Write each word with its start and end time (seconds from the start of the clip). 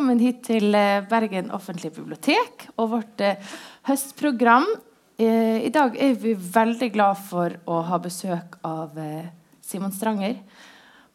velkommen 0.00 0.22
hit 0.24 0.38
til 0.46 0.72
eh, 0.72 1.02
Bergen 1.04 1.50
offentlige 1.52 1.92
bibliotek 1.92 2.62
og 2.80 2.86
vårt 2.94 3.20
eh, 3.20 3.50
høstprogram. 3.84 4.64
Eh, 5.20 5.66
I 5.66 5.72
dag 5.74 5.92
er 5.92 6.14
vi 6.16 6.32
veldig 6.32 6.88
glad 6.94 7.18
for 7.20 7.52
å 7.68 7.82
ha 7.84 7.98
besøk 8.00 8.56
av 8.64 8.96
Simon 9.60 9.92
Stranger. 9.92 10.38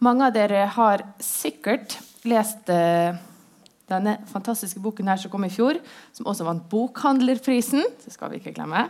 Mange 0.05 0.27
av 0.27 0.35
dere 0.35 0.67
har 0.75 1.01
sikkert 1.17 1.97
lest 2.29 2.69
denne 2.69 4.19
fantastiske 4.29 4.83
boken 4.85 5.09
her 5.09 5.17
som 5.17 5.33
kom 5.33 5.49
i 5.49 5.49
fjor, 5.49 5.81
som 6.13 6.29
også 6.29 6.45
vant 6.45 6.69
Bokhandlerprisen. 6.69 7.81
Det 8.05 8.13
skal 8.13 8.35
vi 8.35 8.43
ikke 8.43 8.53
glemme. 8.53 8.85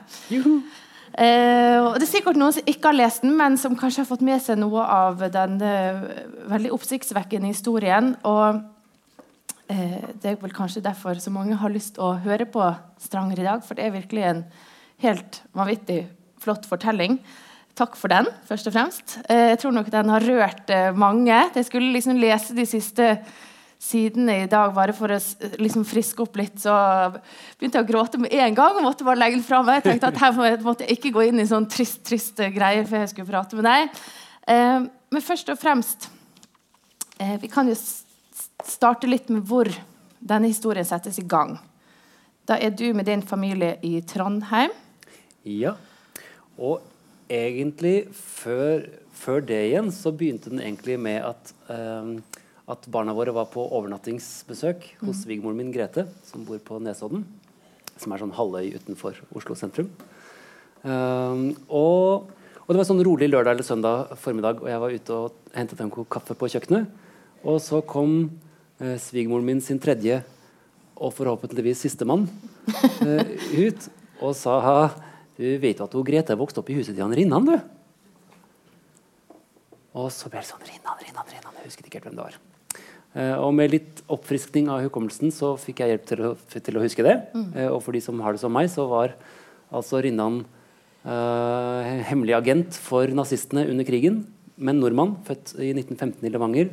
Eh, 1.15 1.79
og 1.79 1.93
det 1.95 2.09
er 2.09 2.09
sikkert 2.11 2.35
noen 2.35 2.51
som 2.51 2.65
ikke 2.67 2.89
har 2.89 2.99
lest 2.99 3.23
den, 3.23 3.37
men 3.39 3.53
som 3.55 3.77
kanskje 3.79 4.01
har 4.01 4.09
fått 4.09 4.23
med 4.27 4.41
seg 4.43 4.57
noe 4.59 4.83
av 4.83 5.21
den 5.31 5.61
eh, 5.63 6.01
veldig 6.51 6.73
oppsiktsvekkende 6.75 7.53
historien. 7.53 8.17
Og 8.27 8.59
det 9.65 10.29
er 10.29 10.35
vel 10.37 10.53
kanskje 10.53 10.83
derfor 10.85 11.17
så 11.17 11.31
mange 11.33 11.57
har 11.57 11.73
lyst 11.73 11.95
å 11.97 12.11
høre 12.21 12.45
på 12.45 12.61
Stranger 13.01 13.39
i 13.41 13.47
dag, 13.47 13.63
for 13.65 13.77
det 13.77 13.87
er 13.87 13.95
virkelig 13.95 14.25
en 14.27 14.43
helt 15.01 15.41
vanvittig 15.57 16.03
flott 16.43 16.67
fortelling. 16.69 17.17
Takk 17.75 17.97
for 17.99 18.11
den, 18.11 18.29
først 18.47 18.69
og 18.69 18.75
fremst. 18.75 19.17
Eh, 19.27 19.49
jeg 19.51 19.59
tror 19.59 19.73
nok 19.75 19.89
den 19.91 20.11
har 20.13 20.23
rørt 20.23 20.69
eh, 20.71 20.93
mange. 20.95 21.35
Jeg 21.55 21.67
skulle 21.67 21.91
liksom 21.91 22.21
lese 22.21 22.55
de 22.55 22.63
siste 22.69 23.09
sidene 23.81 24.37
i 24.45 24.47
dag 24.49 24.71
bare 24.73 24.95
for 24.95 25.11
å 25.11 25.17
liksom 25.59 25.83
friske 25.87 26.23
opp 26.23 26.39
litt. 26.39 26.55
Så 26.63 26.71
begynte 27.59 27.81
jeg 27.81 27.85
å 27.85 27.89
gråte 27.89 28.21
med 28.21 28.31
en 28.31 28.55
gang 28.55 28.79
og 28.79 28.85
måtte 28.85 29.07
bare 29.07 29.19
legge 29.19 29.41
det 29.41 29.47
fra 29.49 29.59
meg. 29.65 29.81
Jeg 29.81 29.89
tenkte 29.89 30.13
at 30.13 30.21
her 30.23 30.61
måtte 30.63 30.87
jeg 30.87 30.99
ikke 30.99 31.11
gå 31.17 31.27
inn 31.27 31.43
i 31.43 31.49
sånn 31.49 31.67
trist, 31.71 31.99
trist 32.07 32.39
greier 32.55 32.87
før 32.87 33.03
jeg 33.03 33.11
skulle 33.11 33.33
prate 33.33 33.59
med 33.59 33.67
deg. 33.67 34.01
Eh, 34.55 34.87
men 35.15 35.25
først 35.25 35.51
og 35.51 35.57
fremst 35.59 36.07
eh, 37.17 37.35
Vi 37.41 37.49
kan 37.49 37.67
jo 37.67 37.75
starte 38.63 39.09
litt 39.09 39.29
med 39.33 39.43
hvor 39.47 39.69
denne 40.19 40.49
historien 40.49 40.85
settes 40.87 41.19
i 41.19 41.27
gang. 41.27 41.57
Da 42.45 42.57
er 42.61 42.73
du 42.77 42.87
med 42.93 43.07
din 43.09 43.23
familie 43.25 43.75
i 43.85 43.99
Trondheim. 44.05 44.73
Ja. 45.45 45.75
Og 46.57 46.83
egentlig 47.31 48.07
før, 48.13 48.85
før 49.13 49.41
det 49.45 49.61
igjen 49.71 49.89
så 49.93 50.13
begynte 50.13 50.51
den 50.53 50.61
egentlig 50.61 50.97
med 51.01 51.25
at, 51.25 51.53
eh, 51.73 52.11
at 52.69 52.85
barna 52.91 53.15
våre 53.17 53.33
var 53.33 53.49
på 53.53 53.65
overnattingsbesøk 53.65 54.85
hos 55.01 55.23
svigermoren 55.23 55.57
min 55.57 55.73
Grete, 55.73 56.07
som 56.25 56.45
bor 56.45 56.61
på 56.61 56.79
Nesodden. 56.81 57.25
Som 57.97 58.13
er 58.13 58.21
sånn 58.21 58.35
halvøy 58.35 58.75
utenfor 58.75 59.21
Oslo 59.33 59.57
sentrum. 59.57 59.89
Eh, 60.85 61.43
og, 61.69 62.29
og 62.61 62.69
det 62.69 62.81
var 62.81 62.89
sånn 62.91 63.05
rolig 63.05 63.31
lørdag 63.31 63.57
eller 63.57 63.67
søndag 63.67 64.15
formiddag, 64.21 64.61
og 64.61 64.69
jeg 64.69 64.83
var 64.85 64.99
ute 64.99 65.17
og 65.17 65.57
hentet 65.57 65.81
en 65.81 65.93
kopp 65.93 66.11
kaffe 66.19 66.37
på 66.37 66.49
kjøkkenet. 66.53 67.01
Og 67.45 67.57
så 67.61 67.81
kom 67.85 68.29
eh, 68.79 68.97
svigermoren 69.01 69.47
min 69.47 69.61
sin 69.63 69.81
tredje 69.81 70.21
og 70.95 71.13
forhåpentligvis 71.15 71.83
sistemann 71.87 72.27
eh, 73.05 73.35
ut 73.67 73.89
og 74.23 74.35
sa 74.37 74.59
du 75.35 75.47
vet 75.59 75.81
at 75.83 75.95
hun 75.95 76.05
Grete 76.07 76.37
vokste 76.39 76.61
opp 76.61 76.69
i 76.71 76.77
huset 76.77 76.95
til 76.95 77.03
han 77.03 77.15
Rinnan, 77.15 77.47
du. 77.47 77.55
Og 79.95 80.11
så 80.11 80.29
ble 80.31 80.39
det 80.39 80.47
sånn 80.47 80.63
Rinnan, 80.63 80.99
Rinnan, 81.03 81.27
Rinnan. 81.27 81.57
Jeg 81.59 81.71
husket 81.71 81.89
ikke 81.89 81.99
helt 81.99 82.07
hvem 82.07 82.19
det 82.19 82.27
var. 82.27 82.37
Eh, 83.15 83.35
og 83.39 83.51
med 83.55 83.71
litt 83.71 84.01
oppfriskning 84.11 84.69
av 84.71 84.83
hukommelsen 84.83 85.31
så 85.31 85.53
fikk 85.59 85.83
jeg 85.83 85.93
hjelp 85.93 86.07
til 86.07 86.23
å, 86.29 86.31
til 86.55 86.79
å 86.79 86.83
huske 86.83 87.03
det. 87.05 87.17
Eh, 87.35 87.67
og 87.67 87.81
for 87.83 87.95
de 87.95 88.03
som 88.03 88.19
har 88.23 88.35
det 88.35 88.43
som 88.43 88.51
meg, 88.51 88.67
så 88.71 88.87
var 88.91 89.15
altså 89.75 89.99
Rinnan 90.03 90.41
eh, 91.03 91.91
hemmelig 92.11 92.35
agent 92.39 92.79
for 92.79 93.11
nazistene 93.15 93.67
under 93.71 93.87
krigen. 93.87 94.23
Men 94.55 94.79
nordmann, 94.79 95.17
født 95.27 95.57
i 95.59 95.71
1915 95.75 96.23
i 96.23 96.31
Levanger. 96.31 96.71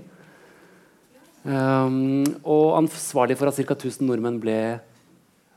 Um, 1.43 2.23
og 2.47 2.77
ansvarlig 2.79 3.35
for 3.39 3.51
at 3.51 3.57
ca. 3.59 3.75
1000 3.75 4.07
nordmenn 4.07 4.39
ble 4.43 4.57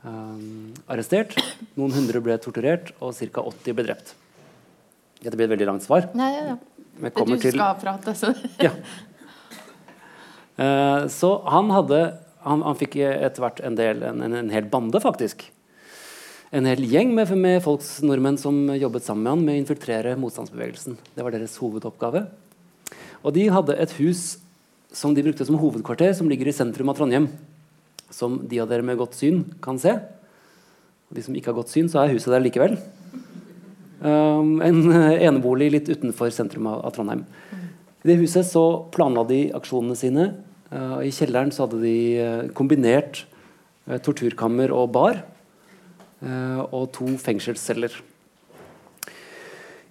um, 0.02 0.72
arrestert. 0.90 1.36
Noen 1.78 1.94
hundre 1.94 2.22
ble 2.24 2.38
torturert, 2.42 2.90
og 2.98 3.14
ca. 3.14 3.44
80 3.44 3.76
ble 3.78 3.86
drept. 3.86 4.14
Dette 5.22 5.36
blir 5.38 5.46
et 5.46 5.54
veldig 5.54 5.68
langt 5.70 5.86
svar. 5.86 6.08
Nei, 6.18 6.30
ja, 6.34 6.54
ja. 6.54 6.56
Men 6.98 7.12
du 7.12 7.36
til- 7.36 7.52
skal 7.52 7.76
prate, 7.80 8.14
så 8.16 8.32
Ja. 8.62 8.72
uh, 10.58 11.06
så 11.12 11.42
han 11.48 11.70
hadde 11.70 12.00
Han, 12.46 12.62
han 12.62 12.76
fikk 12.78 12.94
etter 13.02 13.42
hvert 13.42 13.58
en, 13.66 13.74
del, 13.74 14.02
en, 14.06 14.20
en, 14.22 14.34
en 14.38 14.50
hel 14.54 14.68
bande, 14.70 15.00
faktisk. 15.02 15.40
En 16.54 16.64
hel 16.64 16.78
gjeng 16.86 17.10
med, 17.12 17.32
med 17.34 17.56
folks 17.64 17.96
nordmenn 18.06 18.38
som 18.38 18.68
jobbet 18.70 19.02
sammen 19.02 19.24
med 19.24 19.32
han 19.32 19.42
med 19.42 19.54
å 19.56 19.60
infiltrere 19.64 20.12
motstandsbevegelsen. 20.14 20.94
Det 21.16 21.24
var 21.26 21.34
deres 21.34 21.56
hovedoppgave. 21.58 22.22
Og 23.26 23.34
de 23.34 23.48
hadde 23.50 23.74
et 23.82 23.96
hus 23.98 24.36
som 24.96 25.12
de 25.14 25.22
brukte 25.26 25.44
som 25.44 25.58
hovedkvarter, 25.60 26.14
som 26.16 26.28
ligger 26.30 26.48
i 26.48 26.56
sentrum 26.56 26.88
av 26.88 26.96
Trondheim. 26.96 27.28
Som 28.08 28.40
de 28.48 28.62
av 28.62 28.70
dere 28.70 28.84
med 28.86 28.96
godt 28.96 29.16
syn 29.18 29.42
kan 29.60 29.76
se. 29.80 29.92
De 31.12 31.22
som 31.22 31.36
ikke 31.36 31.52
har 31.52 31.58
godt 31.58 31.72
syn, 31.74 31.90
så 31.92 32.00
er 32.00 32.14
huset 32.14 32.32
der 32.32 32.44
likevel. 32.44 32.78
Um, 34.00 34.62
en 34.64 34.80
eh, 34.92 35.26
enebolig 35.28 35.68
litt 35.74 35.90
utenfor 35.92 36.32
sentrum 36.32 36.68
av, 36.70 36.80
av 36.88 36.96
Trondheim. 36.96 37.26
I 38.04 38.08
det 38.08 38.18
huset 38.22 38.48
så 38.48 38.64
planla 38.94 39.26
de 39.28 39.40
aksjonene 39.56 39.98
sine. 39.98 40.26
Uh, 40.72 41.04
I 41.04 41.12
kjelleren 41.12 41.52
så 41.52 41.66
hadde 41.66 41.82
de 41.84 41.96
uh, 42.16 42.42
kombinert 42.56 43.24
uh, 43.90 43.98
torturkammer 44.00 44.72
og 44.72 44.92
bar. 44.96 45.24
og 46.72 46.86
to 46.96 47.06
fengselsceller. 47.20 47.92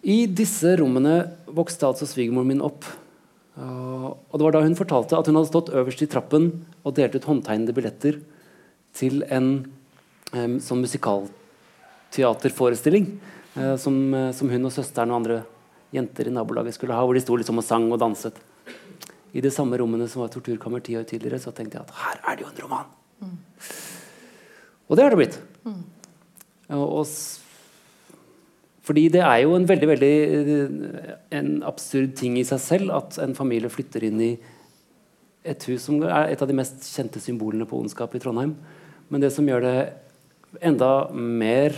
I 0.01 0.25
disse 0.25 0.71
rommene 0.81 1.13
vokste 1.45 1.85
altså 1.85 2.07
svigermoren 2.09 2.49
min 2.49 2.63
opp. 2.65 2.87
Uh, 3.55 4.11
og 4.11 4.35
det 4.35 4.43
var 4.43 4.51
da 4.57 4.61
hun 4.65 4.75
fortalte 4.75 5.15
at 5.17 5.27
hun 5.31 5.37
hadde 5.39 5.47
stått 5.51 5.69
øverst 5.71 6.01
i 6.03 6.09
trappen 6.11 6.49
og 6.83 6.91
delt 6.97 7.15
ut 7.15 7.23
håndtegnede 7.29 7.71
billetter 7.77 8.15
til 8.95 9.23
en 9.31 9.47
sånn 10.59 10.81
musikalteaterforestilling 10.83 13.05
eh, 13.55 13.75
som, 13.79 13.95
eh, 14.13 14.31
som 14.35 14.49
hun 14.51 14.65
og 14.67 14.73
søsteren 14.75 15.11
og 15.13 15.17
andre 15.21 15.37
jenter 15.95 16.27
i 16.27 16.33
nabolaget 16.35 16.75
skulle 16.75 16.95
ha, 16.97 17.03
hvor 17.05 17.15
de 17.15 17.21
sto 17.23 17.37
liksom 17.39 17.61
og 17.61 17.63
sang 17.63 17.85
og 17.93 17.99
danset. 18.01 18.35
I 19.35 19.39
de 19.45 19.51
samme 19.53 19.77
rommene 19.79 20.07
som 20.11 20.21
var 20.25 20.29
torturkammer 20.33 20.81
ti 20.83 20.97
år 20.99 21.05
tidligere, 21.07 21.39
så 21.39 21.51
tenkte 21.55 21.77
jeg 21.79 21.85
at 21.87 21.95
her 22.01 22.15
er 22.19 22.33
det 22.35 22.43
jo 22.43 22.49
en 22.51 22.61
roman. 22.65 22.87
Og 24.89 24.93
det 24.97 25.03
har 25.05 25.11
det 25.15 25.21
blitt. 25.21 25.37
Og, 25.65 26.83
og, 26.83 27.03
s- 27.05 27.39
fordi 28.85 29.07
det 29.09 29.21
er 29.25 29.39
jo 29.41 29.55
en 29.57 29.65
veldig 29.65 29.87
veldig 29.89 30.15
eh, 30.35 31.13
en 31.39 31.55
absurd 31.65 32.13
ting 32.19 32.37
i 32.37 32.45
seg 32.45 32.61
selv 32.61 32.93
at 32.93 33.17
en 33.23 33.33
familie 33.37 33.71
flytter 33.71 34.05
inn 34.05 34.21
i 34.21 34.31
et 35.45 35.65
hus 35.69 35.87
som 35.87 36.03
er 36.05 36.33
et 36.33 36.41
av 36.41 36.49
de 36.49 36.57
mest 36.57 36.85
kjente 36.91 37.21
symbolene 37.21 37.65
på 37.69 37.79
ondskap 37.81 38.13
i 38.13 38.21
Trondheim. 38.21 38.53
Men 39.09 39.23
det 39.23 39.31
som 39.33 39.47
gjør 39.47 39.65
det 39.65 39.77
enda 40.65 40.91
mer 41.13 41.73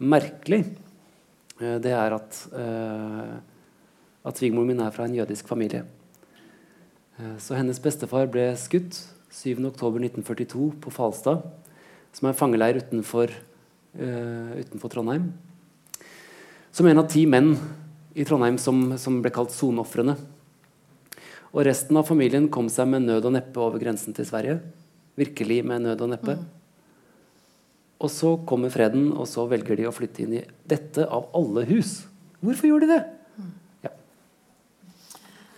merkelig, 0.00 0.62
eh, 1.60 1.76
det 1.84 1.92
er 1.92 2.16
at, 2.16 2.40
eh, 2.56 3.36
at 4.24 4.40
svigermoren 4.40 4.72
min 4.72 4.84
er 4.84 4.94
fra 4.94 5.04
en 5.08 5.16
jødisk 5.20 5.48
familie. 5.48 5.84
Så 7.42 7.56
hennes 7.58 7.80
bestefar 7.82 8.28
ble 8.30 8.44
skutt 8.54 8.94
7.10.1942 9.34 10.68
på 10.78 10.92
Falstad, 10.94 11.42
som 12.14 12.28
er 12.28 12.30
en 12.30 12.38
fangeleir 12.38 12.78
utenfor, 12.78 13.32
utenfor 13.98 14.92
Trondheim. 14.92 15.32
Som 16.72 16.86
en 16.86 17.00
av 17.00 17.08
ti 17.10 17.24
menn 17.26 17.54
i 18.18 18.26
Trondheim 18.26 18.58
som, 18.60 18.92
som 18.98 19.20
ble 19.22 19.32
kalt 19.34 19.54
soneofrene. 19.54 20.16
Og 21.54 21.64
resten 21.66 21.96
av 21.96 22.06
familien 22.08 22.48
kom 22.52 22.68
seg 22.72 22.90
med 22.92 23.06
nød 23.06 23.28
og 23.30 23.34
neppe 23.38 23.62
over 23.62 23.80
grensen 23.80 24.16
til 24.16 24.26
Sverige. 24.28 24.58
Virkelig 25.18 25.62
med 25.66 25.86
nød 25.86 26.04
og 26.04 26.12
neppe. 26.12 26.36
Og 27.98 28.10
så 28.14 28.36
kommer 28.46 28.70
freden, 28.70 29.10
og 29.16 29.26
så 29.26 29.46
velger 29.50 29.78
de 29.78 29.88
å 29.88 29.94
flytte 29.94 30.22
inn 30.22 30.36
i 30.38 30.44
dette 30.70 31.06
av 31.06 31.32
alle 31.34 31.64
hus. 31.70 32.04
Hvorfor 32.44 32.70
gjorde 32.70 32.86
de 32.86 32.94
det? 32.94 33.17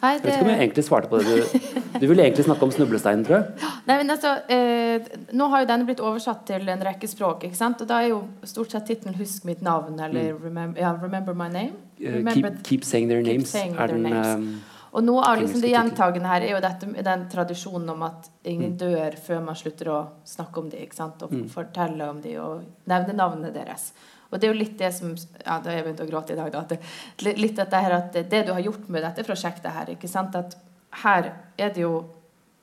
Nei, 0.03 0.13
Jeg 0.15 0.23
vet 0.23 0.33
ikke 0.33 0.45
om 0.47 0.49
jeg 0.49 0.61
egentlig 0.65 0.85
svarte 0.87 1.09
på 1.11 1.19
det. 1.21 1.27
Du, 1.29 1.99
du 2.01 2.07
ville 2.09 2.23
egentlig 2.25 2.45
snakke 2.47 2.63
om 2.65 2.71
snublesteinen, 2.73 3.25
tror 3.27 3.37
jeg. 3.37 3.71
Nei, 3.87 3.97
men 4.01 4.11
altså, 4.15 4.31
eh, 4.49 5.11
nå 5.37 5.49
har 5.53 5.61
jo 5.61 5.69
den 5.69 5.85
blitt 5.91 6.01
oversatt 6.01 6.47
til 6.49 6.69
en 6.73 6.85
rekke 6.87 7.09
språk, 7.11 7.45
ikke 7.45 7.57
sant? 7.59 7.83
Og 7.85 7.89
da 7.91 7.99
er 8.01 8.09
jo 8.15 8.23
stort 8.49 8.71
sett 8.73 8.87
tittelen 8.89 9.15
'Husk 9.19 9.45
mitt 9.45 9.61
navn' 9.63 10.01
eller 10.01 10.33
remember, 10.41 10.81
ja, 10.81 10.95
'Remember 10.97 11.35
my 11.35 11.49
name'. 11.49 11.77
Mm. 12.01 12.07
Eh, 12.07 12.13
Remember- 12.17 12.51
keep, 12.51 12.63
keep 12.65 12.85
saying 12.85 13.09
their 13.09 13.23
Keep 13.23 13.33
names 13.35 13.49
saying 13.51 13.75
their 13.77 13.87
den 13.89 14.03
names. 14.03 14.27
ehm, 14.27 14.61
Og 14.93 15.05
noe 15.05 15.23
av 15.23 15.39
liksom, 15.39 15.61
det 15.61 15.71
gjentagende 15.71 16.27
her 16.27 16.41
er 16.43 16.51
jo 16.51 16.61
dette, 16.61 17.03
den 17.05 17.29
tradisjonen 17.31 17.91
om 17.91 18.03
at 18.03 18.29
Mm. 18.45 18.51
ingen 18.53 18.77
dør 18.77 19.15
før 19.21 19.45
man 19.45 19.55
slutter 19.55 19.87
å 19.87 20.07
snakke 20.27 20.59
om 20.59 20.69
dem. 20.71 20.89
Og 21.23 21.31
Mm. 21.31 21.49
fortelle 21.49 22.09
om 22.11 22.21
dem 22.21 22.41
og 22.41 22.63
nevne 22.89 23.13
navnet 23.15 23.53
deres. 23.55 23.93
Og 24.33 24.39
det 24.39 24.47
er 24.49 24.53
jo 24.55 24.59
litt 24.61 24.79
det 24.79 24.93
som 24.95 25.15
Ja, 25.17 25.59
da 25.59 25.71
har 25.71 25.77
jeg 25.81 25.85
begynt 25.89 26.01
å 26.05 26.11
gråte 26.11 26.33
i 26.33 26.37
dag, 26.37 26.53
da. 26.53 26.61
At 26.61 26.69
det, 26.69 27.37
litt- 27.37 27.57
dette 27.57 27.81
her 27.83 27.93
at 27.93 28.13
det 28.13 28.47
du 28.47 28.53
har 28.53 28.61
gjort 28.63 28.89
med 28.89 29.03
dette 29.03 29.25
prosjektet 29.27 29.73
her, 29.75 29.87
ikke 29.87 30.09
sant? 30.09 30.35
At 30.37 30.57
her 31.03 31.33
er 31.59 31.71
det 31.71 31.83
jo 31.83 32.05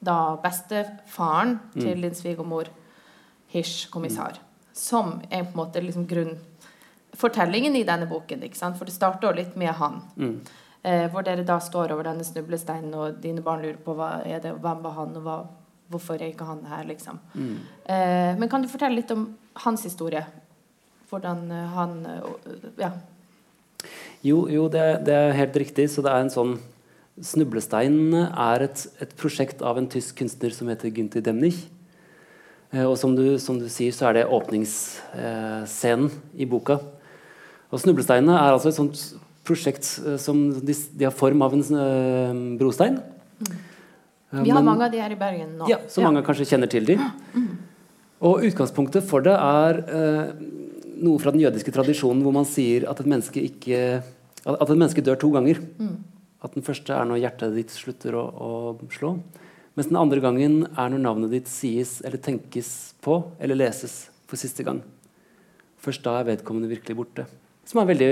da 0.04 0.38
bestefaren 0.38 1.60
Mm. 1.76 1.82
til 1.82 2.02
din 2.02 2.12
svigermor, 2.16 2.68
Hish, 3.50 3.90
kommissar, 3.90 4.38
som 4.74 5.22
er 5.32 5.44
på 5.44 5.50
en 5.56 5.66
måte 5.66 5.82
liksom 5.82 6.06
grunnfortellingen 6.08 7.76
i 7.76 7.84
denne 7.84 8.08
boken. 8.10 8.44
ikke 8.44 8.56
sant? 8.58 8.78
For 8.78 8.86
det 8.86 8.94
starter 8.94 9.28
jo 9.30 9.36
litt 9.36 9.56
med 9.56 9.74
han. 9.76 10.02
mm. 10.18 10.40
Eh, 10.84 11.10
hvor 11.10 11.24
dere 11.26 11.44
da 11.44 11.58
står 11.60 11.92
over 11.92 12.04
denne 12.04 12.24
snublesteinen, 12.24 12.94
og 12.96 13.20
dine 13.20 13.42
barn 13.42 13.62
lurer 13.62 13.78
på 13.84 13.94
hva 13.96 14.26
er 14.26 14.40
det, 14.40 14.54
hvem 14.62 14.82
var 14.84 14.92
han, 14.92 15.16
og 15.18 15.24
hva 15.24 15.48
Hvorfor 15.90 16.16
er 16.22 16.34
ikke 16.34 16.46
han 16.46 16.66
her, 16.66 16.84
liksom? 16.84 17.18
Mm. 17.34 17.58
Eh, 17.88 18.36
men 18.38 18.50
kan 18.50 18.62
du 18.62 18.68
fortelle 18.68 18.96
litt 18.96 19.10
om 19.12 19.38
hans 19.56 19.84
historie? 19.84 20.26
Hvordan 21.10 21.52
eh, 21.52 21.70
han 21.76 22.00
eh, 22.06 22.74
Ja. 22.84 22.92
Jo, 24.26 24.48
jo 24.50 24.66
det, 24.68 25.06
det, 25.06 25.14
er 25.14 25.38
helt 25.38 25.56
riktig. 25.56 25.90
Så 25.94 26.02
det 26.02 26.12
er 26.12 26.26
en 26.26 26.34
sånn 26.34 26.58
Snublestein 27.18 28.14
er 28.14 28.62
et, 28.68 28.84
et 29.02 29.14
prosjekt 29.18 29.64
av 29.66 29.80
en 29.80 29.88
tysk 29.90 30.20
kunstner 30.20 30.54
som 30.54 30.70
heter 30.70 30.92
Günther 30.94 31.24
Demnich. 31.26 31.64
Eh, 32.74 32.84
og 32.84 32.98
som 33.00 33.16
du, 33.16 33.38
som 33.40 33.58
du, 33.60 33.68
sier, 33.72 33.94
så 33.96 34.10
er 34.10 34.20
det 34.20 34.28
åpningsscenen 34.38 36.10
eh, 36.12 36.18
i 36.44 36.50
boka. 36.50 36.80
Og 37.72 37.82
Snublesteinene 37.82 38.36
er 38.36 38.54
altså 38.54 38.72
et 38.72 38.78
sånt 38.78 39.02
prosjekt 39.48 39.88
eh, 40.04 40.18
som 40.22 40.50
de, 40.60 40.76
de, 40.76 41.08
har 41.08 41.16
form 41.16 41.42
av 41.46 41.56
en 41.56 42.44
brostein. 42.60 43.00
Mm. 43.40 43.58
Vi 44.44 44.52
har 44.52 44.60
Men, 44.60 44.66
mange 44.68 44.86
av 44.86 44.92
de 44.92 45.00
her 45.00 45.14
i 45.14 45.20
Bergen 45.20 45.56
nå. 45.56 45.70
Ja, 45.72 45.80
Så 45.88 46.04
mange 46.04 46.22
kanskje 46.26 46.50
kjenner 46.50 46.68
til 46.68 46.86
de. 46.86 46.98
Og 48.28 48.44
utgangspunktet 48.44 49.06
for 49.08 49.24
det 49.24 49.36
er 49.38 49.78
uh, 49.88 50.34
noe 51.04 51.22
fra 51.22 51.34
den 51.34 51.44
jødiske 51.44 51.74
tradisjonen 51.76 52.24
hvor 52.26 52.36
man 52.36 52.48
sier 52.48 52.88
at 52.90 53.00
et 53.02 53.10
menneske, 53.10 53.42
ikke, 53.50 53.80
at 54.44 54.70
et 54.70 54.78
menneske 54.78 55.04
dør 55.06 55.20
to 55.22 55.32
ganger. 55.36 55.62
Mm. 55.80 55.98
At 56.46 56.54
den 56.54 56.66
første 56.66 56.94
er 56.94 57.08
når 57.10 57.22
hjertet 57.24 57.56
ditt 57.58 57.74
slutter 57.74 58.18
å, 58.18 58.26
å, 58.30 58.52
slå. 58.94 59.16
Mens 59.78 59.90
den 59.90 60.00
andre 60.00 60.22
gangen 60.24 60.64
er 60.70 60.92
når 60.94 61.02
navnet 61.04 61.34
ditt 61.34 61.50
sies 61.52 61.98
eller 62.06 62.22
tenkes 62.22 62.94
på 63.04 63.20
eller 63.42 63.60
leses 63.60 64.08
for 64.30 64.40
siste 64.40 64.66
gang. 64.66 64.84
Først 65.82 66.04
da 66.06 66.18
er 66.20 66.30
vedkommende 66.32 66.70
virkelig 66.72 66.98
borte. 66.98 67.28
Som 67.68 67.82
er 67.82 67.90
veldig 67.90 68.12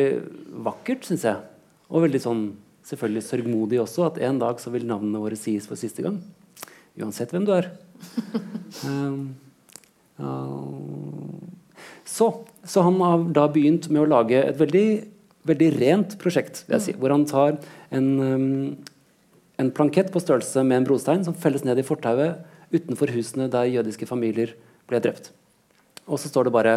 vakkert, 0.65 1.05
syns 1.07 1.25
jeg. 1.25 1.41
Og 1.89 2.05
veldig 2.05 2.21
sånn 2.21 2.45
selvfølgelig 2.85 3.25
sørgmodig 3.25 3.79
også, 3.81 4.09
at 4.09 4.19
en 4.27 4.39
dag 4.41 4.59
så 4.61 4.73
vil 4.73 4.85
navnene 4.89 5.21
våre 5.21 5.37
sies 5.39 5.65
for 5.69 5.79
siste 5.79 6.05
gang. 6.05 6.19
Uansett 7.01 7.33
hvem 7.33 7.47
du 7.47 7.53
er. 7.55 7.71
um, 8.87 9.33
uh, 10.19 11.64
så, 12.05 12.29
så, 12.63 12.83
han 12.85 12.99
har 13.01 13.23
da 13.33 13.47
begynt 13.51 13.89
med 13.89 14.03
å 14.03 14.09
lage 14.09 14.37
et 14.37 14.59
veldig, 14.59 14.87
veldig 15.49 15.69
rent 15.79 16.17
prosjekt, 16.21 16.63
vil 16.67 16.77
jeg 16.77 16.85
si, 16.85 16.97
hvor 17.01 17.13
han 17.13 17.25
tar 17.29 17.57
en, 17.95 18.09
um, 18.21 18.75
en 19.61 19.71
plankett 19.73 20.11
på 20.13 20.21
størrelse 20.21 20.63
med 20.67 20.81
en 20.81 20.87
brostein 20.89 21.25
som 21.25 21.37
felles 21.37 21.65
ned 21.65 21.81
i 21.81 21.87
fortauet 21.87 22.45
utenfor 22.75 23.13
husene 23.15 23.49
der 23.51 23.71
jødiske 23.71 24.07
familier 24.09 24.53
ble 24.89 25.01
drept. 25.01 25.31
Og 26.05 26.21
så 26.21 26.29
står 26.29 26.47
det 26.47 26.53
bare 26.53 26.75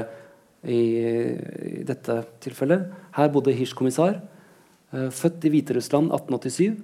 i, 0.64 0.80
i 0.80 1.84
dette 1.86 2.22
tilfellet. 2.42 2.88
Her 3.16 3.30
bodde 3.32 3.54
Hirsch-kommissar. 3.56 4.22
Uh, 4.94 5.08
født 5.12 5.44
i 5.44 5.52
Hviterussland 5.52 6.12
1887. 6.16 6.78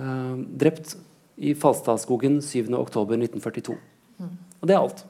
Uh, 0.00 0.04
eh, 0.06 0.36
drept 0.64 0.96
i 1.40 1.52
Falstadskogen 1.56 2.38
7.10.1942. 2.44 3.76
Mm. 4.20 4.36
Og 4.60 4.68
det 4.68 4.76
er 4.76 4.80
alt. 4.80 5.04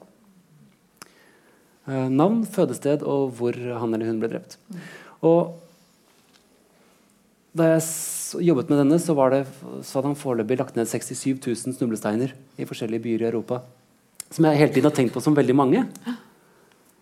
Uh, 1.91 2.07
navn, 2.07 2.45
fødested 2.47 3.03
og 3.03 3.33
hvor 3.35 3.57
han 3.57 3.91
eller 3.91 4.07
hun 4.07 4.21
ble 4.21 4.29
drept. 4.31 4.55
Og 5.27 5.57
da 7.51 7.73
jeg 7.73 7.83
jobbet 8.47 8.71
med 8.71 8.79
denne, 8.79 8.99
så, 9.01 9.15
det, 9.33 9.41
så 9.83 9.99
hadde 9.99 10.13
han 10.13 10.19
foreløpig 10.19 10.55
lagt 10.61 10.77
ned 10.79 10.87
67 10.87 11.41
000 11.43 11.75
snublesteiner 11.75 12.31
i 12.55 12.67
forskjellige 12.69 13.03
byer 13.03 13.25
i 13.25 13.29
Europa. 13.33 13.59
Som 14.31 14.47
jeg 14.47 14.61
hele 14.61 14.71
tiden 14.71 14.87
har 14.87 14.95
tenkt 14.95 15.11
på 15.11 15.23
som 15.23 15.35
veldig 15.35 15.55
mange. 15.57 15.83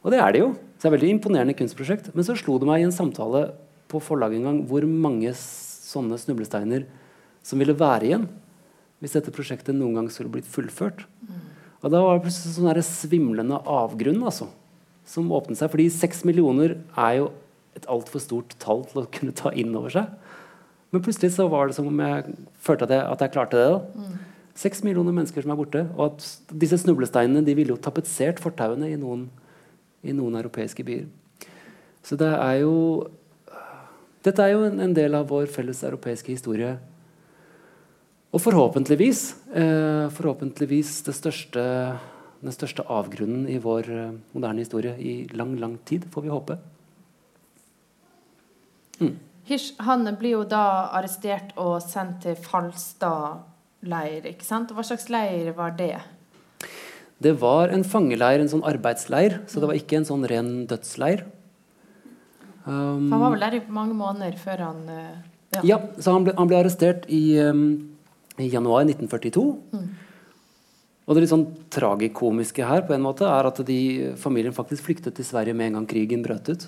Og 0.01 0.09
det 0.09 0.23
er 0.23 0.33
det 0.33 0.41
jo. 0.41 0.49
Så 0.57 0.87
det 0.87 0.87
er 0.87 0.89
et 0.89 0.95
veldig 0.97 1.11
imponerende 1.13 1.57
kunstprosjekt. 1.59 2.09
Men 2.15 2.25
så 2.25 2.33
slo 2.39 2.57
det 2.57 2.69
meg 2.69 2.81
i 2.81 2.87
en 2.87 2.95
samtale 2.95 3.51
på 3.89 4.01
forlaget 4.01 4.39
en 4.39 4.47
gang 4.49 4.61
hvor 4.69 4.85
mange 4.89 5.35
sånne 5.37 6.17
snublesteiner 6.21 6.87
som 7.45 7.61
ville 7.61 7.77
være 7.77 8.09
igjen 8.09 8.25
hvis 8.99 9.13
dette 9.15 9.31
prosjektet 9.31 9.77
noen 9.77 9.95
gang 9.95 10.09
skulle 10.11 10.31
blitt 10.33 10.49
fullført. 10.49 11.05
Og 11.79 11.93
da 11.93 12.01
var 12.03 12.17
det 12.17 12.25
plutselig 12.25 12.57
sånn 12.57 12.81
svimlende 12.83 13.61
avgrunn 13.69 14.25
altså, 14.27 14.49
som 15.09 15.31
åpnet 15.33 15.59
seg. 15.59 15.71
Fordi 15.73 15.89
seks 15.93 16.23
millioner 16.27 16.77
er 16.93 17.19
jo 17.19 17.29
et 17.77 17.87
altfor 17.89 18.21
stort 18.23 18.55
tall 18.61 18.85
til 18.89 19.03
å 19.03 19.09
kunne 19.13 19.35
ta 19.35 19.53
inn 19.57 19.73
over 19.77 19.93
seg. 19.93 20.09
Men 20.93 21.03
plutselig 21.05 21.35
så 21.35 21.45
var 21.49 21.69
det 21.69 21.77
som 21.77 21.89
om 21.89 22.01
jeg 22.01 22.35
følte 22.65 22.87
at 22.87 22.95
jeg, 22.95 23.05
at 23.05 23.23
jeg 23.25 23.33
klarte 23.35 23.59
det. 23.61 23.69
Mm. 23.93 24.15
Seks 24.59 24.81
mm. 24.81 24.89
millioner 24.89 25.15
mennesker 25.15 25.45
som 25.45 25.53
er 25.53 25.59
borte. 25.59 25.85
Og 25.97 26.09
at 26.09 26.55
disse 26.61 26.81
snublesteinene 26.81 27.45
de 27.45 27.57
ville 27.57 27.75
jo 27.75 27.81
tapetsert 27.81 28.41
fortauene 28.41 28.89
i 28.89 28.97
noen 28.99 29.29
i 30.05 30.15
noen 30.15 30.37
europeiske 30.39 30.83
byer. 30.87 31.07
Så 32.05 32.17
det 32.19 32.29
er 32.31 32.61
jo 32.63 32.75
Dette 34.23 34.43
er 34.43 34.51
jo 34.51 34.65
en, 34.67 34.81
en 34.83 34.93
del 34.93 35.15
av 35.15 35.29
vår 35.29 35.45
felles 35.47 35.79
europeiske 35.87 36.33
historie. 36.33 36.73
Og 38.35 38.41
forhåpentligvis, 38.43 39.21
eh, 39.55 40.09
forhåpentligvis 40.11 40.89
største, 41.07 41.63
den 42.39 42.55
største 42.55 42.85
avgrunnen 42.87 43.47
i 43.51 43.57
vår 43.61 43.89
eh, 43.93 44.11
moderne 44.35 44.63
historie 44.63 44.95
i 44.97 45.13
lang, 45.35 45.57
lang 45.59 45.77
tid, 45.85 46.07
får 46.11 46.25
vi 46.25 46.33
håpe. 46.33 46.59
Mm. 48.99 49.15
Hirsch 49.49 49.79
han 49.81 50.07
blir 50.19 50.37
jo 50.37 50.43
da 50.47 50.91
arrestert 50.99 51.55
og 51.57 51.79
sendt 51.83 52.23
til 52.25 52.37
Falstad 52.39 53.45
leir. 53.81 54.25
ikke 54.27 54.45
sant? 54.45 54.71
Hva 54.75 54.83
slags 54.85 55.09
leir 55.11 55.53
var 55.57 55.75
det? 55.77 55.95
Det 57.19 57.33
var 57.41 57.73
en 57.75 57.83
fangeleir, 57.83 58.39
en 58.39 58.51
sånn 58.51 58.63
arbeidsleir, 58.67 59.41
så 59.47 59.59
det 59.59 59.69
var 59.71 59.79
ikke 59.79 59.99
en 59.99 60.07
sånn 60.07 60.23
ren 60.29 60.51
dødsleir. 60.69 61.25
Um, 62.63 63.09
han 63.11 63.19
var 63.19 63.33
vel 63.33 63.43
der 63.43 63.57
i 63.57 63.61
mange 63.73 63.95
måneder 63.97 64.35
før 64.37 64.61
han 64.67 64.81
uh, 64.91 65.15
Ja, 65.55 65.61
ja 65.63 65.77
så 65.97 66.13
han 66.13 66.27
ble, 66.27 66.35
han 66.37 66.49
ble 66.51 66.59
arrestert 66.59 67.07
i, 67.09 67.39
um, 67.41 67.63
i, 68.37 68.47
januar 68.51 68.83
1942. 68.85 69.45
Mm. 69.73 69.87
Og 71.09 71.17
det 71.17 71.23
litt 71.23 71.31
sånn 71.31 71.47
tragikomiske 71.73 72.65
her 72.69 72.83
på 72.85 72.93
en 72.93 73.01
måte 73.01 73.25
er 73.25 73.47
at 73.49 73.63
de, 73.65 73.79
familien 74.21 74.53
faktisk 74.53 74.85
flyktet 74.85 75.15
til 75.17 75.25
Sverige 75.25 75.57
med 75.57 75.71
en 75.71 75.79
gang 75.79 75.87
krigen 75.89 76.21
brøt 76.21 76.51
ut. 76.53 76.67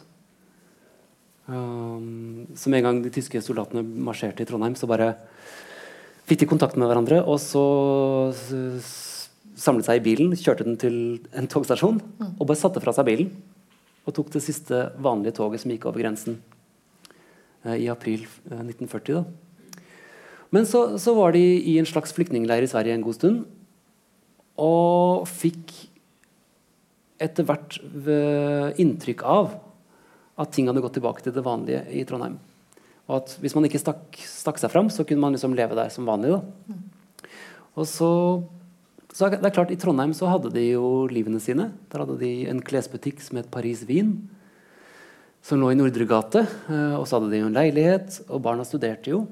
Um, 1.46 2.48
så 2.58 2.72
med 2.74 2.82
en 2.82 2.88
gang 2.88 3.04
de 3.04 3.12
tyske 3.14 3.38
soldatene 3.46 3.86
marsjerte 3.86 4.42
i 4.42 4.50
Trondheim, 4.50 4.74
så 4.74 4.90
bare 4.90 5.12
fikk 6.26 6.42
de 6.42 6.50
kontakt 6.50 6.80
med 6.80 6.90
hverandre. 6.90 7.22
Og 7.22 7.38
så 7.44 7.62
samlet 9.62 9.86
seg 9.86 10.02
i 10.02 10.06
bilen, 10.10 10.34
kjørte 10.34 10.66
den 10.66 10.80
til 10.82 10.98
en 11.38 11.50
togstasjon 11.52 12.02
mm. 12.02 12.34
og 12.34 12.46
bare 12.48 12.60
satte 12.60 12.82
fra 12.82 12.96
seg 12.98 13.10
bilen. 13.12 13.32
Og 14.08 14.16
tok 14.18 14.34
det 14.34 14.42
siste 14.42 14.88
vanlige 14.98 15.38
toget 15.38 15.62
som 15.62 15.74
gikk 15.74 15.86
over 15.86 16.02
grensen 16.02 16.42
eh, 17.68 17.78
i 17.84 17.90
april 17.94 18.26
eh, 18.50 18.64
1940. 18.66 19.22
Da. 19.22 19.84
Men 20.52 20.66
så, 20.68 20.98
så, 21.00 21.14
var 21.16 21.36
de 21.36 21.42
i 21.42 21.78
en 21.80 21.88
slags 21.88 22.16
flyktningleir 22.18 22.66
i 22.66 22.72
Sverige 22.72 22.98
en 22.98 23.06
god 23.06 23.20
stund. 23.20 23.44
Og 24.60 25.28
fikk 25.30 25.74
etter 27.22 27.46
hvert 27.46 27.78
inntrykk 28.82 29.22
av 29.24 29.52
at 30.42 30.52
ting 30.56 30.68
hadde 30.68 30.82
gått 30.82 30.98
tilbake 30.98 31.22
til 31.24 31.36
det 31.36 31.44
vanlige 31.46 31.84
i 31.94 32.02
Trondheim. 32.08 32.40
Og 33.08 33.20
at 33.20 33.36
hvis 33.44 33.54
man 33.58 33.68
ikke 33.68 33.82
stakk, 33.82 34.18
stakk 34.26 34.58
seg 34.62 34.72
fram, 34.74 34.90
så 34.90 35.06
kunne 35.06 35.22
man 35.22 35.36
liksom 35.36 35.54
leve 35.58 35.78
der 35.78 35.92
som 35.94 36.08
vanlig. 36.10 36.34
Da. 36.34 36.80
Og 37.78 37.88
så 37.90 38.12
så 39.12 39.28
det 39.28 39.44
er 39.44 39.52
klart, 39.52 39.72
I 39.74 39.80
Trondheim 39.80 40.14
så 40.16 40.30
hadde 40.32 40.54
de 40.54 40.70
jo 40.70 41.04
livene 41.12 41.40
sine. 41.44 41.68
Der 41.92 42.06
hadde 42.06 42.16
de 42.22 42.46
en 42.48 42.62
klesbutikk 42.64 43.20
som 43.20 43.42
het 43.42 43.50
Paris 43.52 43.84
Wien, 43.90 44.14
som 45.44 45.60
lå 45.60 45.74
i 45.74 45.76
Nordre 45.76 46.08
gate. 46.08 46.46
Eh, 46.72 46.96
og 46.96 47.04
så 47.04 47.18
hadde 47.18 47.34
de 47.34 47.42
jo 47.42 47.50
en 47.50 47.58
leilighet, 47.58 48.22
og 48.32 48.40
barna 48.46 48.64
studerte 48.68 49.12
jo. 49.12 49.26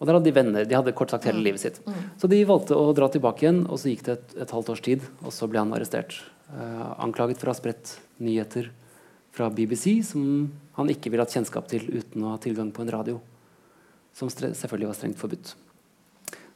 Og 0.00 0.08
der 0.08 0.16
hadde 0.16 0.30
de 0.30 0.34
venner. 0.34 0.64
De 0.64 0.76
hadde 0.76 0.94
kort 0.96 1.12
sagt 1.12 1.28
hele 1.28 1.42
mm. 1.42 1.44
livet 1.44 1.62
sitt. 1.62 1.80
Mm. 1.84 2.02
Så 2.18 2.28
de 2.32 2.40
valgte 2.48 2.76
å 2.76 2.92
dra 2.96 3.10
tilbake 3.12 3.44
igjen, 3.44 3.62
og 3.68 3.80
så 3.82 3.92
gikk 3.92 4.06
det 4.06 4.14
et, 4.16 4.36
et 4.46 4.54
halvt 4.56 4.72
års 4.72 4.84
tid, 4.86 5.04
og 5.20 5.34
så 5.36 5.48
ble 5.50 5.60
han 5.60 5.74
arrestert. 5.76 6.16
Eh, 6.50 6.86
anklaget 7.04 7.38
for 7.38 7.50
å 7.50 7.54
ha 7.54 7.58
spredt 7.60 7.98
nyheter 8.18 8.70
fra 9.36 9.50
BBC 9.54 10.00
som 10.08 10.50
han 10.78 10.90
ikke 10.90 11.12
ville 11.12 11.22
hatt 11.22 11.34
kjennskap 11.36 11.68
til 11.70 11.84
uten 11.92 12.24
å 12.24 12.32
ha 12.34 12.40
tilgang 12.42 12.72
på 12.74 12.82
en 12.82 12.94
radio. 12.96 13.20
Som 14.16 14.32
selvfølgelig 14.32 14.88
var 14.90 14.98
strengt 14.98 15.20
forbudt. 15.20 15.52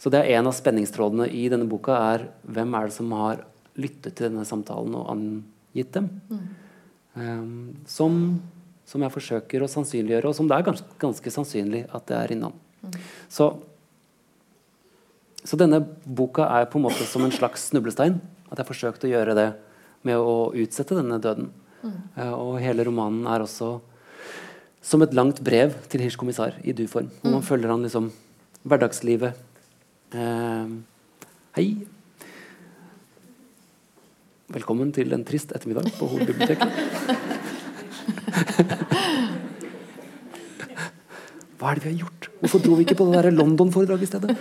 Så 0.00 0.10
det 0.12 0.20
er 0.20 0.38
en 0.38 0.50
av 0.50 0.56
spenningstrådene 0.56 1.28
i 1.30 1.46
denne 1.52 1.68
boka 1.70 1.94
er 2.10 2.26
hvem 2.48 2.74
er 2.76 2.90
det 2.90 2.96
som 2.96 3.12
har 3.14 3.44
lyttet 3.80 4.16
til 4.16 4.28
denne 4.28 4.44
samtalen 4.48 4.96
og 4.98 5.06
angitt 5.12 5.94
dem. 5.94 6.10
Mm. 6.28 6.42
Um, 7.14 7.54
som, 7.86 8.18
som, 8.88 9.04
jeg 9.04 9.14
forsøker 9.14 9.62
å 9.62 9.70
sannsynliggjøre, 9.70 10.30
og 10.30 10.36
som 10.36 10.50
det 10.50 10.58
er 10.58 10.66
ganske, 10.66 10.96
ganske 11.00 11.32
sannsynlig 11.32 11.84
at 11.94 12.08
det 12.10 12.18
er 12.18 12.34
innan. 12.34 12.58
Mm. 12.84 12.98
Så, 13.32 13.48
så, 15.42 15.58
denne 15.60 15.80
boka 16.04 16.46
er 16.60 16.68
på 16.70 16.80
en 16.80 16.86
måte 16.86 17.08
som 17.08 17.24
en 17.26 17.34
slags 17.34 17.70
snublestein. 17.70 18.20
At 18.50 18.58
jeg 18.58 18.62
har 18.62 18.70
forsøkt 18.70 19.06
å 19.08 19.10
gjøre 19.10 19.36
det 19.38 19.48
med 20.04 20.20
å 20.20 20.52
utsette 20.52 20.98
denne 20.98 21.18
døden. 21.22 21.50
Mm. 21.84 21.96
Uh, 22.16 22.34
og 22.36 22.60
hele 22.62 22.84
romanen 22.86 23.26
er 23.28 23.44
også 23.44 23.78
som 24.84 25.00
et 25.00 25.16
langt 25.16 25.40
brev 25.44 25.72
til 25.88 26.04
Hirsch 26.04 26.20
kommissar 26.20 26.58
i 26.60 26.76
du-form. 26.76 27.08
Hvor 27.22 27.32
man 27.32 27.40
mm. 27.40 27.48
følger 27.48 27.72
han 27.72 27.84
liksom 27.86 28.12
hverdagslivet 28.68 29.40
Eh, 30.14 30.66
hei. 31.56 31.66
Velkommen 34.54 34.92
til 34.94 35.10
en 35.16 35.24
trist 35.26 35.50
ettermiddag 35.56 35.90
på 35.98 36.06
hovedbiblioteket. 36.06 36.68
Hva 41.64 41.72
er 41.72 41.78
det 41.80 41.86
vi 41.86 41.94
har 41.94 42.02
gjort? 42.04 42.26
Hvorfor 42.42 42.60
dro 42.60 42.74
vi 42.76 42.84
ikke 42.84 42.98
på 42.98 43.06
det 43.08 43.30
London-foredraget 43.32 44.04
i 44.04 44.08
stedet? 44.10 44.34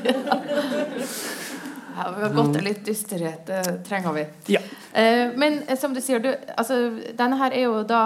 Ja, 1.93 2.09
vi 2.11 2.23
har 2.25 2.33
gått 2.35 2.57
litt 2.65 2.81
dysterhet. 2.83 3.45
Det 3.47 3.75
trenger 3.87 4.15
vi. 4.17 4.23
Ja. 4.51 4.59
Eh, 4.91 5.29
men 5.39 5.61
eh, 5.67 5.77
som 5.79 5.93
du 5.95 6.01
sier, 6.03 6.19
du, 6.19 6.33
altså, 6.57 6.79
denne 7.15 7.37
her 7.39 7.55
er 7.55 7.67
jo 7.69 7.83
da 7.87 8.01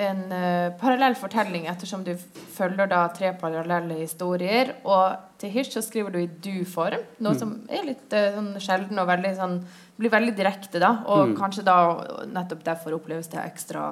en 0.00 0.20
uh, 0.32 0.72
parallell 0.80 1.16
fortelling, 1.18 1.66
ettersom 1.68 2.02
du 2.06 2.12
følger 2.54 2.88
da 2.88 3.02
tre 3.16 3.32
parallelle 3.40 3.98
historier. 4.02 4.74
Og 4.84 5.16
til 5.40 5.52
Hirsch 5.54 5.74
så 5.76 5.84
skriver 5.84 6.12
du 6.14 6.20
i 6.22 6.28
du-form, 6.28 7.04
noe 7.20 7.36
mm. 7.36 7.40
som 7.40 7.56
er 7.72 7.88
litt 7.88 8.16
uh, 8.16 8.30
sånn 8.36 8.52
sjelden 8.64 9.00
og 9.00 9.08
veldig 9.10 9.32
sånn 9.40 9.58
blir 10.00 10.12
veldig 10.12 10.36
direkte, 10.36 10.80
da. 10.80 10.94
Og 11.08 11.32
mm. 11.32 11.36
kanskje 11.40 11.66
da 11.68 11.80
nettopp 12.28 12.64
derfor 12.68 12.96
oppleves 13.00 13.32
det 13.32 13.42
ekstra 13.44 13.90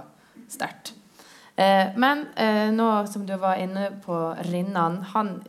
sterkt. 0.48 0.97
Eh, 1.58 1.86
men 1.96 2.26
eh, 2.36 2.70
nå 2.70 3.06
som 3.06 3.26
du 3.26 3.36
var 3.36 3.56
inne 3.58 3.90
på 4.04 4.34
Rinnan 4.46 5.02
han 5.02 5.40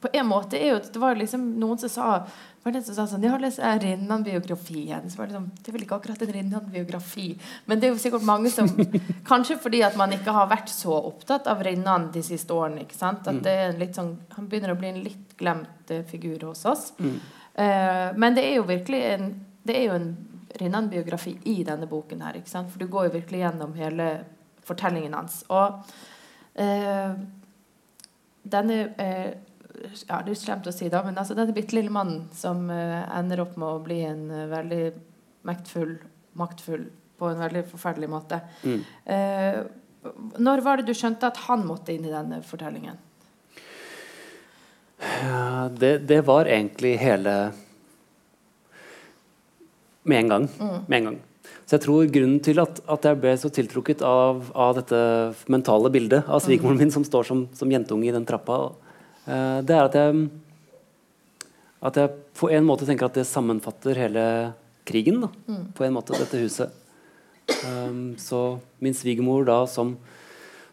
på 0.00 0.08
en 0.12 0.26
måte 0.26 0.58
er 0.60 0.74
jo 0.74 0.78
Det 0.92 1.00
var 1.02 1.16
liksom 1.18 1.56
noen 1.58 1.78
som 1.78 1.90
sa 1.90 2.10
var 2.62 2.74
det 2.74 2.82
som 2.82 2.96
sa 2.96 3.04
sånn, 3.06 3.24
har 3.30 3.38
lest 3.38 3.60
Rinnan-biografien. 3.62 5.10
så 5.10 5.18
var 5.18 5.26
Det 5.26 5.36
sånn, 5.36 5.50
det 5.54 5.68
er 5.70 5.74
vel 5.76 5.84
ikke 5.84 5.98
akkurat 6.00 6.22
en 6.22 6.32
Rinnan-biografi. 6.34 7.26
Men 7.66 7.78
det 7.78 7.86
er 7.86 7.92
jo 7.92 8.00
sikkert 8.02 8.26
mange 8.26 8.50
som 8.50 8.66
Kanskje 9.30 9.54
fordi 9.62 9.84
at 9.86 9.94
man 9.96 10.10
ikke 10.10 10.34
har 10.34 10.48
vært 10.50 10.72
så 10.74 10.96
opptatt 10.98 11.46
av 11.46 11.62
Rinnan 11.62 12.10
de 12.10 12.24
siste 12.26 12.50
årene. 12.50 12.82
ikke 12.82 12.98
sant? 12.98 13.22
At 13.22 13.38
mm. 13.38 13.42
det 13.46 13.54
er 13.54 13.78
litt 13.78 13.94
sånn, 13.94 14.16
Han 14.34 14.48
begynner 14.50 14.74
å 14.74 14.78
bli 14.80 14.90
en 14.90 15.02
litt 15.04 15.36
glemt 15.38 15.94
figur 16.10 16.48
hos 16.48 16.64
oss. 16.66 16.88
Mm. 16.98 17.20
Men 18.18 18.34
det 18.34 18.48
er 18.48 18.56
jo 18.58 18.66
virkelig 18.66 19.02
en, 19.12 19.30
det 19.62 19.78
er 19.78 19.86
jo 19.86 20.00
en 20.00 20.10
Rinnan-biografi 20.58 21.36
i 21.46 21.60
denne 21.62 21.86
boken 21.86 22.26
her. 22.26 22.40
ikke 22.40 22.50
sant? 22.50 22.72
For 22.72 22.82
du 22.82 22.90
går 22.90 23.06
jo 23.06 23.18
virkelig 23.20 23.44
gjennom 23.44 23.78
hele 23.78 24.10
fortellingen 24.66 25.14
hans. 25.16 25.42
Og 25.52 25.80
eh, 26.60 27.16
denne 28.46 28.78
ja, 30.06 30.20
Det 30.24 30.32
er 30.32 30.38
slemt 30.38 30.68
å 30.68 30.74
si, 30.74 30.88
da, 30.92 31.02
men 31.04 31.18
altså 31.18 31.36
denne 31.36 31.54
bitte 31.56 31.76
lille 31.76 31.92
mannen 31.92 32.26
som 32.36 32.68
eh, 32.72 33.02
ender 33.16 33.42
opp 33.44 33.56
med 33.60 33.68
å 33.68 33.82
bli 33.84 34.00
en 34.08 34.22
uh, 34.32 34.46
veldig 34.50 34.84
mektfull, 35.46 35.96
maktfull 36.38 36.86
på 37.16 37.30
en 37.30 37.42
veldig 37.42 37.64
forferdelig 37.70 38.08
måte. 38.12 38.40
Mm. 38.64 38.80
Uh, 39.08 39.60
når 40.42 40.62
var 40.64 40.80
det 40.80 40.88
du 40.88 40.96
skjønte 40.96 41.28
at 41.28 41.42
han 41.46 41.64
måtte 41.66 41.94
inn 41.94 42.06
i 42.06 42.12
denne 42.12 42.40
fortellingen? 42.46 42.98
Ja, 44.96 45.68
det, 45.68 46.06
det, 46.08 46.22
var 46.24 46.48
egentlig 46.48 46.94
hele 46.96 47.52
Med 50.08 50.22
en 50.22 50.30
gang. 50.30 50.46
Mm. 50.56 50.78
Med 50.86 50.98
en 50.98 51.08
gang. 51.10 51.18
Så 51.66 51.74
jeg 51.74 51.82
tror 51.82 52.10
grunnen 52.14 52.38
til 52.46 52.60
at, 52.62 52.78
at 52.86 53.06
jeg 53.08 53.18
ble 53.18 53.32
så 53.42 53.50
tiltrukket 53.50 54.02
av, 54.06 54.44
av 54.54 54.76
dette 54.78 54.98
mentale 55.50 55.90
bildet 55.90 56.28
av 56.30 56.38
svigermoren 56.44 56.78
min 56.78 56.94
som 56.94 57.06
står 57.06 57.26
som, 57.26 57.40
som 57.58 57.72
jentunge 57.72 58.06
i 58.06 58.14
den 58.14 58.26
trappa, 58.28 58.68
uh, 59.26 59.58
det 59.66 59.74
er 59.74 59.88
at 59.88 59.98
jeg, 59.98 60.28
at 61.90 61.98
jeg 61.98 62.14
på 62.38 62.52
en 62.54 62.68
måte 62.68 62.86
tenker 62.86 63.08
at 63.08 63.18
det 63.18 63.26
sammenfatter 63.26 63.98
hele 63.98 64.26
krigen. 64.86 65.24
Da, 65.26 65.32
mm. 65.50 65.64
På 65.74 65.84
en 65.84 65.96
måte, 65.98 66.14
dette 66.14 66.38
huset. 66.38 66.70
Um, 67.66 68.14
så 68.18 68.60
min 68.82 68.94
svigermor 68.94 69.42
da 69.46 69.60
som, 69.70 69.96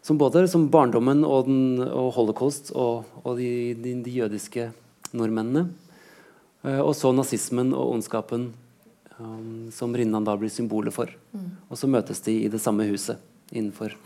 som, 0.02 0.18
både 0.18 0.46
som 0.50 0.68
barndommen 0.70 1.26
og, 1.26 1.50
den, 1.50 1.82
og 1.86 2.12
holocaust 2.14 2.70
og, 2.74 3.10
og 3.22 3.38
de, 3.38 3.74
de, 3.78 3.98
de, 4.04 4.18
jødiske 4.22 4.70
nordmennene. 5.10 5.68
Uh, 6.62 6.82
og 6.86 6.94
så 6.94 7.10
nazismen 7.10 7.74
og 7.74 7.96
ondskapen 7.98 8.52
um, 9.18 9.70
som 9.72 9.94
Rinnan 9.96 10.26
da 10.26 10.36
blir 10.38 10.52
symbolet 10.52 10.94
for. 10.94 11.10
Mm. 11.32 11.50
Og 11.68 11.78
så 11.80 11.90
møtes 11.90 12.22
de 12.24 12.36
i 12.44 12.50
det 12.52 12.60
samme 12.62 12.86
huset 12.88 13.20
innenfor 13.52 13.96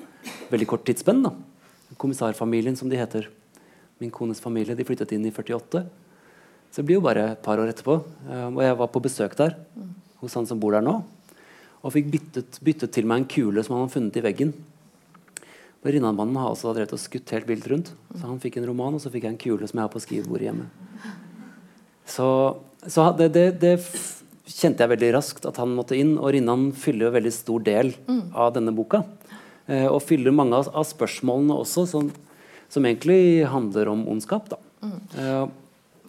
veldig 0.51 0.69
kort 0.69 0.87
tidsspenn. 0.89 1.23
da. 1.25 1.35
Kommissarfamilien, 1.97 2.77
som 2.77 2.91
de 2.91 3.01
heter 3.01 3.29
min 3.99 4.13
kones 4.15 4.41
familie. 4.41 4.77
De 4.77 4.87
flyttet 4.87 5.13
inn 5.17 5.27
i 5.27 5.35
48. 5.35 5.85
Så 6.71 6.83
det 6.83 6.87
blir 6.87 6.99
jo 6.99 7.07
bare 7.07 7.33
et 7.33 7.43
par 7.43 7.59
år 7.59 7.73
etterpå. 7.73 8.01
Um, 8.29 8.59
og 8.59 8.65
jeg 8.65 8.81
var 8.81 8.93
på 8.93 9.05
besøk 9.05 9.37
der 9.39 9.57
hos 10.19 10.35
han 10.35 10.47
som 10.47 10.59
bor 10.61 10.75
der 10.75 10.85
nå. 10.85 10.99
Og 11.79 11.95
fikk 11.95 12.11
byttet, 12.11 12.59
byttet 12.65 12.93
til 12.95 13.07
meg 13.07 13.23
en 13.23 13.31
kule 13.31 13.63
som 13.63 13.77
han 13.77 13.87
hadde 13.87 13.95
funnet 13.95 14.19
i 14.19 14.25
veggen. 14.25 14.53
Og 15.79 15.93
Rinnanmannen 15.95 16.37
har 16.41 16.51
også 16.51 16.73
drevet 16.75 16.93
og 16.97 17.01
skutt 17.01 17.31
helt 17.35 17.47
vilt 17.49 17.67
rundt. 17.71 17.93
Så 18.11 18.25
han 18.27 18.41
fikk 18.43 18.59
en 18.59 18.67
roman, 18.67 18.97
og 18.99 19.03
så 19.03 19.13
fikk 19.15 19.29
jeg 19.29 19.37
en 19.37 19.43
kule 19.45 19.69
som 19.71 19.79
jeg 19.79 19.87
har 19.87 19.93
på 19.93 20.03
skrivebordet 20.03 20.49
hjemme. 20.49 20.67
Så, 22.09 22.27
så 22.83 23.05
det, 23.19 23.29
det, 23.37 23.47
det, 23.63 23.75
kjente 24.49 24.85
jeg 24.85 24.93
veldig 24.95 25.13
raskt 25.17 25.47
at 25.49 25.61
han 25.61 25.75
måtte 25.77 25.97
inn. 25.99 26.17
Og 26.19 26.33
Rinnan 26.35 26.71
fyller 26.77 27.09
jo 27.09 27.15
veldig 27.19 27.35
stor 27.35 27.65
del 27.67 27.93
av 28.33 28.55
denne 28.57 28.75
boka. 28.77 29.05
Eh, 29.69 29.87
og 29.87 30.01
fyller 30.07 30.35
mange 30.35 30.57
av, 30.57 30.71
av 30.73 30.87
spørsmålene 30.89 31.57
også. 31.63 31.87
som, 31.91 32.11
som 32.69 32.87
egentlig 32.89 33.47
handler 33.49 33.93
om 33.93 34.07
ondskap. 34.09 34.49
Da. 34.53 34.61
Mm. 34.83 35.01
Eh, 35.19 35.43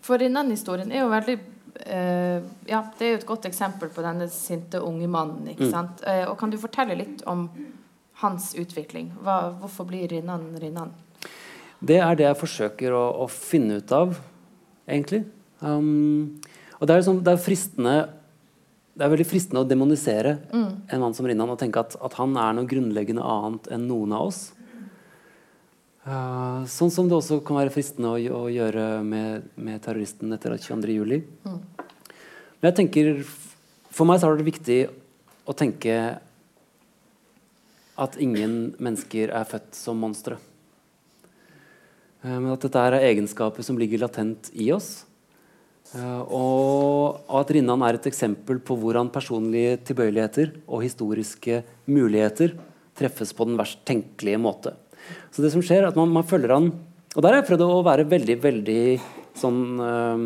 For 0.05 0.21
Rinnan-historien 0.21 0.91
er 0.91 1.03
jo 1.03 1.09
veldig 1.11 1.37
eh, 1.85 2.39
Ja, 2.69 2.83
det 2.99 3.05
er 3.05 3.13
jo 3.13 3.19
et 3.21 3.27
godt 3.27 3.49
eksempel 3.49 3.91
på 3.93 4.05
denne 4.05 4.29
sinte 4.33 4.81
unge 4.83 5.07
mannen. 5.11 5.51
ikke 5.53 5.67
mm. 5.67 5.73
sant? 5.73 6.03
Uh, 6.07 6.31
og 6.31 6.37
Kan 6.39 6.53
du 6.53 6.59
fortelle 6.61 6.97
litt 6.99 7.23
om 7.27 7.47
hans 8.23 8.53
utvikling? 8.59 9.11
Hva, 9.23 9.55
hvorfor 9.59 9.87
blir 9.89 10.07
Rinnan 10.11 10.51
Rinnan? 10.59 10.95
Det 11.79 11.99
er 12.03 12.15
det 12.19 12.25
jeg 12.27 12.39
forsøker 12.41 12.91
å, 12.91 13.03
å 13.23 13.25
finne 13.31 13.77
ut 13.79 13.91
av, 13.95 14.17
egentlig. 14.83 15.21
Um, 15.63 16.39
og 16.79 16.87
det 16.87 16.93
er, 16.93 16.99
liksom, 16.99 17.21
det 17.23 17.31
er, 17.31 17.39
fristende 17.43 17.93
det 18.99 19.05
er 19.05 19.11
veldig 19.13 19.29
fristende 19.29 19.61
å 19.63 19.67
demonisere 19.67 20.33
mm. 20.51 20.71
en 20.91 20.99
mann 20.99 21.13
som 21.15 21.27
Rinnan 21.27 21.53
og 21.53 21.59
tenke 21.61 21.79
at, 21.79 21.93
at, 22.03 22.17
han 22.19 22.33
er 22.35 22.57
noe 22.57 22.67
grunnleggende 22.67 23.23
annet 23.23 23.69
enn 23.71 23.85
noen 23.87 24.11
av 24.17 24.25
oss. 24.27 24.41
Uh, 26.03 26.65
sånn 26.67 26.91
som 26.91 27.07
det 27.07 27.15
også 27.15 27.37
kan 27.47 27.61
være 27.61 27.71
fristende 27.71 28.11
å, 28.11 28.19
å 28.41 28.51
gjøre 28.51 28.99
med, 29.07 29.47
med, 29.55 29.79
terroristen 29.85 30.35
etter 30.35 30.57
22.07. 30.57 31.15
Mm. 31.47 31.87
Men 32.59 32.67
jeg 32.67 32.77
tenker 32.81 33.11
For 33.95 34.07
meg 34.09 34.19
så 34.19 34.27
er 34.27 34.39
det 34.39 34.47
viktig 34.49 34.79
å 35.47 35.55
tenke 35.55 35.95
at 37.99 38.19
ingen 38.19 38.73
mennesker 38.83 39.31
er 39.31 39.47
født 39.47 39.79
som 39.79 39.99
monstre. 40.03 40.41
Uh, 42.19 42.35
men 42.35 42.51
at 42.51 42.67
dette 42.67 42.83
er 42.83 42.99
egenskaper 43.13 43.63
som 43.63 43.79
ligger 43.79 44.03
latent 44.03 44.51
i 44.59 44.73
oss. 44.75 45.05
Uh, 45.89 46.21
og, 46.29 47.21
at 47.39 47.49
Rinnan 47.55 47.81
er 47.81 47.97
et 47.97 48.07
eksempel 48.11 48.59
på 48.61 48.75
hvordan 48.77 49.09
personlige 49.09 49.79
tilbøyeligheter 49.89 50.51
og 50.67 50.83
historiske 50.85 51.63
muligheter 51.89 52.53
treffes 52.99 53.31
på 53.33 53.47
den 53.49 53.57
verst 53.57 53.81
tenkelige 53.87 54.41
måte. 54.41 54.75
Så 55.33 55.41
det 55.41 55.49
som 55.53 55.63
skjer, 55.65 55.83
er 55.83 55.89
at 55.89 55.97
man, 55.97 56.11
man 56.13 56.27
følger 56.27 56.53
han 56.53 56.69
Og 57.15 57.23
der 57.23 57.31
har 57.31 57.39
jeg 57.39 57.47
prøvd 57.47 57.63
å 57.65 57.81
være 57.87 58.05
veldig, 58.05 58.35
veldig 58.43 58.81
sånn 59.39 59.61
øh, 59.81 60.25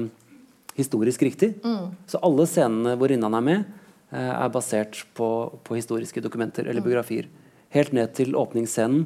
historisk 0.75 1.22
riktig. 1.24 1.53
Mm. 1.63 1.93
Så 2.12 2.20
alle 2.20 2.43
scenene 2.50 2.98
hvor 3.00 3.08
Rinnan 3.08 3.38
er 3.38 3.46
med, 3.46 3.70
øh, 4.12 4.34
er 4.34 4.51
basert 4.51 5.00
på, 5.15 5.29
på, 5.63 5.77
historiske 5.77 6.24
dokumenter 6.25 6.67
eller 6.67 6.84
mm. 6.84 6.88
biografier. 6.89 7.29
Helt 7.72 7.96
ned 7.96 8.12
til 8.20 8.36
åpningsscenen. 8.36 9.05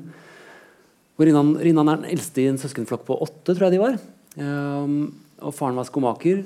Hvor 1.13 1.29
Rinnan, 1.29 1.53
Rinnan 1.61 1.93
er 1.93 2.01
den 2.01 2.17
eldste 2.17 2.41
i 2.41 2.49
en 2.49 2.57
søskenflokk 2.61 3.05
på 3.05 3.19
åtte, 3.27 3.53
tror 3.53 3.67
jeg 3.67 3.77
de 3.77 3.83
var. 3.83 4.01
Um, 4.41 4.97
og 5.41 5.53
faren 5.55 5.77
var 5.77 5.87
skomaker. 5.87 6.43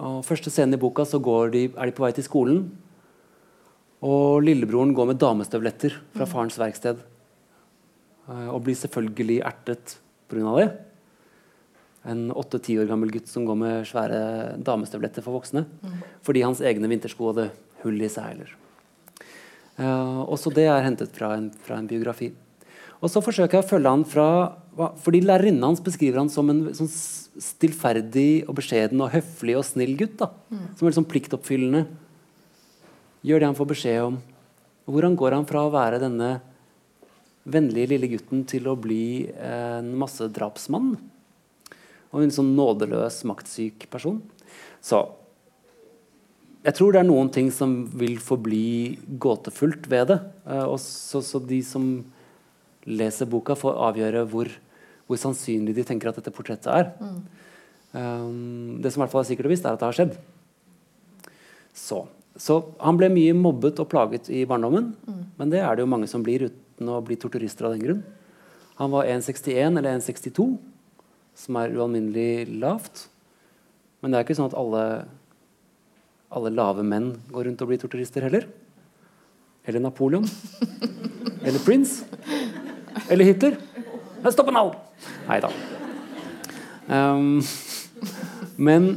Og 0.00 0.20
første 0.26 0.52
scenen 0.52 0.78
i 0.78 0.80
boka 0.80 1.04
så 1.06 1.20
de, 1.52 1.66
er 1.70 1.90
de 1.90 1.94
på 1.96 2.04
vei 2.04 2.12
til 2.16 2.26
skolen. 2.26 2.64
Og 4.00 4.40
lillebroren 4.44 4.94
går 4.96 5.10
med 5.10 5.20
damestøvletter 5.20 5.96
fra 6.14 6.24
mm. 6.24 6.30
farens 6.30 6.58
verksted. 6.60 7.02
Eh, 8.30 8.48
og 8.48 8.62
blir 8.64 8.78
selvfølgelig 8.78 9.40
ertet 9.44 9.98
pga. 10.30 10.54
det. 10.56 10.70
En 12.08 12.30
åtte-ti 12.32 12.78
år 12.80 12.88
gammel 12.88 13.12
gutt 13.12 13.28
som 13.28 13.44
går 13.44 13.58
med 13.60 13.88
svære 13.88 14.56
damestøvletter 14.64 15.24
for 15.24 15.36
voksne. 15.36 15.66
Mm. 15.82 15.98
Fordi 16.24 16.46
hans 16.46 16.62
egne 16.64 16.88
vintersko 16.88 17.32
hadde 17.32 17.50
hull 17.82 18.00
i 18.00 18.08
seg. 18.08 18.38
Eller. 18.38 18.56
Uh, 19.80 20.24
også 20.28 20.52
det 20.52 20.66
er 20.68 20.84
hentet 20.84 21.12
fra 21.16 21.34
en, 21.36 21.50
fra 21.64 21.78
en, 21.80 21.88
biografi. 21.88 22.32
Og 23.00 23.08
så 23.08 23.22
forsøker 23.24 23.58
jeg 23.58 23.64
å 23.64 23.70
følge 23.70 23.94
han 23.94 24.04
fra 24.08 24.28
fordi 25.02 25.18
Lærerinnen 25.24 25.64
hans 25.66 25.80
beskriver 25.84 26.22
han 26.22 26.30
som 26.32 26.48
en 26.52 26.62
sånn 26.76 26.88
stillferdig 26.88 28.46
og 28.46 28.54
beskjeden 28.56 29.00
og 29.02 29.10
høflig 29.12 29.56
og 29.58 29.66
snill 29.66 29.96
gutt. 29.98 30.14
da, 30.20 30.30
mm. 30.48 30.66
Som 30.76 30.86
er 30.86 30.92
liksom 30.92 31.08
pliktoppfyllende. 31.10 31.82
Gjør 33.26 33.42
det 33.42 33.50
han 33.50 33.58
får 33.58 33.68
beskjed 33.74 34.00
om. 34.06 34.20
Hvordan 34.88 35.16
går 35.20 35.36
han 35.36 35.48
fra 35.48 35.66
å 35.66 35.72
være 35.74 36.00
denne 36.00 36.30
vennlige 37.48 37.94
lille 37.94 38.10
gutten 38.12 38.44
til 38.48 38.68
å 38.68 38.76
bli 38.78 39.30
en 39.40 39.92
massedrapsmann. 40.00 40.92
Og 42.10 42.24
en 42.24 42.34
sånn 42.34 42.54
nådeløs, 42.56 43.22
maktsyk 43.28 43.86
person. 43.92 44.18
Så 44.82 45.04
jeg 46.64 46.76
tror 46.76 46.92
det 46.92 47.00
er 47.00 47.08
noen 47.08 47.30
ting 47.32 47.48
som 47.54 47.84
vil 47.96 48.18
forbli 48.20 48.98
gåtefullt 49.22 49.86
ved 49.88 50.10
det. 50.12 50.18
Eh, 50.44 50.66
og 50.66 50.76
så, 50.82 51.22
så, 51.24 51.40
de 51.40 51.62
som 51.64 51.86
leser 52.88 53.28
boka, 53.30 53.56
får 53.58 53.78
avgjøre 53.88 54.24
hvor, 54.30 54.50
hvor, 55.06 55.20
sannsynlig 55.20 55.74
de 55.76 55.84
tenker 55.86 56.10
at 56.10 56.20
dette 56.20 56.32
portrettet 56.34 56.70
er. 56.72 56.90
Mm. 57.00 57.18
Um, 57.90 58.78
det 58.82 58.92
som 58.92 59.00
i 59.00 59.04
hvert 59.04 59.12
fall 59.12 59.24
er 59.24 59.30
sikkert 59.32 59.50
og 59.50 59.54
visst, 59.54 59.66
er 59.66 59.76
at 59.76 59.82
det 59.82 59.88
har 59.88 59.98
skjedd. 59.98 60.16
Så, 61.76 62.04
så 62.38 62.60
han 62.80 62.98
ble 63.00 63.10
mye 63.12 63.36
mobbet 63.36 63.82
og 63.82 63.90
plaget 63.92 64.30
i 64.32 64.46
barndommen. 64.48 64.92
Mm. 65.06 65.22
Men 65.38 65.52
det 65.52 65.62
er 65.64 65.76
det 65.76 65.84
jo 65.84 65.92
mange 65.92 66.10
som 66.10 66.24
blir 66.24 66.48
uten 66.48 66.90
å 66.90 67.02
bli 67.04 67.18
torturister 67.20 67.68
av 67.68 67.76
den 67.76 67.84
grunn. 67.84 68.02
Han 68.80 68.92
var 68.94 69.10
1,61 69.10 69.76
eller 69.76 69.98
1,62, 69.98 70.50
som 71.36 71.56
er 71.60 71.74
ualminnelig 71.76 72.60
lavt. 72.62 73.08
Men 74.00 74.12
det 74.12 74.18
er 74.20 74.24
ikke 74.24 74.38
sånn 74.38 74.48
at 74.48 74.56
alle 74.56 74.84
alle 76.30 76.52
lave 76.54 76.84
menn 76.86 77.10
går 77.30 77.48
rundt 77.48 77.62
og 77.64 77.70
blir 77.72 77.80
torturister 77.82 78.22
heller. 78.22 78.46
Eller 79.66 79.82
Napoleon. 79.82 80.26
Eller 81.46 81.58
Prince. 81.64 82.04
Eller 83.08 83.30
Hitler. 83.30 83.56
Stopp 84.28 84.50
en 84.52 84.58
hal! 84.60 84.74
Nei 85.28 85.38
da. 85.40 85.50
Um, 86.90 87.40
men 88.60 88.90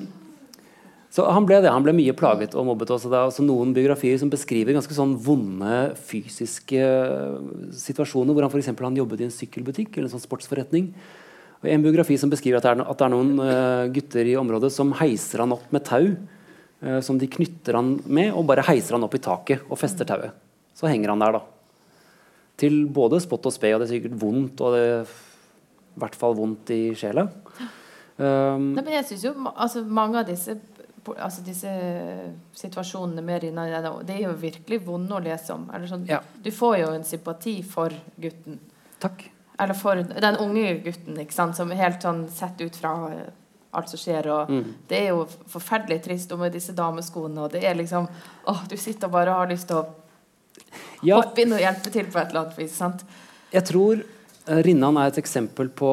så 1.13 1.27
han 1.29 1.45
ble 1.45 1.59
det. 1.61 1.69
Han 1.69 1.83
ble 1.85 1.93
mye 1.93 2.15
plaget 2.17 2.55
og 2.57 2.65
mobbet 2.71 2.89
også. 2.95 3.11
Det 3.11 3.17
er 3.19 3.29
også 3.29 3.43
noen 3.45 3.73
biografier 3.75 4.17
som 4.17 4.31
beskriver 4.33 4.73
ganske 4.73 4.95
sånn 4.97 5.13
vonde 5.21 5.93
fysiske 6.09 6.79
eh, 6.81 7.35
situasjoner, 7.77 8.33
hvor 8.33 8.47
han 8.47 8.49
f.eks. 8.49 8.71
han 8.79 8.97
jobbet 8.97 9.21
i 9.21 9.27
en 9.27 9.35
sykkelbutikk 9.35 9.93
eller 9.93 10.09
en 10.09 10.15
sånn 10.15 10.23
sportsforretning. 10.25 10.89
Og 11.61 11.69
En 11.69 11.85
biografi 11.85 12.17
som 12.17 12.33
beskriver 12.33 12.57
at 12.57 12.65
det 12.65 12.73
er, 12.73 12.81
at 12.81 12.97
det 12.97 13.05
er 13.05 13.13
noen 13.13 13.29
uh, 13.37 13.85
gutter 13.93 14.27
i 14.27 14.33
området 14.41 14.73
som 14.73 14.89
heiser 14.99 15.45
han 15.45 15.53
opp 15.55 15.69
med 15.71 15.85
tau, 15.87 16.09
uh, 16.81 16.99
som 17.05 17.21
de 17.21 17.29
knytter 17.31 17.77
han 17.77 17.93
med, 18.03 18.33
og 18.33 18.49
bare 18.49 18.65
heiser 18.67 18.97
han 18.97 19.05
opp 19.05 19.13
i 19.15 19.21
taket 19.23 19.69
og 19.69 19.79
fester 19.79 20.09
tauet. 20.09 20.33
Så 20.73 20.89
henger 20.89 21.13
han 21.13 21.21
der, 21.21 21.37
da. 21.37 21.52
Til 22.63 22.81
både 22.95 23.19
spott 23.23 23.49
og 23.49 23.55
spe, 23.55 23.73
og 23.75 23.81
det 23.83 23.89
er 23.89 23.95
sikkert 23.97 24.19
vondt, 24.21 24.63
og 24.63 24.75
det 24.75 24.83
er 24.83 25.15
i 25.93 26.01
hvert 26.01 26.17
fall 26.17 26.37
vondt 26.37 26.71
i 26.73 26.81
sjela. 26.97 27.27
Um, 28.13 28.71
Nei, 28.75 28.83
men 28.83 28.93
jeg 28.93 29.07
synes 29.09 29.23
jo 29.25 29.33
altså, 29.53 29.81
mange 29.89 30.21
av 30.21 30.27
disse 30.29 30.53
altså 31.11 31.41
disse 31.43 31.69
situasjonene 32.55 33.21
med 33.25 33.43
Rina 33.43 33.65
Det 34.05 34.15
er 34.15 34.21
jo 34.27 34.33
virkelig 34.39 34.81
vonde 34.85 35.15
å 35.17 35.23
lese 35.23 35.53
om. 35.53 35.65
Sånn, 35.87 36.05
ja. 36.07 36.21
Du 36.43 36.51
får 36.51 36.77
jo 36.79 36.91
en 36.93 37.03
sympati 37.03 37.57
for 37.67 37.93
gutten. 38.15 38.59
Takk. 39.03 39.25
Eller 39.59 39.77
for 39.77 39.99
den 39.99 40.39
unge 40.41 40.77
gutten, 40.85 41.19
ikke 41.19 41.35
sant, 41.35 41.57
som 41.57 41.71
er 41.71 41.81
helt 41.81 42.05
sånn 42.05 42.25
sett 42.31 42.61
ut 42.61 42.77
fra 42.79 42.93
alt 43.73 43.89
som 43.91 43.99
skjer. 43.99 44.29
Og 44.31 44.53
mm. 44.53 44.71
Det 44.89 45.01
er 45.01 45.11
jo 45.11 45.25
forferdelig 45.51 45.99
trist 46.05 46.31
og 46.33 46.41
med 46.43 46.55
disse 46.55 46.75
dameskoene. 46.77 47.45
Og 47.45 47.53
det 47.53 47.63
er 47.67 47.77
liksom 47.77 48.07
åh, 48.49 48.63
Du 48.69 48.77
sitter 48.77 49.09
og 49.09 49.17
bare 49.17 49.37
har 49.37 49.51
lyst 49.51 49.69
til 49.69 49.81
å 49.81 49.87
ja. 51.03 51.19
hoppe 51.19 51.43
inn 51.43 51.55
og 51.55 51.61
hjelpe 51.63 51.93
til 51.93 52.09
på 52.09 52.19
et 52.21 52.31
eller 52.31 52.45
annet 52.45 52.59
vis. 52.59 52.75
sant? 52.77 53.03
Jeg 53.53 53.67
tror 53.69 54.01
uh, 54.03 54.59
Rinnan 54.65 54.97
er 54.99 55.11
et 55.11 55.21
eksempel 55.21 55.69
på, 55.69 55.91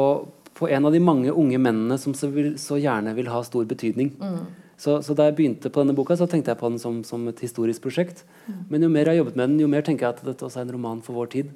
på, 0.57 0.69
en 0.69 0.89
av 0.89 0.95
de 0.95 1.03
mange 1.03 1.33
unge 1.33 1.61
mennene 1.61 1.99
som 2.01 2.17
så, 2.17 2.31
vil, 2.33 2.55
så 2.61 2.81
gjerne 2.81 3.15
vil 3.19 3.31
ha 3.33 3.43
stor 3.47 3.69
betydning. 3.69 4.15
Mm. 4.21 4.41
Så, 4.81 4.97
så, 5.05 5.13
da 5.13 5.27
jeg 5.29 5.37
begynte 5.37 5.69
på 5.69 5.83
denne 5.83 5.97
boka, 5.97 6.17
så 6.17 6.29
tenkte 6.31 6.55
jeg 6.55 6.61
på 6.61 6.71
den 6.71 6.81
som, 6.81 7.03
som 7.05 7.27
et 7.29 7.43
historisk 7.45 7.85
prosjekt. 7.85 8.25
Mm. 8.47 8.61
Men 8.71 8.87
jo 8.87 8.93
mer 8.93 9.05
jeg 9.05 9.13
har 9.13 9.21
jobbet 9.21 9.37
med 9.37 9.51
den, 9.53 9.61
jo 9.61 9.69
mer 9.69 9.85
tenker 9.85 10.07
jeg 10.07 10.17
at 10.17 10.23
dette 10.31 10.47
også 10.47 10.63
er 10.63 10.69
en 10.69 10.73
roman 10.79 11.03
for 11.05 11.21
vår 11.21 11.33
tid. 11.37 11.51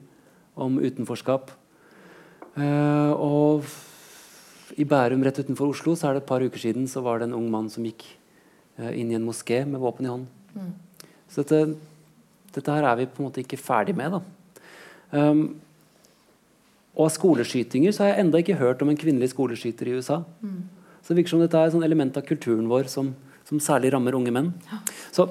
Om 0.60 0.76
utenforskap. 0.78 1.48
Uh, 2.54 3.12
og 3.16 3.64
i 4.78 4.84
Bærum 4.86 5.24
rett 5.26 5.40
utenfor 5.40 5.72
Oslo 5.72 5.96
så 5.98 6.10
er 6.10 6.16
det 6.16 6.22
et 6.22 6.28
par 6.28 6.44
uker 6.44 6.60
siden 6.60 6.86
så 6.90 7.02
var 7.02 7.18
det 7.18 7.26
en 7.26 7.36
ung 7.38 7.48
mann 7.50 7.66
som 7.72 7.86
gikk 7.86 8.04
uh, 8.78 8.92
inn 8.92 9.10
i 9.10 9.16
en 9.18 9.26
moské 9.26 9.64
med 9.66 9.82
våpen 9.82 10.06
i 10.06 10.12
hånd. 10.12 10.28
Mm. 10.54 10.70
Så 11.32 11.42
dette, 11.42 11.78
dette, 12.56 12.72
her 12.72 12.86
er 12.88 12.98
vi 13.00 13.10
på 13.10 13.22
en 13.22 13.28
måte 13.28 13.42
ikke 13.42 13.60
ferdig 13.60 13.96
med. 13.98 14.16
da. 14.16 14.20
Um, 15.14 15.44
og 16.94 17.08
av 17.08 17.12
skoleskytinger 17.16 17.94
så 17.94 18.04
har 18.04 18.12
jeg 18.12 18.24
enda 18.24 18.40
ikke 18.40 18.58
hørt 18.60 18.82
om 18.84 18.90
en 18.92 18.98
kvinnelig 18.98 19.32
skoleskyter 19.32 19.90
i 19.90 19.96
USA. 19.98 20.20
Mm. 20.44 20.60
Så 21.02 21.10
det 21.10 21.20
virker 21.20 21.34
som 21.34 21.42
dette 21.42 21.58
er 21.58 21.70
et 21.70 21.86
element 21.86 22.18
av 22.18 22.26
kulturen 22.26 22.68
vår 22.70 22.86
som, 22.92 23.10
som, 23.48 23.60
særlig 23.62 23.90
rammer 23.92 24.14
unge 24.16 24.32
menn. 24.34 24.52
Så 25.12 25.26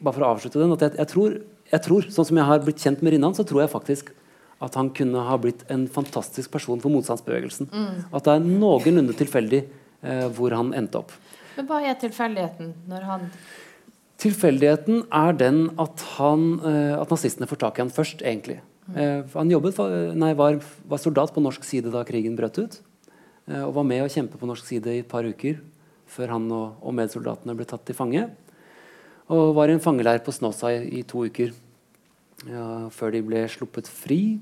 bare 0.00 0.16
for 0.16 0.24
å 0.24 0.32
avslutte 0.34 0.60
den, 0.60 0.74
at 0.74 0.82
jeg, 0.84 0.96
jeg, 0.98 1.10
tror, 1.12 1.36
jeg, 1.70 1.82
tror, 1.86 2.08
Sånn 2.10 2.28
som 2.32 2.40
jeg 2.40 2.48
har 2.50 2.64
blitt 2.64 2.82
kjent 2.82 3.04
med 3.04 3.14
Rinnan, 3.14 3.36
så 3.36 3.46
tror 3.46 3.62
jeg 3.62 3.72
faktisk 3.72 4.12
at 4.60 4.76
han 4.76 4.90
kunne 4.92 5.22
ha 5.24 5.38
blitt 5.40 5.62
en 5.72 5.86
fantastisk 5.88 6.52
person 6.52 6.82
for 6.82 6.92
motstandsbevegelsen. 6.92 7.70
Mm. 7.72 8.02
At 8.12 8.26
det 8.26 8.34
er 8.34 8.44
noenlunde 8.44 9.14
tilfeldig 9.16 9.62
eh, 9.64 10.26
hvor 10.36 10.52
han 10.56 10.74
endte 10.76 11.00
opp. 11.00 11.14
Men 11.56 11.68
hva 11.70 11.80
er 11.84 11.96
tilfeldigheten 12.00 12.74
når 12.90 13.06
han 13.08 13.26
Tilfeldigheten 14.20 15.06
er 15.16 15.36
den 15.38 15.62
at, 15.80 16.02
han, 16.18 16.58
eh, 16.66 16.92
at 16.98 17.12
nazistene 17.12 17.48
får 17.48 17.62
tak 17.62 17.78
i 17.78 17.84
han 17.84 17.92
først, 17.94 18.20
egentlig. 18.20 18.58
Eh, 18.92 19.22
han 19.32 19.52
jobbet, 19.52 19.78
nei, 20.18 20.34
var, 20.36 20.58
var 20.90 21.00
soldat 21.00 21.32
på 21.32 21.40
norsk 21.40 21.64
side 21.64 21.92
da 21.94 22.02
krigen 22.04 22.36
brøt 22.36 22.60
ut. 22.60 22.80
Eh, 23.48 23.62
og 23.62 23.74
var 23.78 23.86
med 23.88 24.04
å 24.04 24.10
kjempe 24.12 24.40
på 24.40 24.48
norsk 24.50 24.66
side 24.66 24.92
i 24.92 25.02
et 25.04 25.08
par 25.10 25.24
uker 25.24 25.60
før 26.10 26.34
han 26.34 26.48
og, 26.52 26.80
og 26.82 26.94
medsoldatene 26.98 27.54
ble 27.56 27.66
tatt 27.70 27.84
til 27.86 27.96
fange. 27.96 28.26
Og 29.30 29.54
var 29.54 29.70
i 29.70 29.76
en 29.76 29.82
fangeleir 29.82 30.20
på 30.26 30.34
Snåsa 30.34 30.72
i, 30.74 31.00
i 31.00 31.02
to 31.06 31.22
uker 31.24 31.54
ja, 32.50 32.88
før 32.92 33.14
de 33.14 33.22
ble 33.24 33.44
sluppet 33.52 33.88
fri. 33.88 34.40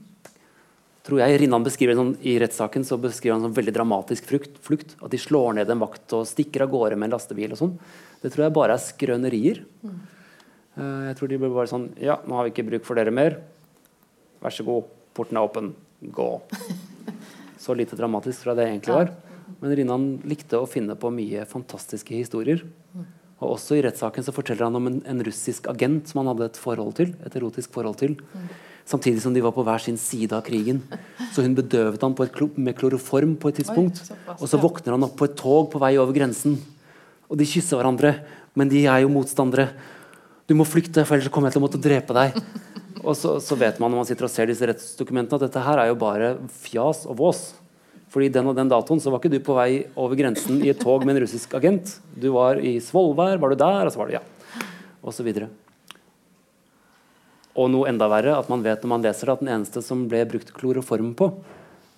Tror 1.09 1.23
jeg 1.23 1.39
Rinnan 1.41 1.65
beskriver 1.65 1.97
sånn, 1.97 2.13
I 2.21 2.35
rettssaken 2.43 2.85
så 2.85 2.99
beskriver 3.01 3.39
han 3.39 3.47
sånn 3.47 3.57
veldig 3.57 3.73
dramatisk 3.73 4.27
frukt, 4.29 4.59
flukt. 4.65 4.91
At 5.01 5.15
de 5.15 5.21
slår 5.21 5.57
ned 5.57 5.71
en 5.73 5.81
vakt 5.81 6.13
og 6.19 6.27
stikker 6.29 6.67
av 6.67 6.73
gårde 6.75 6.99
med 6.99 7.09
en 7.09 7.15
lastebil. 7.17 7.55
og 7.57 7.61
sånn. 7.63 7.79
Det 8.21 8.33
tror 8.35 8.45
jeg 8.45 8.57
bare 8.59 8.77
er 8.77 8.85
skrønerier. 8.85 9.63
Mm. 9.81 9.95
Uh, 10.77 11.07
jeg 11.09 11.17
tror 11.19 11.31
de 11.31 11.39
blir 11.41 11.55
bare 11.55 11.71
sånn 11.71 11.89
Ja, 11.99 12.21
nå 12.29 12.37
har 12.37 12.45
vi 12.47 12.53
ikke 12.53 12.67
bruk 12.69 12.85
for 12.85 13.01
dere 13.01 13.15
mer. 13.15 13.39
Vær 14.45 14.55
så 14.55 14.67
god, 14.69 14.91
porten 15.17 15.41
er 15.41 15.49
åpen. 15.49 15.73
Gå. 16.15 16.29
Så 17.59 17.75
lite 17.75 17.97
dramatisk 17.99 18.45
fra 18.45 18.55
det 18.55 18.69
egentlig 18.69 18.95
var. 18.95 19.09
Men 19.59 19.73
Rinnan 19.75 20.05
likte 20.31 20.61
å 20.61 20.69
finne 20.71 20.95
på 20.95 21.11
mye 21.11 21.43
fantastiske 21.49 22.15
historier. 22.15 22.63
Og 23.39 23.57
også 23.57 23.79
i 23.79 23.83
rettssaken 23.83 24.25
så 24.27 24.35
forteller 24.35 24.69
han 24.69 24.79
om 24.79 24.87
en, 24.91 25.01
en, 25.07 25.23
russisk 25.27 25.67
agent 25.71 26.11
som 26.11 26.23
han 26.23 26.31
hadde 26.33 26.49
et 26.53 26.61
forhold 26.61 26.95
til, 26.99 27.13
et 27.27 27.35
erotisk 27.39 27.75
forhold 27.75 27.99
til. 27.99 28.15
Samtidig 28.89 29.21
som 29.21 29.35
de 29.37 29.43
var 29.45 29.53
på 29.53 29.63
hver 29.67 29.83
sin 29.85 29.99
side 30.01 30.33
av 30.33 30.47
krigen. 30.47 30.81
Så 31.35 31.45
hun 31.45 31.57
bedøvet 31.59 32.01
han 32.01 32.15
med 32.57 32.77
kloroform 32.79 33.37
på 33.37 33.51
et 33.51 33.61
tidspunkt. 33.61 34.01
Og 34.39 34.49
så 34.49 34.61
våkner 34.61 34.97
han 34.97 35.05
opp 35.05 35.19
på 35.19 35.29
et 35.29 35.37
tog 35.37 35.69
på 35.73 35.81
vei 35.83 35.99
over 36.01 36.17
grensen. 36.17 36.57
Og 37.29 37.37
de 37.37 37.45
kysser 37.45 37.77
hverandre, 37.77 38.15
men 38.57 38.71
de 38.73 38.87
er 38.89 39.05
jo 39.05 39.13
motstandere. 39.13 39.69
Du 40.49 40.57
må 40.57 40.65
flykte, 40.65 41.05
for 41.05 41.19
ellers 41.19 41.29
kommer 41.29 41.51
jeg 41.51 41.59
til 41.59 41.61
å 41.61 41.67
måtte 41.67 41.83
drepe 41.85 42.17
deg. 42.17 42.41
Og 43.05 43.13
så, 43.15 43.37
så, 43.45 43.57
vet 43.61 43.77
man 43.79 43.93
når 43.93 44.01
man 44.01 44.09
sitter 44.09 44.27
og 44.27 44.33
ser 44.33 44.49
disse 44.49 44.67
rettsdokumentene, 44.67 45.37
at 45.37 45.45
dette 45.47 45.67
her 45.69 45.83
er 45.83 45.93
jo 45.93 46.01
bare 46.01 46.33
fjas 46.65 47.05
og 47.05 47.21
vås. 47.21 47.45
Fordi 48.09 48.31
den 48.33 48.49
og 48.49 48.57
den 48.57 48.73
datoen 48.73 49.05
så 49.05 49.13
var 49.13 49.21
ikke 49.21 49.37
du 49.37 49.45
på 49.45 49.57
vei 49.59 49.85
over 50.01 50.17
grensen 50.17 50.63
i 50.65 50.73
et 50.73 50.81
tog 50.81 51.05
med 51.05 51.15
en 51.15 51.23
russisk 51.27 51.53
agent. 51.61 51.99
Du 52.17 52.31
var 52.35 52.57
i 52.57 52.79
Svolvær, 52.81 53.37
var 53.37 53.53
du 53.53 53.61
der? 53.61 53.85
Og 53.85 53.93
så 53.93 54.01
var 54.01 54.09
du 54.09 54.17
ja. 54.17 54.25
Og 55.05 55.13
så 55.13 55.27
videre. 55.27 55.53
Og 57.59 57.71
noe 57.73 57.89
enda 57.91 58.07
verre, 58.11 58.37
at 58.39 58.51
man 58.53 58.63
vet 58.63 58.85
når 58.85 58.93
man 58.93 59.05
leser 59.05 59.27
det, 59.27 59.35
at 59.35 59.43
den 59.43 59.53
eneste 59.57 59.83
som 59.83 60.05
ble 60.11 60.23
brukt 60.31 60.53
kloroform 60.55 61.11
på, 61.19 61.33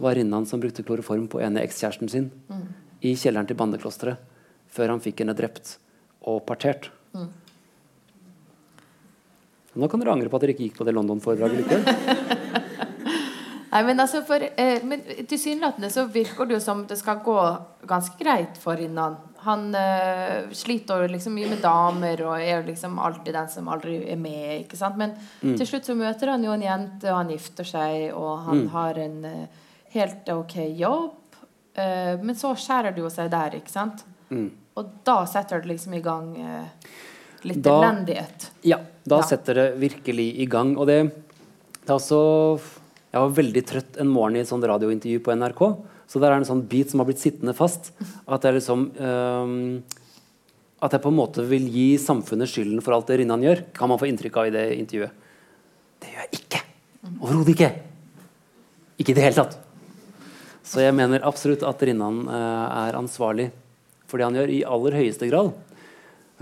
var 0.00 0.16
Rinnan 0.16 0.46
som 0.48 0.60
brukte 0.62 0.84
kloroform 0.86 1.26
på 1.28 1.42
ene 1.44 1.60
ekskjæresten 1.60 2.08
sin 2.08 2.30
mm. 2.48 2.64
i 3.04 3.12
kjelleren 3.20 3.48
til 3.48 3.58
bandeklosteret 3.60 4.22
før 4.72 4.94
han 4.94 5.02
fikk 5.04 5.20
henne 5.20 5.34
drept 5.36 5.74
og 6.30 6.40
partert. 6.48 6.88
Mm. 7.12 7.28
Nå 9.80 9.88
kan 9.90 10.02
dere 10.02 10.14
angre 10.14 10.30
på 10.30 10.38
at 10.38 10.46
dere 10.46 10.54
ikke 10.54 10.68
gikk 10.68 10.78
på 10.80 10.86
det 10.88 10.94
London-foredraget 10.96 11.60
likevel. 11.60 11.84
Nei, 13.70 13.82
men 13.86 14.02
altså 14.02 14.24
for 14.26 14.42
eh, 14.42 14.80
men 14.82 15.04
Tilsynelatende 15.30 15.92
så 15.94 16.08
virker 16.10 16.48
det 16.48 16.56
jo 16.56 16.62
som 16.64 16.82
det 16.90 16.98
skal 16.98 17.20
gå 17.22 17.36
ganske 17.90 18.16
greit 18.18 18.58
for 18.58 18.78
Rinnan. 18.80 19.18
Han 19.44 19.70
uh, 19.74 20.50
sliter 20.52 21.06
liksom 21.08 21.34
mye 21.38 21.48
med 21.48 21.62
damer 21.64 22.20
og 22.26 22.42
er 22.42 22.66
liksom 22.66 22.98
alltid 23.00 23.34
den 23.34 23.48
som 23.52 23.70
aldri 23.72 23.96
er 24.12 24.20
med. 24.20 24.64
ikke 24.64 24.76
sant? 24.76 24.98
Men 25.00 25.14
mm. 25.40 25.54
til 25.56 25.66
slutt 25.68 25.88
så 25.88 25.96
møter 25.96 26.34
han 26.34 26.44
jo 26.44 26.52
en 26.52 26.64
jente, 26.64 27.08
og 27.08 27.22
han 27.22 27.32
gifter 27.32 27.68
seg, 27.68 28.10
og 28.12 28.46
han 28.48 28.64
mm. 28.64 28.70
har 28.74 29.00
en 29.06 29.20
uh, 29.24 29.68
helt 29.96 30.32
ok 30.34 30.56
jobb. 30.78 31.38
Uh, 31.78 32.16
men 32.20 32.34
så 32.36 32.52
skjærer 32.58 32.96
det 32.96 33.04
jo 33.04 33.12
seg 33.12 33.30
der, 33.32 33.56
ikke 33.60 33.72
sant? 33.72 34.04
Mm. 34.28 34.50
Og 34.78 34.92
da 35.06 35.22
setter 35.28 35.62
det 35.62 35.72
liksom 35.72 35.96
i 35.96 36.04
gang 36.04 36.28
litt 37.46 37.62
da, 37.64 37.78
elendighet. 37.80 38.50
Ja, 38.66 38.78
da 39.04 39.20
ja. 39.20 39.28
setter 39.32 39.58
det 39.58 39.66
virkelig 39.80 40.28
i 40.40 40.46
gang. 40.50 40.76
Og 40.78 40.88
det, 40.90 41.00
det 41.80 41.88
er 41.88 41.96
også 41.96 42.20
Jeg 43.10 43.24
var 43.24 43.32
veldig 43.40 43.62
trøtt 43.66 43.96
en 43.98 44.10
morgen 44.10 44.38
i 44.38 44.42
et 44.44 44.50
sånt 44.50 44.64
radiointervju 44.68 45.22
på 45.26 45.34
NRK. 45.34 45.62
Så 46.10 46.18
der 46.18 46.32
er 46.32 46.40
en 46.40 46.48
sånn 46.48 46.64
bit 46.66 46.90
som 46.90 47.02
har 47.02 47.06
blitt 47.06 47.22
sittende 47.22 47.54
fast. 47.54 47.92
At 48.26 48.42
jeg 48.46 48.56
liksom 48.56 48.88
um, 48.98 49.54
At 50.82 50.96
jeg 50.96 51.04
på 51.04 51.12
en 51.12 51.18
måte 51.20 51.44
vil 51.46 51.68
gi 51.70 51.94
samfunnet 52.02 52.50
skylden 52.50 52.82
for 52.82 52.96
alt 52.96 53.10
det 53.12 53.20
Rinnan 53.20 53.44
gjør. 53.46 53.62
Kan 53.76 53.92
man 53.92 54.00
få 54.00 54.08
inntrykk 54.10 54.40
av 54.40 54.50
i 54.50 54.54
det 54.56 54.66
intervjuet. 54.80 55.28
Det 56.00 56.10
gjør 56.10 56.26
jeg 56.26 56.40
ikke. 56.40 56.62
Overhodet 57.20 57.54
ikke. 57.54 57.70
Ikke 58.98 59.14
i 59.14 59.18
det 59.18 59.26
hele 59.28 59.38
tatt. 59.38 59.58
Så 60.66 60.82
jeg 60.82 60.96
mener 60.96 61.24
absolutt 61.26 61.62
at 61.66 61.82
Rinnan 61.86 62.24
uh, 62.26 62.86
er 62.88 62.98
ansvarlig 62.98 63.50
for 64.10 64.18
det 64.18 64.26
han 64.26 64.38
gjør, 64.40 64.50
i 64.50 64.64
aller 64.66 64.96
høyeste 64.98 65.28
grad. 65.30 65.54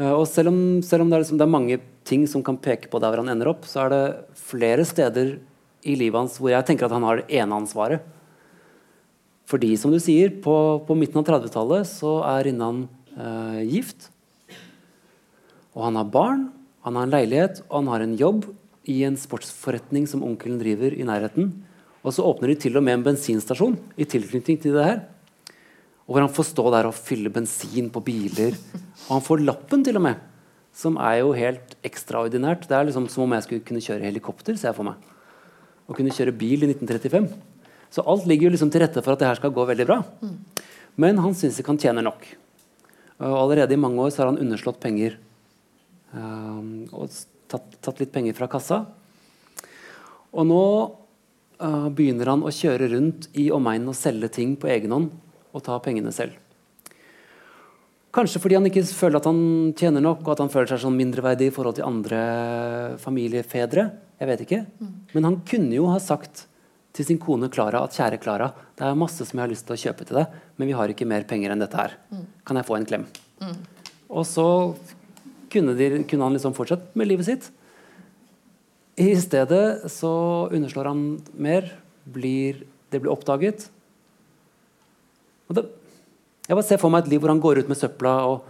Uh, 0.00 0.14
og 0.14 0.24
selv 0.30 0.52
om, 0.52 0.60
selv 0.86 1.04
om 1.04 1.10
det, 1.10 1.18
er 1.18 1.26
liksom, 1.26 1.40
det, 1.40 1.44
er 1.44 1.56
mange 1.58 1.80
ting 2.08 2.24
som 2.30 2.44
kan 2.44 2.56
peke 2.56 2.88
på 2.88 3.00
der 3.02 3.12
hvor 3.12 3.20
han 3.20 3.34
ender 3.34 3.52
opp, 3.52 3.68
så 3.68 3.84
er 3.84 3.92
det 3.92 4.04
flere 4.48 4.86
steder 4.88 5.36
i 5.84 5.96
livet 5.98 6.22
hans 6.22 6.38
hvor 6.40 6.54
jeg 6.54 6.64
tenker 6.66 6.88
at 6.88 6.96
han 6.96 7.04
har 7.04 7.20
det 7.20 7.42
eneansvaret. 7.42 8.14
Fordi, 9.48 9.72
som 9.80 9.92
du 9.94 9.96
sier, 10.02 10.34
på, 10.44 10.54
på 10.84 10.96
midten 10.98 11.20
av 11.22 11.26
30-tallet 11.28 11.88
så 11.88 12.18
er 12.28 12.44
Rinnan 12.50 12.84
eh, 13.16 13.62
gift. 13.64 14.10
Og 15.72 15.86
han 15.86 15.96
har 15.96 16.10
barn, 16.12 16.48
han 16.84 16.98
har 16.98 17.08
en 17.08 17.14
leilighet 17.14 17.62
og 17.68 17.80
han 17.80 17.92
har 17.94 18.04
en 18.04 18.16
jobb 18.18 18.44
i 18.88 19.02
en 19.08 19.16
sportsforretning 19.20 20.06
som 20.08 20.24
onkelen 20.24 20.60
driver 20.60 20.92
i 20.92 21.06
nærheten. 21.06 21.50
Og 22.04 22.14
så 22.14 22.24
åpner 22.24 22.52
de 22.52 22.60
til 22.60 22.76
og 22.78 22.84
med 22.84 22.98
en 22.98 23.06
bensinstasjon 23.10 23.76
i 24.00 24.06
tilknytning 24.08 24.60
til 24.62 24.76
det 24.76 24.84
her. 24.84 25.02
Og 26.08 26.14
hvor 26.14 26.24
han 26.24 26.32
får 26.32 26.50
stå 26.50 26.64
der 26.72 26.88
og 26.88 26.96
fylle 26.96 27.32
bensin 27.32 27.90
på 27.92 28.00
biler. 28.04 28.56
Og 29.08 29.18
han 29.18 29.24
får 29.24 29.44
lappen, 29.44 29.84
til 29.84 30.00
og 30.00 30.06
med. 30.06 30.22
Som 30.72 30.96
er 31.00 31.20
jo 31.20 31.34
helt 31.36 31.76
ekstraordinært. 31.84 32.64
Det 32.68 32.76
er 32.76 32.88
liksom 32.88 33.08
som 33.12 33.26
om 33.26 33.34
jeg 33.36 33.44
skulle 33.44 33.66
kunne 33.68 33.84
kjøre 33.84 34.08
helikopter, 34.08 34.56
ser 34.56 34.70
jeg 34.70 34.78
for 34.78 34.88
meg. 34.88 35.12
Og 35.88 35.96
kunne 35.98 36.14
kjøre 36.14 36.36
bil 36.36 36.64
i 36.64 36.70
1935. 36.72 37.28
Så 37.94 38.04
alt 38.04 38.26
ligger 38.28 38.48
jo 38.48 38.54
liksom 38.54 38.70
til 38.72 38.84
rette 38.84 39.02
for 39.04 39.14
at 39.14 39.22
det 39.22 39.28
her 39.30 39.38
skal 39.38 39.54
gå 39.54 39.64
veldig 39.68 39.86
bra. 39.88 40.02
Men 41.00 41.20
han 41.22 41.36
syns 41.38 41.58
ikke 41.60 41.72
han 41.72 41.80
tjener 41.80 42.04
nok. 42.04 42.26
Og 43.18 43.34
allerede 43.42 43.74
i 43.74 43.80
mange 43.80 44.02
år 44.02 44.12
så 44.14 44.22
har 44.22 44.32
han 44.32 44.40
underslått 44.42 44.80
penger. 44.82 45.16
Um, 46.12 46.88
og 46.92 47.10
tatt, 47.50 47.78
tatt, 47.82 48.00
litt 48.00 48.12
penger 48.14 48.36
fra 48.38 48.48
kassa. 48.50 48.82
Og 50.32 50.46
nå 50.46 50.64
uh, 51.62 51.88
begynner 51.88 52.32
han 52.32 52.44
å 52.44 52.52
kjøre 52.54 52.90
rundt 52.94 53.30
i 53.38 53.48
omegnen 53.54 53.90
og 53.92 53.98
selge 53.98 54.30
ting 54.38 54.54
på 54.60 54.70
egen 54.72 54.94
hånd 54.94 55.10
og 55.56 55.64
ta 55.64 55.78
pengene 55.82 56.12
selv. 56.14 56.36
Kanskje 58.14 58.40
fordi 58.40 58.56
han 58.56 58.66
ikke 58.68 58.86
føler 58.88 59.20
at 59.20 59.26
han 59.28 59.40
tjener 59.76 60.02
nok, 60.02 60.22
og 60.24 60.32
at 60.32 60.40
han 60.42 60.50
føler 60.52 60.70
seg 60.70 60.80
sånn 60.82 60.96
mindreverdig 60.96 61.50
i 61.50 61.54
forhold 61.54 61.76
til 61.78 61.86
andre 61.88 62.20
familiefedre. 63.02 63.84
Jeg 64.18 64.30
vet 64.30 64.44
ikke. 64.44 64.62
Mm. 64.80 64.94
Men 65.14 65.28
han 65.28 65.42
kunne 65.46 65.76
jo 65.76 65.90
ha 65.92 65.98
sagt 66.02 66.46
til 66.96 67.06
sin 67.06 67.20
kone 67.22 67.50
Klara 67.52 67.82
at 67.84 67.96
kjære 67.96 68.20
Klara, 68.22 68.50
det 68.78 68.86
er 68.86 68.98
masse 68.98 69.24
som 69.24 69.38
jeg 69.38 69.44
har 69.44 69.52
lyst 69.52 69.66
til 69.68 69.76
å 69.76 69.82
kjøpe 69.82 70.06
til 70.08 70.20
deg, 70.20 70.38
men 70.56 70.70
vi 70.70 70.76
har 70.78 70.92
ikke 70.92 71.08
mer 71.08 71.26
penger 71.28 71.52
enn 71.54 71.62
dette 71.62 71.78
her. 71.78 71.96
Mm. 72.10 72.24
Kan 72.48 72.58
jeg 72.58 72.68
få 72.68 72.78
en 72.78 72.88
klem? 72.88 73.06
Mm. 73.42 73.56
Og 74.08 74.24
så 74.26 74.48
kunne, 75.52 75.76
de, 75.78 75.88
kunne 76.08 76.26
han 76.26 76.36
liksom 76.36 76.56
fortsatt 76.56 76.94
med 76.98 77.10
livet 77.10 77.28
sitt. 77.28 77.50
I 78.98 79.12
stedet 79.20 79.90
så 79.92 80.12
underslår 80.50 80.90
han 80.90 81.02
mer. 81.38 81.70
Blir, 82.08 82.64
det 82.88 83.02
blir 83.02 83.12
oppdaget. 83.12 83.66
Det, 85.52 85.64
jeg 86.48 86.56
bare 86.56 86.66
ser 86.66 86.80
for 86.80 86.92
meg 86.92 87.04
et 87.04 87.12
liv 87.12 87.20
hvor 87.20 87.32
han 87.32 87.42
går 87.42 87.62
ut 87.62 87.70
med 87.70 87.78
søpla 87.78 88.14
og 88.28 88.46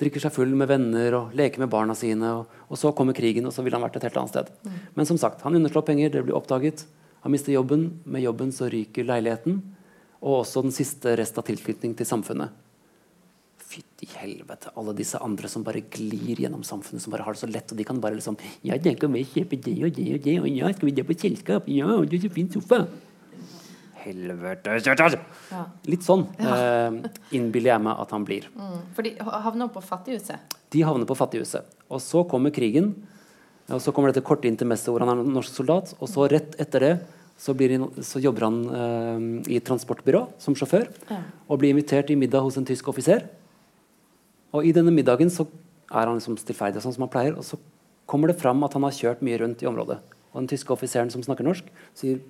drikker 0.00 0.22
seg 0.22 0.32
full 0.32 0.52
med 0.56 0.68
venner 0.70 1.16
og 1.16 1.34
leker 1.36 1.62
med 1.64 1.72
barna 1.72 1.96
sine. 1.96 2.34
Og, 2.38 2.60
og 2.68 2.80
så 2.80 2.92
kommer 2.96 3.16
krigen, 3.16 3.48
og 3.48 3.54
så 3.56 3.64
ville 3.64 3.76
han 3.76 3.84
vært 3.84 3.98
et 3.98 4.06
helt 4.08 4.20
annet 4.20 4.34
sted. 4.34 4.52
Mm. 4.64 4.78
Men 4.96 5.08
som 5.08 5.20
sagt, 5.20 5.42
han 5.46 5.56
underslår 5.56 5.86
penger, 5.88 6.12
det 6.12 6.24
blir 6.26 6.36
oppdaget. 6.36 6.84
Han 7.24 7.34
mister 7.34 7.52
jobben. 7.52 8.00
Med 8.04 8.24
jobben 8.24 8.52
så 8.52 8.68
ryker 8.72 9.06
leiligheten. 9.08 9.60
Og 10.20 10.42
også 10.42 10.64
den 10.64 10.74
siste 10.74 11.14
rest 11.18 11.38
av 11.40 11.46
tilknytning 11.48 11.94
til 11.96 12.08
samfunnet. 12.08 12.52
Fytti 13.70 14.08
helvete, 14.18 14.72
alle 14.74 14.92
disse 14.98 15.18
andre 15.22 15.48
som 15.48 15.62
bare 15.62 15.84
glir 15.94 16.40
gjennom 16.42 16.64
samfunnet, 16.66 17.04
som 17.04 17.12
bare 17.14 17.22
har 17.22 17.36
det 17.36 17.42
så 17.44 17.46
lett, 17.46 17.70
og 17.70 17.78
de 17.78 17.84
kan 17.86 18.00
bare 18.02 18.16
liksom 18.16 18.34
Ja, 18.66 18.74
den 18.82 18.96
kan 18.98 19.12
vi 19.14 19.22
kjøpe 19.22 19.60
det 19.62 19.76
og 19.86 19.92
det 19.94 20.06
og 20.16 20.24
det, 20.24 20.34
og 20.40 20.48
ja, 20.50 20.72
skal 20.74 20.88
vi 20.88 20.94
dra 20.96 21.04
på 21.06 21.14
selskap? 21.14 21.68
Ja, 21.70 21.86
og 21.94 22.08
det 22.10 22.18
er 22.18 22.24
så 22.24 22.32
fin 22.34 22.50
sofa. 22.50 22.80
Helvete 24.00 24.74
ja. 24.80 25.62
Litt 25.86 26.02
sånn 26.02 26.24
eh, 26.40 26.98
innbiller 27.36 27.74
jeg 27.74 27.84
meg 27.84 28.02
at 28.02 28.14
han 28.16 28.26
blir. 28.26 28.48
Mm. 28.56 28.78
For 28.96 29.06
de 29.06 29.14
havner 29.20 29.70
på 29.70 29.84
fattighuset? 29.84 30.56
De 30.72 30.82
havner 30.86 31.06
på 31.06 31.18
fattighuset. 31.18 31.70
Og 31.92 32.02
så 32.02 32.24
kommer 32.26 32.50
krigen. 32.54 32.94
Og 33.74 33.80
så 33.82 33.92
kommer 33.94 34.10
dette 34.10 34.26
korte 34.26 34.48
intermesset 34.50 34.90
hvor 34.90 35.04
han 35.04 35.12
er 35.12 35.32
norsk 35.38 35.54
soldat. 35.60 35.94
Og 36.00 36.10
så 36.10 36.26
rett 36.30 36.56
etter 36.62 36.86
det 36.86 36.92
så, 37.40 37.54
han, 37.56 37.88
så 38.04 38.20
jobber 38.20 38.44
han 38.48 38.58
eh, 38.76 39.26
i 39.56 39.60
transportbyrå 39.64 40.26
som 40.42 40.56
sjåfør. 40.58 40.88
Ja. 41.08 41.20
Og 41.48 41.62
blir 41.62 41.72
invitert 41.72 42.10
i 42.12 42.18
middag 42.18 42.44
hos 42.44 42.58
en 42.60 42.68
tysk 42.68 42.90
offiser. 42.92 43.24
Og 44.52 44.66
i 44.66 44.74
denne 44.76 44.92
middagen 44.92 45.30
så 45.32 45.46
er 45.90 46.06
han 46.06 46.18
liksom 46.18 46.36
stillferdig, 46.40 46.82
sånn 46.84 46.96
som 46.96 47.06
han 47.06 47.12
pleier. 47.12 47.38
Og 47.38 47.46
så 47.46 47.58
kommer 48.10 48.30
det 48.30 48.40
fram 48.40 48.60
at 48.66 48.74
han 48.76 48.84
har 48.86 48.96
kjørt 48.96 49.24
mye 49.24 49.38
rundt 49.40 49.62
i 49.64 49.68
området. 49.70 50.00
Og 50.30 50.42
den 50.42 50.50
tyske 50.50 50.74
offiseren 50.74 51.10
som 51.12 51.24
snakker 51.24 51.46
norsk, 51.46 51.72
sier 51.98 52.20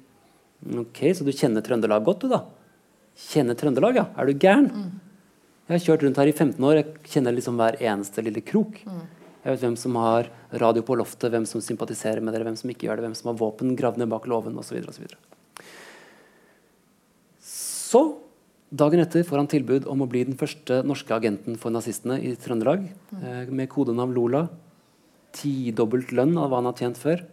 Ok, 0.60 0.98
Så 1.16 1.24
du 1.24 1.32
kjenner 1.32 1.64
Trøndelag 1.64 2.04
godt, 2.04 2.26
du, 2.26 2.28
da? 2.28 2.42
Kjenner 3.16 3.56
Trøndelag, 3.56 3.96
ja? 3.96 4.02
Er 4.12 4.28
du 4.28 4.34
gæren? 4.36 4.66
Mm. 4.68 4.90
Jeg 5.70 5.72
har 5.72 5.84
kjørt 5.86 6.02
rundt 6.04 6.18
her 6.20 6.28
i 6.28 6.34
15 6.34 6.66
år. 6.68 6.74
Jeg 6.76 7.12
kjenner 7.14 7.32
liksom 7.32 7.56
hver 7.56 7.78
eneste 7.80 8.24
lille 8.26 8.42
krok. 8.44 8.76
Mm. 8.84 9.00
Jeg 9.40 9.54
vet 9.54 9.62
hvem 9.64 9.76
som 9.80 9.96
har 9.96 10.28
radio 10.60 10.82
på 10.84 10.96
loftet, 11.00 11.30
hvem 11.32 11.46
som 11.48 11.62
sympatiserer 11.64 12.20
med 12.20 12.34
dere, 12.36 12.44
hvem 12.44 12.58
som 12.60 12.70
ikke 12.72 12.88
gjør 12.88 13.00
det, 13.00 13.06
hvem 13.08 13.16
som 13.16 13.30
har 13.30 13.38
våpen 13.40 13.72
gravd 13.78 14.02
ned 14.02 14.10
bak 14.12 14.26
låven 14.28 14.58
osv. 14.60 14.76
Så, 14.84 15.00
videre, 15.00 15.16
og 15.16 15.64
så, 17.40 17.54
så 17.90 18.02
dagen 18.82 19.00
etter 19.00 19.24
får 19.24 19.40
han 19.40 19.48
tilbud 19.50 19.88
om 19.88 20.04
å 20.04 20.10
bli 20.10 20.26
den 20.28 20.36
første 20.40 20.82
norske 20.84 21.16
agenten 21.16 21.56
for 21.60 21.72
nazistene 21.72 22.20
i 22.20 22.34
Trøndelag, 22.36 22.84
mm. 22.84 23.24
eh, 23.24 23.48
med 23.48 23.72
kodenavn 23.72 24.12
Lola. 24.16 24.44
Tidobbelt 25.32 26.12
lønn 26.12 26.36
av 26.36 26.50
hva 26.50 26.60
han 26.60 26.68
har 26.68 26.76
tjent 26.76 27.00
før. 27.00 27.24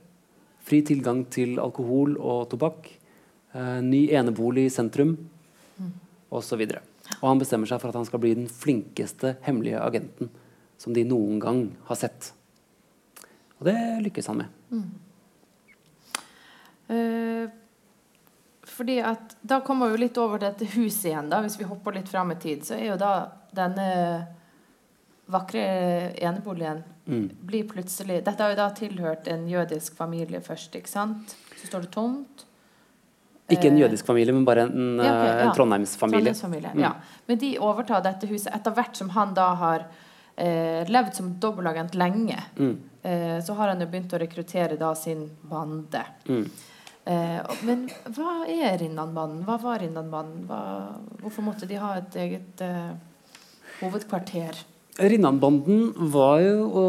Fri 0.64 0.84
tilgang 0.88 1.26
til 1.34 1.58
alkohol 1.60 2.16
og 2.22 2.48
tobakk. 2.54 2.92
Uh, 3.56 3.80
ny 3.82 4.04
enebolig 4.14 4.68
i 4.68 4.72
sentrum 4.74 5.16
og 6.28 6.42
osv. 6.42 6.62
Og, 6.62 6.76
og 7.22 7.24
han 7.26 7.40
bestemmer 7.42 7.70
seg 7.70 7.80
for 7.82 7.90
at 7.90 7.98
han 7.98 8.06
skal 8.06 8.22
bli 8.22 8.36
den 8.38 8.50
flinkeste 8.52 9.38
hemmelige 9.48 9.80
agenten 9.82 10.30
som 10.78 10.94
de 10.94 11.04
noen 11.08 11.40
gang 11.42 11.62
har 11.90 12.00
sett. 12.00 12.32
Og 13.58 13.66
det 13.70 13.78
lykkes 14.06 14.30
han 14.32 14.44
med. 14.44 14.58
Mm. 14.72 14.90
Uh, 16.88 17.50
fordi 18.78 19.00
at 19.04 19.36
Da 19.42 19.60
kommer 19.66 19.90
vi 19.92 20.06
litt 20.06 20.18
over 20.22 20.40
dette 20.40 20.66
huset 20.78 21.10
igjen. 21.10 21.30
da, 21.30 21.42
Hvis 21.42 21.60
vi 21.60 21.68
hopper 21.68 21.98
litt 21.98 22.10
fram 22.10 22.32
i 22.32 22.40
tid, 22.40 22.64
så 22.66 22.78
er 22.78 22.92
jo 22.92 22.98
da 23.02 23.14
denne 23.56 23.88
vakre 25.28 25.64
eneboligen 26.24 26.84
mm. 27.06 27.30
blir 27.50 27.68
plutselig 27.68 28.22
Dette 28.24 28.44
har 28.44 28.54
jo 28.54 28.60
da 28.60 28.68
tilhørt 28.76 29.28
en 29.28 29.48
jødisk 29.50 29.98
familie 29.98 30.40
først, 30.44 30.76
ikke 30.76 30.92
sant? 30.92 31.36
Så 31.58 31.68
står 31.68 31.88
det 31.88 31.92
tomt. 31.96 32.46
Ikke 33.52 33.70
en 33.70 33.78
eh, 33.78 33.82
jødisk 33.86 34.08
familie, 34.08 34.36
men 34.36 34.46
bare 34.48 34.68
en, 34.68 35.00
ja, 35.00 35.12
okay, 35.12 35.28
ja. 35.28 35.46
en 35.48 35.56
Trondheimsfamilie. 35.56 36.20
Trondheimsfamilie 36.20 36.74
mm. 36.76 36.84
ja. 36.84 36.94
Men 37.28 37.40
de 37.44 37.54
overtar 37.64 38.04
dette 38.06 38.30
huset 38.30 38.54
etter 38.56 38.76
hvert 38.76 39.00
som 39.00 39.12
han 39.16 39.34
da 39.36 39.50
har 39.60 39.88
eh, 40.38 40.88
levd 40.90 41.16
som 41.18 41.34
dobbeltagent 41.42 41.98
lenge. 41.98 42.40
Mm. 42.58 42.78
Eh, 43.02 43.44
så 43.46 43.54
har 43.54 43.74
han 43.74 43.82
jo 43.82 43.90
begynt 43.92 44.14
å 44.14 44.22
rekruttere 44.22 44.78
da 44.80 44.94
sin 44.96 45.26
bande. 45.50 46.04
Mm. 46.30 46.44
Eh, 47.08 47.54
men 47.68 47.86
hva 48.16 48.34
er 48.52 48.78
Rinnanbanden? 48.82 49.44
Hva 49.48 49.58
var 49.62 49.82
Rinnanbanden? 49.84 50.48
Hvorfor 51.22 51.46
måtte 51.46 51.70
de 51.70 51.80
ha 51.82 51.96
et 52.02 52.18
eget 52.20 52.64
eh, 52.66 52.92
hovedkvarter? 53.82 54.64
Rinnanbanden 54.98 55.92
var 56.12 56.42
jo 56.42 56.86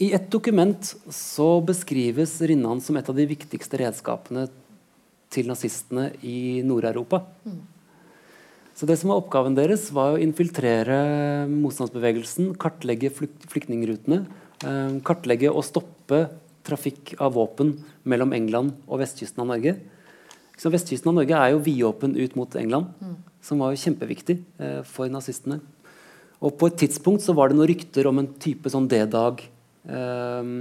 i 0.00 0.10
et 0.16 0.28
dokument 0.32 0.90
så 1.12 1.48
beskrives 1.64 2.34
Rinnan 2.44 2.80
som 2.84 2.96
et 2.96 3.08
av 3.08 3.16
de 3.16 3.24
viktigste 3.28 3.80
redskapene 3.80 4.46
til 5.32 5.48
nazistene 5.48 6.10
i 6.24 6.62
Nord-Europa. 6.64 7.22
Mm. 7.44 7.62
Så 8.76 8.84
det 8.84 8.98
som 9.00 9.08
var 9.08 9.22
Oppgaven 9.22 9.54
deres 9.56 9.86
var 9.96 10.14
å 10.14 10.20
infiltrere 10.20 10.96
motstandsbevegelsen, 11.48 12.50
kartlegge 12.60 13.08
flykt 13.08 13.46
flyktningrutene, 13.48 14.26
eh, 14.68 14.98
kartlegge 15.00 15.48
og 15.48 15.64
stoppe 15.64 16.26
trafikk 16.66 17.14
av 17.18 17.32
våpen 17.38 17.72
mellom 18.04 18.34
England 18.36 18.74
og 18.84 19.00
vestkysten 19.00 19.40
av 19.40 19.48
Norge. 19.54 19.78
Så 20.60 20.68
vestkysten 20.72 21.08
av 21.08 21.16
Norge 21.16 21.40
er 21.40 21.54
jo 21.54 21.64
vidåpen 21.64 22.16
ut 22.16 22.36
mot 22.36 22.54
England, 22.56 22.92
mm. 23.00 23.16
som 23.40 23.58
var 23.58 23.72
jo 23.72 23.80
kjempeviktig 23.80 24.42
eh, 24.60 24.82
for 24.84 25.08
nazistene. 25.08 25.62
Og 26.44 26.58
på 26.60 26.68
et 26.68 26.76
tidspunkt 26.76 27.24
så 27.24 27.32
var 27.32 27.48
det 27.48 27.56
noen 27.56 27.70
rykter 27.72 28.06
om 28.10 28.20
en 28.20 28.28
type 28.28 28.68
sånn 28.68 28.88
D-dag 28.92 29.40
eh, 29.88 30.54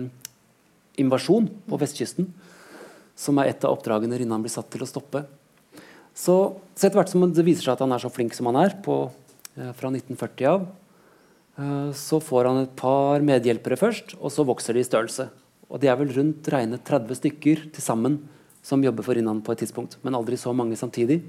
på 1.68 1.80
vestkysten. 1.84 2.32
Som 3.16 3.40
er 3.40 3.52
et 3.52 3.64
av 3.64 3.76
oppdragene 3.76 4.16
Rinnan 4.20 4.44
blir 4.44 4.52
satt 4.52 4.72
til 4.72 4.84
å 4.84 4.88
stoppe. 4.88 5.26
Så, 6.16 6.36
så 6.76 6.88
etter 6.88 6.96
hvert 7.02 7.12
som 7.12 7.26
det 7.28 7.44
viser 7.46 7.68
seg 7.68 7.76
at 7.76 7.84
han 7.84 7.94
er 7.96 8.02
så 8.02 8.12
flink 8.14 8.36
som 8.38 8.48
han 8.50 8.62
er, 8.62 8.78
på, 8.86 9.10
eh, 9.60 9.72
fra 9.76 9.92
1940 9.92 10.48
av, 10.48 10.68
eh, 11.60 11.90
så 12.00 12.22
får 12.24 12.50
han 12.50 12.62
et 12.64 12.76
par 12.80 13.26
medhjelpere 13.26 13.80
først, 13.80 14.16
og 14.22 14.32
så 14.32 14.48
vokser 14.48 14.78
de 14.78 14.86
i 14.86 14.88
størrelse. 14.88 15.28
Og 15.68 15.82
de 15.82 15.90
er 15.92 16.00
vel 16.00 16.14
rundt 16.16 16.48
regnet 16.54 16.86
30 16.88 17.20
stykker 17.20 17.66
til 17.76 17.84
sammen 17.84 18.20
som 18.66 18.84
jobber 18.84 19.06
for 19.06 19.20
Innan 19.20 19.44
på 19.46 19.54
et 19.54 19.66
tidspunkt. 19.66 19.98
Men 20.06 20.16
aldri 20.18 20.38
så 20.40 20.54
mange 20.56 20.78
samtidig. 20.80 21.20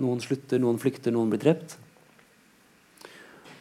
Noen 0.00 0.20
slutter, 0.22 0.60
noen 0.62 0.78
flykter, 0.80 1.14
noen 1.14 1.32
blir 1.32 1.40
drept. 1.42 1.76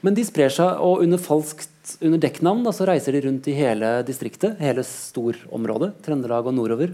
Men 0.05 0.15
de 0.15 0.23
sprer 0.23 0.51
seg, 0.53 0.79
og 0.79 1.03
under 1.03 1.19
falskt 1.19 1.97
under 2.05 2.21
dekknavn 2.21 2.61
da, 2.63 2.71
så 2.75 2.85
reiser 2.87 3.15
de 3.15 3.23
rundt 3.25 3.47
i 3.49 3.55
hele 3.57 3.99
distriktet, 4.07 4.59
hele 4.61 4.85
storområdet, 4.85 5.95
Trøndelag 6.05 6.47
og 6.47 6.55
nordover. 6.55 6.93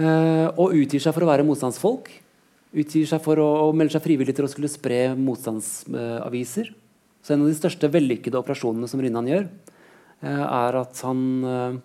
Eh, 0.00 0.48
og 0.56 0.76
utgir 0.78 1.02
seg 1.02 1.14
for 1.14 1.26
å 1.26 1.28
være 1.28 1.44
motstandsfolk. 1.46 2.08
Utgir 2.72 3.08
seg 3.08 3.20
for 3.24 3.40
å, 3.42 3.48
å 3.66 3.72
melde 3.76 3.96
seg 3.96 4.04
frivillig 4.06 4.34
til 4.36 4.46
å 4.46 4.50
skulle 4.50 4.70
spre 4.72 5.10
motstandsaviser. 5.18 6.72
Så 7.22 7.34
en 7.34 7.44
av 7.44 7.50
de 7.50 7.58
største 7.58 7.90
vellykkede 7.92 8.40
operasjonene 8.40 8.88
som 8.90 9.02
Rinnan 9.02 9.28
gjør, 9.28 9.44
eh, 10.24 10.44
er 10.46 10.78
at 10.80 11.02
han 11.06 11.20
eh, 11.44 11.76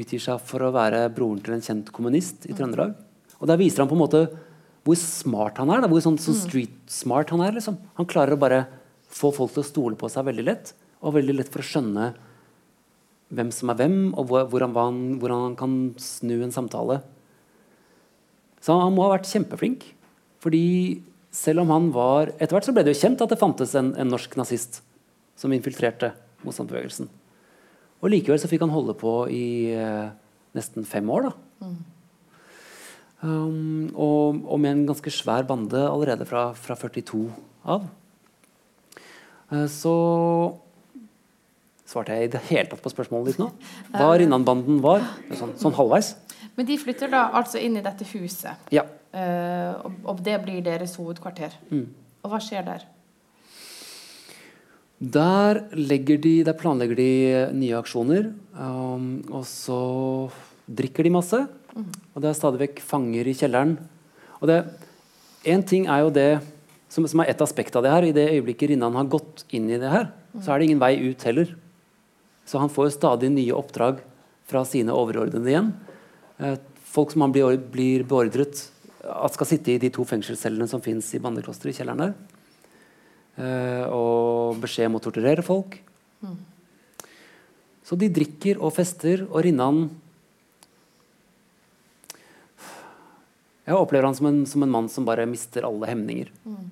utgir 0.00 0.22
seg 0.22 0.42
for 0.44 0.66
å 0.66 0.72
være 0.74 1.06
broren 1.14 1.40
til 1.44 1.56
en 1.56 1.64
kjent 1.64 1.94
kommunist 1.94 2.48
i 2.50 2.56
Trøndelag. 2.56 2.96
Og 3.38 3.48
der 3.50 3.60
viser 3.60 3.84
han 3.84 3.90
på 3.90 3.96
en 3.96 4.04
måte 4.04 4.26
hvor 4.84 4.98
smart 5.00 5.60
han 5.62 5.70
er. 5.72 5.84
Da, 5.84 5.88
hvor 5.88 6.02
sånn, 6.04 6.20
så 6.20 6.34
street 6.36 6.74
smart 6.90 7.32
han 7.32 7.44
er. 7.46 7.54
Liksom. 7.56 7.78
Han 7.96 8.10
klarer 8.10 8.36
å 8.36 8.40
bare 8.40 8.64
få 9.14 9.30
folk 9.32 9.54
til 9.54 9.62
å 9.62 9.68
stole 9.68 9.98
på 10.00 10.10
seg 10.12 10.26
veldig 10.26 10.44
lett, 10.44 10.74
og 11.04 11.14
veldig 11.16 11.38
lett 11.38 11.50
for 11.52 11.62
å 11.62 11.68
skjønne 11.68 12.10
hvem 13.34 13.50
som 13.54 13.70
er 13.72 13.78
hvem, 13.78 13.98
og 14.18 14.28
hvordan 14.28 14.74
han, 14.76 15.02
hvordan 15.22 15.44
han 15.48 15.56
kan 15.58 15.76
snu 16.00 16.36
en 16.36 16.54
samtale. 16.54 17.00
Så 18.64 18.76
han 18.80 18.94
må 18.96 19.04
ha 19.04 19.14
vært 19.16 19.28
kjempeflink. 19.28 19.84
Fordi 20.44 20.64
selv 21.34 21.64
om 21.64 21.72
han 21.72 21.88
var 21.94 22.30
Etter 22.36 22.54
hvert 22.54 22.66
så 22.68 22.74
ble 22.76 22.84
det 22.86 22.94
jo 22.94 23.00
kjent 23.02 23.22
at 23.24 23.32
det 23.32 23.40
fantes 23.40 23.74
en, 23.78 23.92
en 23.98 24.10
norsk 24.12 24.36
nazist 24.38 24.82
som 25.40 25.52
infiltrerte 25.52 26.12
motstandsbevegelsen. 26.44 27.08
Og 28.04 28.12
likevel 28.12 28.38
så 28.40 28.50
fikk 28.50 28.62
han 28.62 28.74
holde 28.74 28.94
på 29.00 29.14
i 29.32 29.72
eh, 29.72 30.12
nesten 30.54 30.86
fem 30.86 31.08
år. 31.10 31.30
da. 31.30 31.68
Um, 33.24 33.88
og, 33.96 34.42
og, 34.44 34.58
med 34.60 34.70
en 34.70 34.82
ganske 34.90 35.10
svær 35.14 35.46
bande 35.48 35.80
allerede 35.80 36.26
fra, 36.28 36.50
fra 36.52 36.76
42 36.76 37.22
av. 37.72 37.86
Uh, 39.48 39.64
så 39.72 39.94
svarte 41.88 42.12
jeg 42.12 42.28
i 42.28 42.32
det 42.34 42.42
hele 42.50 42.68
tatt 42.68 42.84
på 42.84 42.92
spørsmålet 42.92 43.32
ditt 43.32 43.40
nå. 43.40 43.48
Hva 43.94 44.12
Rinnan-banden 44.20 44.82
var. 44.84 45.06
Sånn, 45.32 45.56
sånn, 45.60 45.76
halvveis. 45.78 46.12
Men 46.54 46.68
de 46.68 46.78
flytter 46.78 47.10
da 47.10 47.28
altså 47.34 47.60
inn 47.62 47.78
i 47.78 47.84
dette 47.84 48.06
huset. 48.12 48.70
Ja. 48.74 48.86
Uh, 49.14 49.86
og, 49.86 49.96
og, 50.10 50.20
det 50.26 50.38
blir 50.42 50.62
deres 50.64 50.96
hovedkvarter. 50.98 51.54
Mm. 51.70 51.86
Og 52.24 52.32
hva 52.32 52.40
skjer 52.42 52.66
der? 52.66 52.86
Der, 54.98 55.60
de, 55.74 56.34
der 56.46 56.56
planlegger 56.56 56.98
de 56.98 57.10
nye 57.58 57.76
aksjoner. 57.78 58.30
Um, 58.54 59.22
og 59.30 59.44
så 59.48 59.80
drikker 60.70 61.04
de 61.06 61.14
masse. 61.14 61.42
Mm. 61.74 61.90
Og 62.14 62.22
det 62.22 62.30
er 62.30 62.38
stadig 62.38 62.62
vekk 62.62 62.82
fanger 62.86 63.28
i 63.28 63.36
kjelleren. 63.36 63.76
Og 64.40 64.48
det, 64.50 64.62
en 65.50 65.62
ting 65.66 65.88
er 65.90 66.04
jo 66.04 66.14
det 66.14 66.30
som, 66.88 67.06
som 67.10 67.22
er 67.22 67.32
et 67.32 67.42
aspekt 67.44 67.74
av 67.76 67.84
det 67.84 67.92
her. 67.92 68.06
I 68.06 68.16
det 68.16 68.30
øyeblikket 68.30 68.72
Rinnan 68.72 68.96
har 68.98 69.10
gått 69.10 69.44
inn 69.54 69.68
i 69.70 69.80
det 69.80 69.90
her, 69.90 70.10
mm. 70.32 70.42
så 70.42 70.54
er 70.54 70.60
det 70.60 70.70
ingen 70.70 70.82
vei 70.82 70.94
ut 71.02 71.26
heller. 71.26 71.54
Så 72.48 72.60
han 72.60 72.72
får 72.72 72.88
jo 72.88 72.98
stadig 72.98 73.32
nye 73.32 73.56
oppdrag 73.56 74.02
fra 74.48 74.64
sine 74.68 74.94
overordnede 74.94 75.50
igjen. 75.50 75.72
Eh, 76.38 76.56
folk 76.94 77.12
som 77.12 77.24
han 77.26 77.34
blir, 77.34 77.58
blir 77.70 78.06
beordret 78.08 78.68
at 79.04 79.36
skal 79.36 79.48
sitte 79.48 79.74
i 79.74 79.80
de 79.80 79.90
to 79.92 80.04
fengselscellene 80.08 80.68
som 80.70 80.82
fins 80.82 81.10
i 81.14 81.20
bandeklosteret 81.22 81.74
i 81.74 81.78
kjelleren 81.78 82.02
der. 82.04 82.14
Eh, 83.34 83.84
og 83.90 84.60
beskjed 84.62 84.88
om 84.90 84.98
å 84.98 85.02
torturere 85.02 85.44
folk. 85.44 85.76
Mm. 86.24 86.38
Så 87.84 87.98
de 88.00 88.08
drikker 88.08 88.62
og 88.62 88.72
fester, 88.76 89.26
og 89.28 89.44
Rinnan 89.44 89.84
Jeg 93.64 93.76
opplever 93.80 94.04
han 94.04 94.16
som 94.16 94.26
en, 94.28 94.42
som 94.44 94.60
en, 94.60 94.72
mann 94.72 94.88
som 94.92 95.06
bare 95.08 95.24
mister 95.24 95.64
alle 95.64 95.88
hemninger. 95.88 96.28
Mm. 96.44 96.66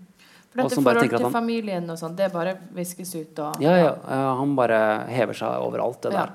For 0.52 0.60
dette 0.60 0.76
forhold 0.76 1.08
til 1.08 1.24
han, 1.24 1.32
familien 1.32 1.86
og 1.88 1.96
sånn, 1.96 2.12
det 2.18 2.26
bare 2.34 2.52
viskes 2.76 3.14
ut 3.16 3.38
og 3.40 3.62
Ja, 3.64 3.78
ja. 3.80 3.92
Han 4.36 4.52
bare 4.58 5.06
hever 5.08 5.38
seg 5.38 5.64
overalt, 5.64 6.02
det 6.04 6.12
der. 6.12 6.34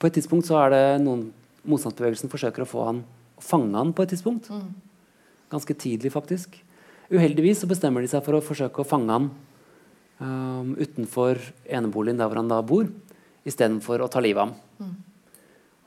på 0.00 0.08
et 0.08 0.16
tidspunkt 0.16 0.48
så 0.48 0.58
er 0.62 0.74
det 0.74 0.84
noen 1.04 1.28
Motstandsbevegelsen 1.68 2.30
forsøker 2.32 2.64
å 2.64 2.68
få 2.68 2.86
han 2.86 3.02
fange 3.44 3.76
han 3.76 3.92
på 3.96 4.04
et 4.04 4.14
tidspunkt. 4.14 4.48
Mm. 4.52 4.70
Ganske 5.52 5.76
tidlig, 5.76 6.12
faktisk. 6.14 6.56
Uheldigvis 7.10 7.62
så 7.62 7.68
bestemmer 7.68 8.04
de 8.04 8.10
seg 8.12 8.22
for 8.24 8.36
å 8.36 8.44
forsøke 8.44 8.82
å 8.82 8.86
fange 8.86 9.12
han 9.12 9.28
um, 10.20 10.74
utenfor 10.78 11.40
eneboligen 11.66 12.20
der 12.20 12.30
hvor 12.30 12.40
han 12.40 12.50
da 12.50 12.60
bor, 12.64 12.88
istedenfor 13.48 14.04
å 14.04 14.10
ta 14.12 14.22
livet 14.22 14.44
av 14.44 14.52
ham. 14.52 14.90
Mm. 14.90 14.96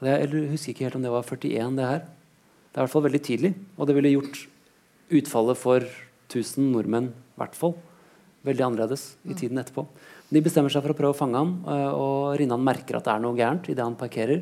Det, 0.04 0.14
jeg 0.20 0.50
husker 0.52 0.74
ikke 0.74 0.88
helt 0.88 0.98
om 1.00 1.06
det 1.06 1.14
var 1.14 1.24
41, 1.24 1.78
det 1.80 1.88
her. 1.88 2.04
Det 2.04 2.76
er 2.76 2.82
i 2.82 2.84
hvert 2.84 2.96
fall 2.96 3.06
veldig 3.06 3.24
tidlig. 3.24 3.54
Og 3.78 3.88
det 3.88 3.96
ville 3.96 4.16
gjort 4.18 4.42
utfallet 5.14 5.60
for 5.60 5.86
1000 6.28 6.72
nordmenn 6.74 7.12
i 7.14 7.40
hvert 7.40 7.56
fall 7.58 7.78
veldig 8.44 8.66
annerledes 8.66 9.14
i 9.24 9.32
mm. 9.32 9.38
tiden 9.40 9.62
etterpå. 9.62 9.86
De 10.34 10.42
bestemmer 10.42 10.74
seg 10.74 10.82
for 10.82 10.94
å 10.94 10.98
prøve 10.98 11.14
å 11.14 11.18
fange 11.18 11.38
ham, 11.38 11.52
eh, 11.70 11.92
og 11.94 12.34
Rinnan 12.40 12.64
merker 12.66 12.98
at 12.98 13.06
det 13.06 13.14
er 13.14 13.22
noe 13.22 13.38
gærent 13.38 13.70
idet 13.70 13.86
han 13.86 13.98
parkerer. 14.00 14.42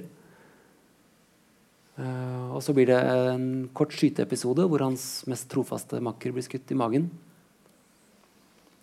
Eh, 1.99 2.45
og 2.55 2.61
så 2.63 2.75
blir 2.77 2.87
det 2.87 2.99
en 3.01 3.49
kort 3.75 3.91
skyteepisode 3.91 4.63
hvor 4.71 4.85
hans 4.85 5.25
mest 5.27 5.49
trofaste 5.51 5.99
makker 5.99 6.31
blir 6.31 6.47
skutt 6.47 6.71
i 6.71 6.79
magen. 6.79 7.09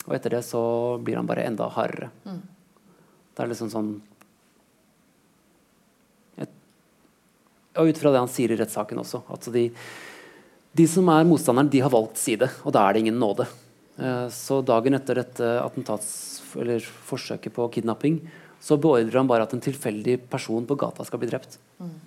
Og 0.04 0.12
etter 0.16 0.36
det 0.36 0.44
så 0.44 0.60
blir 1.04 1.16
han 1.16 1.28
bare 1.28 1.48
enda 1.48 1.70
hardere. 1.72 2.10
Mm. 2.28 2.44
Det 3.32 3.44
er 3.44 3.52
liksom 3.52 3.72
sånn 3.72 3.90
og 7.78 7.86
ut 7.92 8.00
fra 8.00 8.12
det 8.12 8.22
han 8.22 8.30
sier 8.30 8.52
i 8.52 8.58
rettssaken 8.58 8.98
også. 9.04 9.22
at 9.34 9.48
de, 9.54 9.68
de, 10.74 10.86
som 10.90 11.08
er 11.12 11.26
motstanderen, 11.28 11.70
de 11.70 11.82
har 11.84 11.92
valgt 11.94 12.18
side, 12.20 12.48
og 12.66 12.74
da 12.74 12.84
er 12.84 12.96
det 12.96 13.04
ingen 13.04 13.20
nåde. 13.22 13.46
Eh, 13.98 14.28
så 14.30 14.60
dagen 14.62 14.94
etter 14.94 15.18
dette 15.18 15.46
attentats, 15.62 16.42
eller 16.58 16.80
forsøket 16.80 17.54
på 17.54 17.68
kidnapping 17.74 18.20
så 18.62 18.76
beordrer 18.78 19.18
han 19.20 19.28
bare 19.30 19.42
at 19.46 19.54
en 19.54 19.62
tilfeldig 19.62 20.16
person 20.30 20.66
på 20.66 20.74
gata 20.78 21.04
skal 21.06 21.18
bli 21.22 21.30
drept. 21.30 21.58
Mm. 21.78 21.98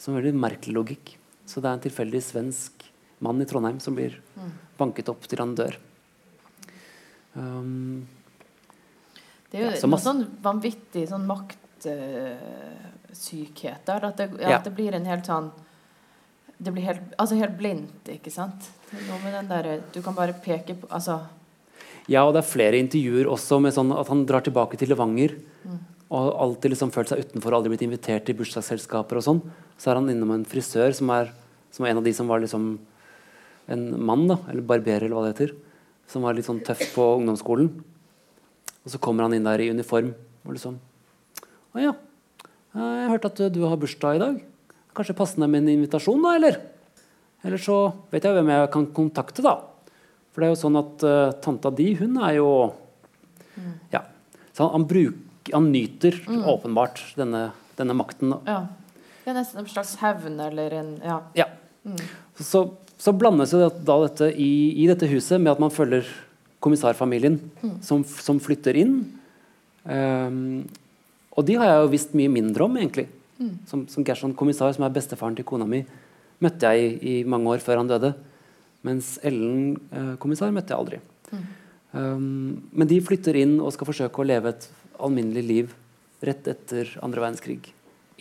Som 0.00 0.14
veldig 0.18 0.34
merkelig 0.36 0.74
logikk. 0.76 1.18
Så 1.48 1.60
det 1.60 1.68
er 1.68 1.74
en 1.78 1.84
tilfeldig 1.84 2.22
svensk 2.24 2.72
mann 3.24 3.40
i 3.40 3.46
Trondheim 3.48 3.80
som 3.80 3.94
blir 3.96 4.12
mm. 4.36 4.52
banket 4.80 5.08
opp 5.12 5.22
til 5.28 5.40
han 5.40 5.54
dør. 5.56 5.74
Um, 7.34 8.06
det 9.50 9.58
er 9.58 9.62
jo 9.64 9.70
ja, 9.72 9.86
noe 9.88 10.02
sånn 10.02 10.22
vanvittig 10.44 11.04
sånn 11.10 11.26
maktsykhet 11.28 13.80
uh, 13.80 13.86
der. 13.88 14.00
At 14.10 14.16
det, 14.20 14.26
ja, 14.40 14.48
at 14.58 14.66
det 14.68 14.74
blir 14.76 14.92
en 14.96 15.08
helt 15.08 15.26
sånn 15.30 15.48
Det 16.58 16.72
blir 16.72 16.86
helt, 16.86 17.14
altså 17.18 17.38
helt 17.38 17.56
blindt, 17.58 18.10
ikke 18.12 18.30
sant? 18.32 18.68
Noe 18.94 19.18
med 19.24 19.34
den 19.34 19.48
der, 19.50 19.80
Du 19.92 20.00
kan 20.02 20.14
bare 20.14 20.36
peke 20.44 20.76
på 20.78 20.88
altså. 20.88 21.20
Ja, 22.06 22.24
og 22.24 22.34
det 22.34 22.42
er 22.42 22.52
flere 22.52 22.78
intervjuer 22.78 23.30
også 23.32 23.58
med 23.64 23.74
sånn 23.74 23.90
at 23.96 24.10
han 24.12 24.24
drar 24.28 24.44
tilbake 24.44 24.78
til 24.78 24.92
Levanger. 24.92 25.38
Mm. 25.64 25.78
Og 26.14 26.34
alltid 26.44 26.74
liksom 26.74 26.92
følt 26.94 27.10
seg 27.10 27.24
utenfor, 27.24 27.56
aldri 27.56 27.72
blitt 27.72 27.86
invitert 27.86 28.26
til 28.28 28.36
bursdagsselskaper. 28.38 29.18
og 29.18 29.24
sånn. 29.24 29.40
Så 29.80 29.90
er 29.90 29.98
han 29.98 30.10
innom 30.12 30.34
en 30.34 30.44
frisør 30.44 30.94
som 30.94 31.10
er, 31.10 31.32
som 31.72 31.84
er 31.84 31.90
en 31.90 32.02
av 32.02 32.04
de 32.04 32.12
som 32.12 32.28
var 32.28 32.44
liksom 32.44 32.78
en 33.72 33.84
mann, 34.04 34.26
da, 34.28 34.38
eller 34.52 34.62
barberer, 34.62 35.08
eller 35.08 35.16
hva 35.16 35.24
det 35.26 35.34
heter. 35.34 35.56
Som 36.06 36.22
var 36.22 36.36
litt 36.36 36.46
sånn 36.46 36.62
tøff 36.62 36.84
på 36.94 37.08
ungdomsskolen. 37.18 37.70
Og 38.84 38.92
så 38.92 39.00
kommer 39.00 39.24
han 39.24 39.34
inn 39.34 39.48
der 39.48 39.64
i 39.64 39.70
uniform 39.72 40.12
og 40.44 40.52
liksom 40.52 40.76
Å 41.74 41.80
ja, 41.80 41.94
jeg 42.74 42.82
har 42.84 43.10
hørt 43.10 43.24
at 43.26 43.40
du 43.50 43.64
har 43.64 43.78
bursdag 43.80 44.18
i 44.18 44.22
dag. 44.22 44.36
Kanskje 44.94 45.16
passende 45.18 45.48
med 45.50 45.64
en 45.64 45.74
invitasjon, 45.74 46.22
da, 46.22 46.34
eller? 46.38 46.58
Eller 47.44 47.60
så 47.60 47.78
vet 48.12 48.24
jeg 48.24 48.36
hvem 48.36 48.50
jeg 48.52 48.70
kan 48.72 48.86
kontakte, 48.96 49.44
da. 49.44 49.58
For 50.32 50.42
det 50.42 50.48
er 50.48 50.54
jo 50.54 50.60
sånn 50.62 50.78
at 50.80 51.04
uh, 51.06 51.34
tanta 51.44 51.70
di, 51.74 51.92
hun 51.98 52.18
er 52.26 52.38
jo 52.40 52.50
mm. 53.54 53.74
Ja. 53.92 54.00
Så 54.54 54.64
han, 54.64 54.72
han, 54.72 54.86
bruk, 54.90 55.50
han 55.52 55.68
nyter 55.70 56.16
mm. 56.26 56.40
åpenbart 56.50 57.02
denne, 57.18 57.48
denne, 57.78 57.96
makten. 57.98 58.36
Ja. 58.46 58.64
Det 59.24 59.32
er 59.32 59.38
nesten 59.38 59.62
en 59.62 59.70
slags 59.70 59.94
hevn 60.02 60.40
eller 60.42 60.78
en 60.80 60.94
Ja. 61.02 61.20
ja. 61.38 61.48
Mm. 61.84 62.00
Så, 62.40 62.64
så, 62.98 63.12
blandes 63.14 63.52
jo 63.54 63.60
da 63.62 63.98
dette 64.06 64.30
i, 64.32 64.50
i, 64.82 64.86
dette 64.90 65.08
huset 65.10 65.42
med 65.42 65.52
at 65.52 65.62
man 65.62 65.74
følger 65.74 66.08
kommissarfamilien 66.64 67.36
mm. 67.60 67.76
som, 67.84 68.02
som, 68.02 68.40
flytter 68.42 68.78
inn. 68.80 68.96
Um, 69.84 70.64
og 71.36 71.44
de 71.46 71.58
har 71.60 71.68
jeg 71.68 71.82
jo 71.82 71.92
visst 71.92 72.14
mye 72.16 72.32
mindre 72.32 72.66
om, 72.66 72.78
egentlig. 72.80 73.06
Mm. 73.38 73.58
Som, 73.66 73.88
som 73.88 74.04
Gerson 74.06 74.34
kommissar, 74.36 74.72
som 74.74 74.84
er 74.86 74.94
bestefaren 74.94 75.36
til 75.36 75.46
kona 75.48 75.66
mi, 75.68 75.82
møtte 76.44 76.70
jeg 76.70 76.84
i, 76.84 76.94
i 77.10 77.14
mange 77.28 77.50
år 77.54 77.62
før 77.64 77.80
han 77.80 77.90
døde. 77.90 78.12
Mens 78.84 79.16
Ellen 79.24 79.74
eh, 79.90 80.14
kommissar 80.22 80.52
møtte 80.54 80.74
jeg 80.74 80.80
aldri. 80.80 81.00
Mm. 81.32 81.44
Um, 81.94 82.24
men 82.74 82.90
de 82.90 82.98
flytter 83.06 83.38
inn 83.38 83.56
og 83.62 83.72
skal 83.74 83.88
forsøke 83.88 84.20
å 84.20 84.26
leve 84.26 84.50
et 84.50 84.66
alminnelig 84.98 85.44
liv 85.46 85.74
rett 86.24 86.48
etter 86.50 86.90
andre 87.04 87.22
verdenskrig 87.22 87.70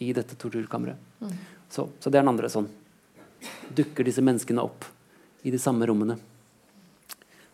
i 0.04 0.12
dette 0.16 0.38
torturkammeret. 0.40 1.00
Mm. 1.24 1.34
Så, 1.74 1.88
så, 2.00 2.10
det 2.10 2.20
er 2.20 2.22
den 2.22 2.34
andre 2.34 2.52
sånn. 2.54 2.70
Dukker 3.76 4.06
disse 4.08 4.24
menneskene 4.24 4.64
opp 4.64 4.86
i 5.44 5.52
de 5.54 5.60
samme 5.62 5.90
rommene. 5.90 6.18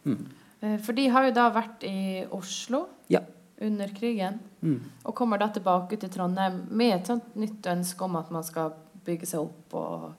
Mm. 0.05 0.21
Eh, 0.61 0.77
for 0.85 0.95
de 0.95 1.07
har 1.11 1.27
jo 1.27 1.35
da 1.35 1.49
vært 1.55 1.87
i 1.87 1.99
Oslo. 2.35 2.85
Ja 3.11 3.23
under 3.61 3.87
krigen. 3.87 4.39
Mm. 4.61 4.79
Og 5.03 5.15
kommer 5.15 5.39
da 5.39 5.49
tilbake 5.53 5.97
til 5.99 6.11
Trondheim 6.13 6.61
med 6.69 6.95
et 6.95 7.09
sånt 7.09 7.35
nytt 7.39 7.67
ønske 7.67 8.05
om 8.05 8.15
at 8.19 8.31
man 8.31 8.45
skal 8.47 8.73
bygge 9.05 9.27
seg 9.27 9.43
opp 9.43 9.75
og 9.79 10.09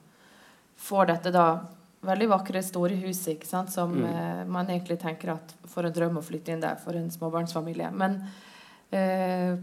får 0.81 1.09
dette 1.11 1.33
da 1.33 1.45
veldig 2.05 2.27
vakre, 2.31 2.61
store 2.65 2.97
huset 3.03 3.35
ikke 3.35 3.49
sant? 3.49 3.73
som 3.73 3.93
mm. 3.93 4.05
eh, 4.09 4.43
man 4.49 4.69
egentlig 4.69 4.99
tenker 5.01 5.35
at 5.35 5.53
for 5.69 5.85
en 5.85 5.93
drøm 5.93 6.17
å 6.21 6.25
flytte 6.25 6.53
inn 6.53 6.63
der 6.63 6.79
for 6.81 6.97
en 6.97 7.11
småbarnsfamilie. 7.13 7.91
Men 7.93 8.17
eh, 8.93 9.53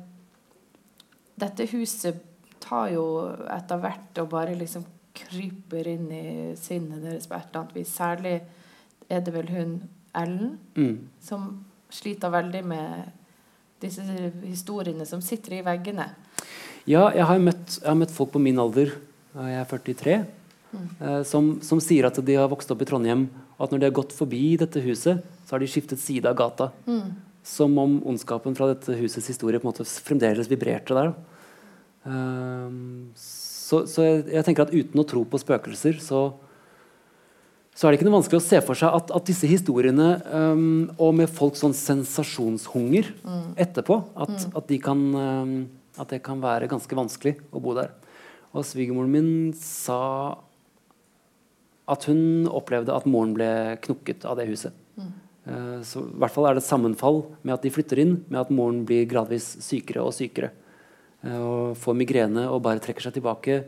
dette 1.38 1.66
huset 1.72 2.22
tar 2.62 2.92
jo 2.94 3.04
etter 3.50 3.82
hvert 3.82 4.22
og 4.22 4.32
bare 4.32 4.56
liksom 4.58 4.86
kryper 5.18 5.88
inn 5.90 6.10
i 6.14 6.28
sinnet 6.58 7.02
deres 7.02 7.26
på 7.26 7.34
et 7.34 7.48
eller 7.48 7.62
annet 7.62 7.78
vis. 7.78 7.94
Særlig 7.94 8.34
er 9.08 9.24
det 9.24 9.34
vel 9.34 9.54
hun 9.54 9.78
Ellen 10.18 10.54
mm. 10.74 11.08
som 11.22 11.50
sliter 11.92 12.32
veldig 12.32 12.62
med 12.66 13.17
disse 13.82 14.04
historiene 14.42 15.06
som 15.08 15.22
sitter 15.24 15.58
i 15.58 15.62
veggene? 15.66 16.08
Ja, 16.88 17.08
jeg 17.14 17.26
har 17.28 17.40
møtt, 17.42 17.78
jeg 17.78 17.88
har 17.88 17.98
møtt 17.98 18.14
folk 18.14 18.32
på 18.34 18.42
min 18.42 18.58
alder, 18.60 18.94
jeg 19.38 19.60
er 19.60 19.68
43, 19.70 20.18
mm. 20.72 20.84
eh, 21.04 21.22
som, 21.28 21.54
som, 21.64 21.80
sier 21.84 22.08
at 22.08 22.18
de 22.24 22.36
har 22.38 22.50
vokst 22.50 22.70
opp 22.74 22.82
i 22.82 22.88
Trondheim, 22.88 23.26
og 23.58 23.66
at 23.66 23.74
når 23.74 23.82
de 23.82 23.90
har 23.90 23.96
gått 23.98 24.14
forbi 24.16 24.42
dette 24.60 24.82
huset, 24.84 25.24
så 25.44 25.56
har 25.56 25.62
de 25.62 25.70
skiftet 25.70 26.00
side 26.00 26.28
av 26.30 26.38
gata. 26.38 26.70
Mm. 26.88 27.16
Som 27.48 27.76
om 27.80 27.98
ondskapen 28.08 28.56
fra 28.58 28.70
dette 28.72 28.96
husets 28.98 29.28
historie 29.30 29.60
på 29.60 29.68
en 29.68 29.72
måte 29.72 29.86
fremdeles 29.88 30.50
vibrerte 30.50 30.96
der. 30.96 31.12
Um, 32.04 33.08
Så, 33.68 33.82
så 33.84 34.04
jeg, 34.04 34.20
jeg 34.32 34.44
tenker 34.46 34.64
at 34.64 34.72
uten 34.72 35.00
å 35.00 35.04
tro 35.04 35.26
på 35.28 35.40
spøkelser, 35.42 35.98
så, 36.00 36.22
så 37.78 37.86
er 37.86 37.94
det 37.94 38.00
ikke 38.00 38.08
noe 38.08 38.16
vanskelig 38.16 38.40
å 38.40 38.42
se 38.42 38.58
for 38.66 38.78
seg 38.78 38.90
at, 38.90 39.12
at 39.14 39.28
disse 39.28 39.46
historiene, 39.46 40.08
um, 40.34 40.88
og 40.98 41.12
med 41.20 41.30
folks 41.30 41.62
sånn 41.62 41.76
sensasjonshunger 41.78 43.12
etterpå, 43.54 44.00
at, 44.18 44.48
at, 44.50 44.64
de 44.66 44.80
kan, 44.82 45.04
um, 45.14 45.52
at 45.94 46.10
det 46.10 46.18
kan 46.26 46.42
være 46.42 46.66
ganske 46.72 46.98
vanskelig 46.98 47.36
å 47.54 47.62
bo 47.62 47.76
der. 47.78 47.92
Og 48.50 48.66
svigermoren 48.66 49.14
min 49.14 49.30
sa 49.54 50.00
at 51.88 52.04
hun 52.10 52.50
opplevde 52.50 52.98
at 52.98 53.06
moren 53.06 53.36
ble 53.36 53.48
knukket 53.86 54.26
av 54.26 54.40
det 54.40 54.48
huset. 54.50 54.74
Eh, 55.48 55.78
så 55.86 56.02
i 56.02 56.18
hvert 56.20 56.34
fall 56.34 56.48
er 56.48 56.56
det 56.56 56.64
et 56.64 56.68
sammenfall 56.68 57.22
med 57.40 57.54
at 57.54 57.64
de 57.64 57.72
flytter 57.72 58.02
inn, 58.02 58.16
med 58.28 58.42
at 58.42 58.50
moren 58.52 58.82
blir 58.88 59.06
gradvis 59.08 59.54
sykere 59.64 60.04
og 60.04 60.16
sykere. 60.16 60.50
Uh, 61.24 61.38
Og 61.42 61.78
får 61.80 61.96
migrene 61.98 62.44
og 62.46 62.60
bare 62.62 62.82
trekker 62.82 63.08
seg 63.08 63.16
tilbake 63.16 63.62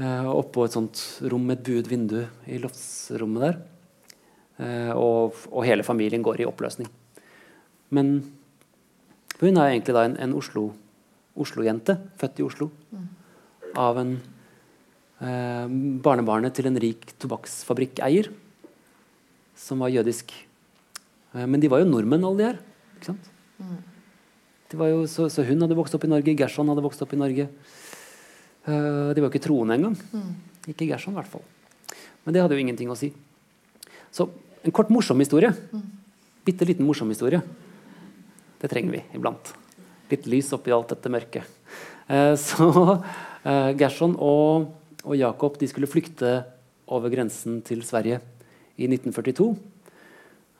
oppå 0.00 0.64
et 0.66 0.74
sånt 0.74 0.98
rom 1.30 1.44
med 1.46 1.60
et 1.60 1.66
buet 1.68 1.86
vindu 1.90 2.24
i 2.50 2.58
loftsrommet 2.58 3.44
der. 3.44 3.58
Eh, 4.58 4.92
Og, 4.94 5.34
og 5.52 5.64
hele 5.66 5.82
familien 5.86 6.22
går 6.22 6.40
i 6.42 6.46
oppløsning. 6.48 6.88
Men 7.90 8.16
hun 9.40 9.56
er 9.58 9.70
egentlig 9.74 9.94
da 9.94 10.04
en, 10.08 10.16
en 10.18 10.34
Oslo- 10.34 10.72
Oslo-jente, 11.36 11.96
født 12.18 12.38
i 12.40 12.46
Oslo. 12.46 12.70
Av 13.76 13.98
en 13.98 14.16
eh, 15.20 15.66
barnebarnet 16.02 16.54
til 16.54 16.66
en 16.70 16.78
rik 16.78 17.06
tobakksfabrikkeier 17.18 18.32
som 19.58 19.78
var 19.82 19.90
jødisk. 19.94 20.30
Eh, 21.34 21.46
men 21.46 21.60
de 21.62 21.70
var 21.70 21.82
jo 21.82 21.90
nordmenn, 21.90 22.24
alle 22.26 22.38
de 22.38 22.48
her. 22.50 22.58
Ikke 22.98 23.12
sant? 23.12 23.30
De 24.70 24.78
var 24.80 24.90
jo, 24.90 25.04
så, 25.06 25.28
så 25.30 25.44
hun 25.46 25.60
hadde 25.62 25.76
vokst 25.78 25.94
opp 25.94 26.06
i 26.06 26.10
Norge, 26.10 26.34
Gershon 26.38 26.70
hadde 26.70 26.82
vokst 26.82 27.02
opp 27.04 27.12
i 27.14 27.18
Norge. 27.20 27.48
Eh, 28.64 29.10
de 29.12 29.20
var 29.20 29.28
jo 29.28 29.32
ikke 29.32 29.44
troende 29.44 29.76
engang. 29.76 29.96
Ikke 30.70 30.88
Gershon, 30.88 31.12
i 31.12 31.20
hvert 31.20 31.28
fall. 31.28 31.44
Men 32.24 32.34
det 32.34 32.40
hadde 32.40 32.56
jo 32.56 32.62
ingenting 32.64 32.88
å 32.88 32.96
si. 32.96 33.10
Så 34.14 34.28
en 34.64 34.72
kort 34.72 34.92
morsom 34.92 35.20
historie. 35.20 35.52
Bitte 36.44 36.64
liten 36.68 36.86
morsom 36.88 37.10
historie. 37.12 37.42
Det 38.60 38.70
trenger 38.72 38.96
vi 38.96 39.02
iblant. 39.16 39.52
Litt 40.08 40.28
lys 40.30 40.52
oppi 40.56 40.72
alt 40.72 40.94
dette 40.94 41.12
mørket. 41.12 41.44
Eh, 42.08 42.32
så 42.48 42.70
eh, 43.44 43.70
Gershon 43.76 44.16
og, 44.16 44.70
og 45.04 45.18
Jakob 45.20 45.60
de 45.60 45.68
skulle 45.68 45.90
flykte 45.90 46.40
over 46.88 47.12
grensen 47.12 47.60
til 47.64 47.84
Sverige 47.84 48.22
i 48.80 48.88
1942. 48.88 49.52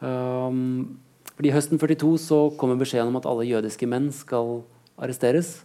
Um, 0.04 0.98
fordi 1.34 1.52
Høsten 1.54 1.80
42 1.80 2.16
så 2.20 2.38
kommer 2.60 2.78
beskjeden 2.78 3.08
om 3.10 3.18
at 3.18 3.26
alle 3.28 3.46
jødiske 3.48 3.88
menn 3.88 4.10
skal 4.14 4.60
arresteres 5.00 5.62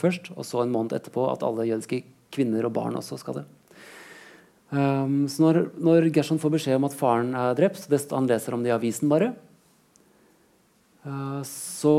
først. 0.00 0.32
Og 0.34 0.46
så 0.48 0.62
en 0.62 0.72
måned 0.72 0.96
etterpå 0.96 1.26
at 1.30 1.44
alle 1.46 1.68
jødiske 1.68 2.02
kvinner 2.34 2.66
og 2.66 2.74
barn 2.76 2.98
også 2.98 3.18
skal 3.20 3.40
det. 3.40 3.46
Um, 4.74 5.26
så 5.30 5.44
når, 5.44 5.58
når 5.78 6.08
Gershon 6.14 6.40
får 6.42 6.54
beskjed 6.56 6.78
om 6.80 6.86
at 6.88 6.96
faren 6.98 7.34
er 7.38 7.54
drept, 7.58 7.84
det, 7.90 8.00
han 8.10 8.26
leser 8.26 8.56
om 8.56 8.64
det 8.64 8.72
i 8.72 8.74
avisen 8.74 9.10
bare, 9.12 9.30
uh, 11.04 11.42
så 11.46 11.94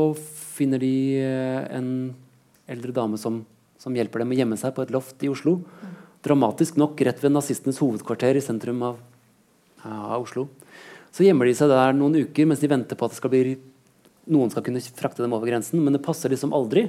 finner 0.56 0.82
de 0.82 0.96
eh, 1.20 1.62
en 1.76 1.88
eldre 2.72 2.94
dame 2.96 3.20
som, 3.20 3.42
som 3.80 3.96
hjelper 3.96 4.22
dem 4.22 4.32
å 4.32 4.38
gjemme 4.38 4.58
seg 4.60 4.74
på 4.76 4.84
et 4.84 4.92
loft 4.94 5.22
i 5.24 5.30
Oslo. 5.30 5.58
Dramatisk 6.24 6.78
nok 6.80 7.00
rett 7.06 7.20
ved 7.22 7.34
nazistenes 7.34 7.78
hovedkvarter 7.82 8.38
i 8.38 8.44
sentrum 8.44 8.80
av, 8.88 9.00
av 9.84 10.24
Oslo. 10.24 10.48
Så 11.14 11.24
gjemmer 11.24 11.48
de 11.48 11.54
seg 11.56 11.70
der 11.72 11.96
noen 11.96 12.16
uker 12.24 12.48
mens 12.48 12.60
de 12.64 12.72
venter 12.72 12.98
på 12.98 13.08
at 13.08 13.16
skal 13.16 13.32
bli, 13.32 13.58
noen 14.32 14.50
skal 14.52 14.64
kunne 14.66 14.82
frakte 14.96 15.22
dem 15.24 15.36
over 15.36 15.48
grensen. 15.48 15.80
Men 15.84 15.96
det 15.96 16.04
passer 16.04 16.32
liksom 16.32 16.56
aldri. 16.56 16.88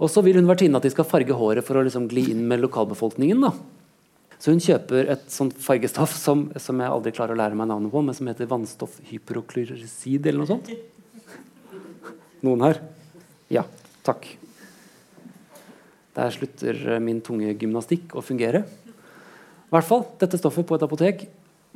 Og 0.00 0.08
så 0.08 0.22
vil 0.24 0.38
hun 0.40 0.48
vertinne 0.48 0.80
at 0.80 0.86
de 0.86 0.92
skal 0.92 1.08
farge 1.08 1.36
håret 1.36 1.66
for 1.66 1.76
å 1.76 1.84
liksom 1.84 2.08
gli 2.08 2.30
inn 2.32 2.46
med 2.48 2.62
lokalbefolkningen. 2.64 3.44
da. 3.44 3.52
Så 4.40 4.54
hun 4.54 4.62
kjøper 4.64 5.10
et 5.12 5.26
sånt 5.28 5.58
fargestoff 5.60 6.14
som, 6.16 6.46
som 6.56 6.80
jeg 6.80 6.88
aldri 6.88 7.12
klarer 7.12 7.36
å 7.36 7.40
lære 7.42 7.58
meg 7.58 7.68
navnet 7.68 7.92
på, 7.92 8.00
men 8.00 8.16
som 8.16 8.30
heter 8.30 8.48
vannstoffhyperoklyrisid 8.48 10.24
eller 10.24 10.40
noe 10.40 10.48
sånt. 10.48 10.70
Noen 12.46 12.64
her? 12.64 12.80
Ja. 13.52 13.66
Takk. 14.06 14.24
Der 16.16 16.32
slutter 16.32 16.78
min 17.04 17.20
tunge 17.24 17.52
gymnastikk 17.52 18.16
å 18.16 18.24
fungere. 18.24 18.64
I 18.64 19.74
hvert 19.74 19.86
fall 19.86 20.06
dette 20.22 20.40
stoffet 20.40 20.64
på 20.66 20.78
et 20.78 20.86
apotek. 20.86 21.26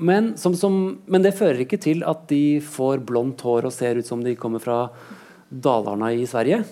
Men, 0.00 0.32
som, 0.40 0.56
som, 0.58 0.78
men 1.04 1.22
det 1.22 1.36
fører 1.36 1.60
ikke 1.62 1.78
til 1.78 2.00
at 2.08 2.24
de 2.32 2.58
får 2.64 3.04
blondt 3.06 3.44
hår 3.44 3.68
og 3.68 3.76
ser 3.76 4.00
ut 4.00 4.08
som 4.08 4.24
de 4.24 4.32
kommer 4.40 4.64
fra 4.64 4.88
Dalarna 5.52 6.08
i 6.16 6.24
Sverige. 6.26 6.64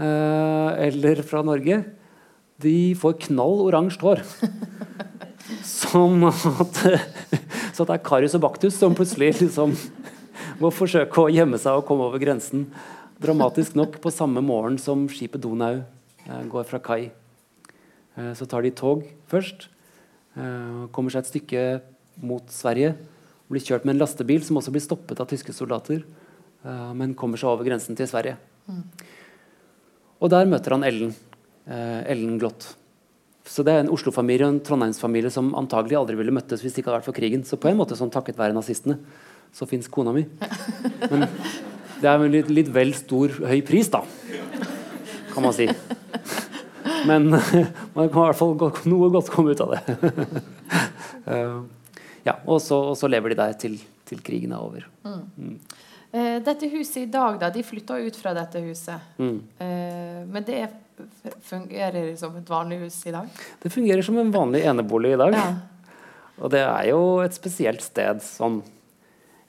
Eh, 0.00 0.86
eller 0.86 1.22
fra 1.26 1.42
Norge. 1.44 1.82
De 2.62 2.94
får 2.96 3.18
knall 3.28 3.60
oransje 3.66 4.00
hår. 4.00 4.22
Som 5.66 6.24
at, 6.24 6.78
så 7.74 7.84
det 7.84 7.96
er 7.96 8.04
Karius 8.06 8.36
og 8.38 8.44
Baktus 8.44 8.76
som 8.78 8.94
plutselig 8.96 9.34
liksom 9.40 9.74
må 10.62 10.70
forsøke 10.72 11.24
å 11.24 11.32
gjemme 11.32 11.58
seg 11.60 11.76
og 11.76 11.84
komme 11.88 12.06
over 12.06 12.22
grensen. 12.22 12.64
Dramatisk 13.20 13.74
nok 13.76 13.98
på 14.02 14.12
samme 14.14 14.40
morgen 14.44 14.78
som 14.80 15.04
skipet 15.12 15.42
Donau 15.42 15.82
eh, 15.82 16.42
går 16.48 16.64
fra 16.70 16.80
kai. 16.82 17.10
Eh, 18.16 18.32
så 18.38 18.48
tar 18.48 18.64
de 18.64 18.72
tog 18.74 19.04
først. 19.30 19.68
Kommer 20.32 21.12
seg 21.12 21.20
et 21.20 21.28
stykke 21.28 21.62
mot 22.24 22.46
Sverige. 22.48 22.94
Blir 23.52 23.60
kjørt 23.60 23.82
med 23.84 23.98
en 23.98 24.00
lastebil 24.00 24.40
som 24.46 24.56
også 24.56 24.72
blir 24.72 24.80
stoppet 24.80 25.20
av 25.20 25.28
tyske 25.28 25.52
soldater. 25.52 26.06
men 26.96 27.12
kommer 27.12 27.36
seg 27.36 27.50
over 27.50 27.68
grensen 27.68 27.98
til 27.98 28.08
Sverige. 28.08 28.38
Og 30.22 30.30
der 30.30 30.46
møter 30.48 30.76
han 30.76 30.86
Ellen. 30.86 31.14
eh, 31.66 32.02
Ellen 32.12 32.38
Glott. 32.38 32.74
Så 33.44 33.64
det 33.66 33.72
er 33.74 33.82
en 33.82 33.90
Oslo-familie 33.90 34.46
og 34.46 34.54
en 34.54 34.60
Trondheimsfamilie 34.62 35.30
som 35.34 35.50
antagelig 35.58 35.98
aldri 35.98 36.14
ville 36.18 36.34
møttes 36.34 36.62
hvis 36.62 36.74
det 36.76 36.82
ikke 36.82 36.92
hadde 36.92 37.00
vært 37.00 37.08
for 37.10 37.16
krigen. 37.16 37.42
Så 37.46 37.58
på 37.58 37.70
en 37.70 37.78
måte 37.78 37.98
sånn 37.98 38.12
takket 38.14 38.38
være 38.38 38.54
nazistene, 38.54 39.00
så 39.52 39.66
fins 39.66 39.90
kona 39.90 40.14
mi. 40.14 40.24
Men 41.10 41.26
det 42.00 42.06
er 42.08 42.14
en 42.22 42.32
litt, 42.32 42.50
litt 42.54 42.70
vel 42.72 42.94
stor, 42.94 43.34
høy 43.50 43.60
pris, 43.66 43.90
da. 43.90 44.04
Kan 45.32 45.42
man 45.46 45.56
si. 45.56 45.66
Men 47.06 47.30
man 47.96 48.08
kan 48.08 48.22
i 48.22 48.26
hvert 48.28 48.38
fall 48.38 48.54
noe 48.90 49.10
godt 49.10 49.30
komme 49.34 49.54
ut 49.54 49.64
av 49.66 49.76
det. 49.76 49.82
Eh, 51.22 51.58
ja, 52.26 52.32
og 52.50 52.56
så, 52.58 52.74
og 52.90 52.96
så 52.98 53.06
lever 53.06 53.30
de 53.30 53.36
der 53.38 53.52
til, 53.54 53.76
til 54.10 54.18
krigen 54.26 54.50
er 54.56 54.64
over. 54.64 54.88
Eh, 56.12 56.38
dette 56.44 56.68
huset 56.68 56.96
i 56.96 57.06
dag, 57.08 57.38
da. 57.40 57.48
De 57.50 57.62
flytta 57.64 57.96
ut 57.98 58.16
fra 58.20 58.34
dette 58.36 58.60
huset. 58.60 59.00
Mm. 59.16 59.38
Eh, 59.58 60.18
men 60.28 60.44
det 60.44 60.66
fungerer 61.48 62.12
som 62.20 62.36
et 62.36 62.50
vanlig 62.50 62.82
hus 62.84 62.98
i 63.08 63.14
dag? 63.14 63.28
Det 63.62 63.72
fungerer 63.72 64.04
som 64.04 64.18
en 64.20 64.32
vanlig 64.32 64.60
enebolig 64.68 65.14
i 65.14 65.20
dag. 65.22 65.36
Ja. 65.38 65.48
Og 66.42 66.52
det 66.52 66.60
er 66.66 66.90
jo 66.90 67.00
et 67.24 67.34
spesielt 67.36 67.82
sted 67.84 68.20
sånn 68.24 68.62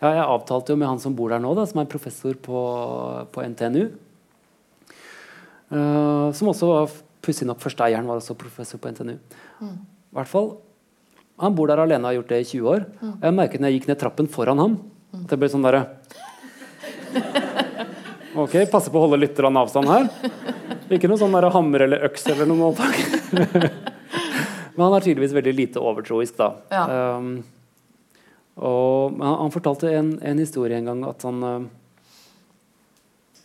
ja, 0.04 0.10
Jeg 0.10 0.24
avtalte 0.24 0.74
jo 0.74 0.80
med 0.80 0.90
han 0.90 1.00
som 1.00 1.16
bor 1.16 1.32
der 1.32 1.40
nå, 1.44 1.54
da, 1.56 1.64
som 1.68 1.80
er 1.82 1.90
professor 1.92 2.36
på, 2.36 2.64
på 3.32 3.46
NTNU. 3.54 3.86
Uh, 5.74 6.28
som 6.36 6.52
også 6.52 6.68
var 6.70 6.92
pussig 7.24 7.48
nok 7.48 7.64
første 7.64 7.86
eieren 7.88 8.06
var 8.06 8.20
også 8.20 8.36
professor 8.38 8.82
på 8.84 8.92
NTNU. 8.92 9.16
Mm. 9.64 9.78
hvert 10.14 10.30
fall, 10.30 10.52
Han 11.40 11.56
bor 11.56 11.72
der 11.72 11.82
alene 11.82 12.04
og 12.04 12.12
har 12.12 12.18
gjort 12.20 12.34
det 12.34 12.42
i 12.44 12.50
20 12.52 12.68
år. 12.70 12.84
Mm. 13.00 13.14
jeg 13.24 13.38
merket 13.40 13.64
når 13.64 13.72
jeg 13.72 13.80
gikk 13.80 13.88
ned 13.90 14.00
trappen 14.04 14.28
foran 14.30 14.60
ham, 14.60 14.76
at 15.16 15.32
det 15.32 15.40
ble 15.40 15.50
sånn 15.50 15.66
derre 15.66 15.88
Ok, 18.34 18.56
passe 18.72 18.90
på 18.90 18.98
å 18.98 19.06
holde 19.06 19.20
litt 19.22 19.38
avstand 19.38 19.92
her. 19.92 20.08
Ikke 20.90 21.06
noe 21.06 21.22
sånn 21.22 21.36
hammer 21.54 21.84
eller 21.86 22.08
øks 22.08 22.24
eller 22.34 22.48
noe. 22.50 22.72
Men 24.74 24.88
han 24.88 24.96
er 24.98 25.06
tydeligvis 25.06 25.36
veldig 25.38 25.54
lite 25.54 25.84
overtroisk, 25.84 26.40
da. 26.40 26.48
Ja. 26.74 26.86
Um, 27.20 27.44
og 28.58 29.20
han, 29.22 29.36
han 29.38 29.54
fortalte 29.54 29.92
en, 29.94 30.16
en 30.26 30.42
historie 30.42 30.80
en 30.80 30.90
gang 30.90 31.04
at 31.10 31.24
han 31.26 31.40
um, 31.42 31.64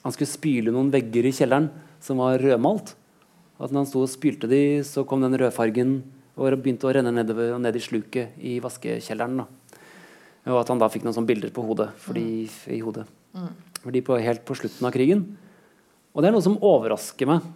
Han 0.05 0.15
skulle 0.15 0.29
spyle 0.29 0.73
noen 0.73 0.91
vegger 0.93 1.29
i 1.29 1.35
kjelleren 1.37 1.69
som 2.05 2.21
var 2.23 2.41
rødmalt. 2.41 2.95
At 3.59 3.73
når 3.73 3.83
han 3.83 3.91
sto 3.91 4.05
og 4.07 4.13
spylte 4.13 4.49
de, 4.49 4.81
så 4.87 5.05
kom 5.05 5.25
den 5.25 5.37
rødfargen 5.37 5.99
og 6.39 6.61
begynte 6.63 6.87
å 6.87 6.93
renne 6.95 7.13
nedover 7.13 7.59
ned 7.61 7.77
i 7.77 7.83
sluket 7.83 8.37
i 8.39 8.57
vaskekjelleren. 8.63 9.43
Da. 9.43 9.49
Og 10.47 10.61
at 10.61 10.71
han 10.71 10.81
da 10.81 10.89
fikk 10.93 11.05
noen 11.05 11.17
sånne 11.17 11.29
bilder 11.29 11.53
på 11.55 11.65
hodet, 11.67 11.91
fordi, 12.01 12.47
i 12.73 12.81
hodet. 12.81 13.05
Fordi 13.83 14.03
på, 14.05 14.19
helt 14.23 14.45
på 14.47 14.57
slutten 14.59 14.87
av 14.89 14.95
krigen. 14.95 15.25
Og 16.15 16.23
det 16.23 16.31
er 16.31 16.37
noe 16.37 16.45
som 16.45 16.59
overrasker 16.65 17.29
meg. 17.31 17.47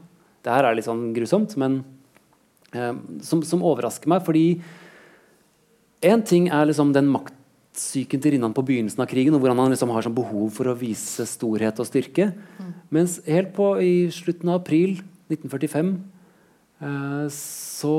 Det 0.43 0.53
her 0.53 0.67
er 0.67 0.77
litt 0.77 0.89
sånn 0.89 1.13
grusomt, 1.17 1.55
men 1.61 1.81
eh, 2.75 2.93
som, 3.25 3.45
som 3.47 3.63
overrasker 3.65 4.11
meg, 4.11 4.25
fordi 4.27 4.47
én 6.03 6.25
ting 6.27 6.49
er 6.51 6.67
liksom 6.69 6.93
den 6.95 7.09
maktsyken 7.13 8.23
til 8.23 8.37
Rinnan 8.37 8.55
på 8.57 8.65
begynnelsen 8.67 9.05
av 9.05 9.11
krigen, 9.11 9.37
og 9.37 9.43
hvordan 9.43 9.63
han 9.63 9.75
liksom 9.75 9.95
har 9.95 10.07
sånn 10.07 10.17
behov 10.19 10.51
for 10.57 10.71
å 10.71 10.77
vise 10.79 11.27
storhet 11.31 11.79
og 11.83 11.89
styrke. 11.89 12.33
Mens 12.93 13.21
helt 13.29 13.55
på 13.57 13.73
i 13.83 13.95
slutten 14.15 14.51
av 14.51 14.61
april 14.61 14.99
1945 15.31 15.95
eh, 16.83 17.27
så 17.39 17.97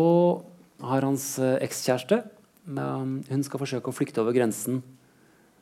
har 0.84 1.08
hans 1.08 1.28
eh, 1.40 1.58
ekskjæreste 1.64 2.22
Hun 2.66 3.44
skal 3.44 3.60
forsøke 3.60 3.92
å 3.92 3.96
flykte 3.96 4.22
over 4.24 4.36
grensen. 4.36 4.82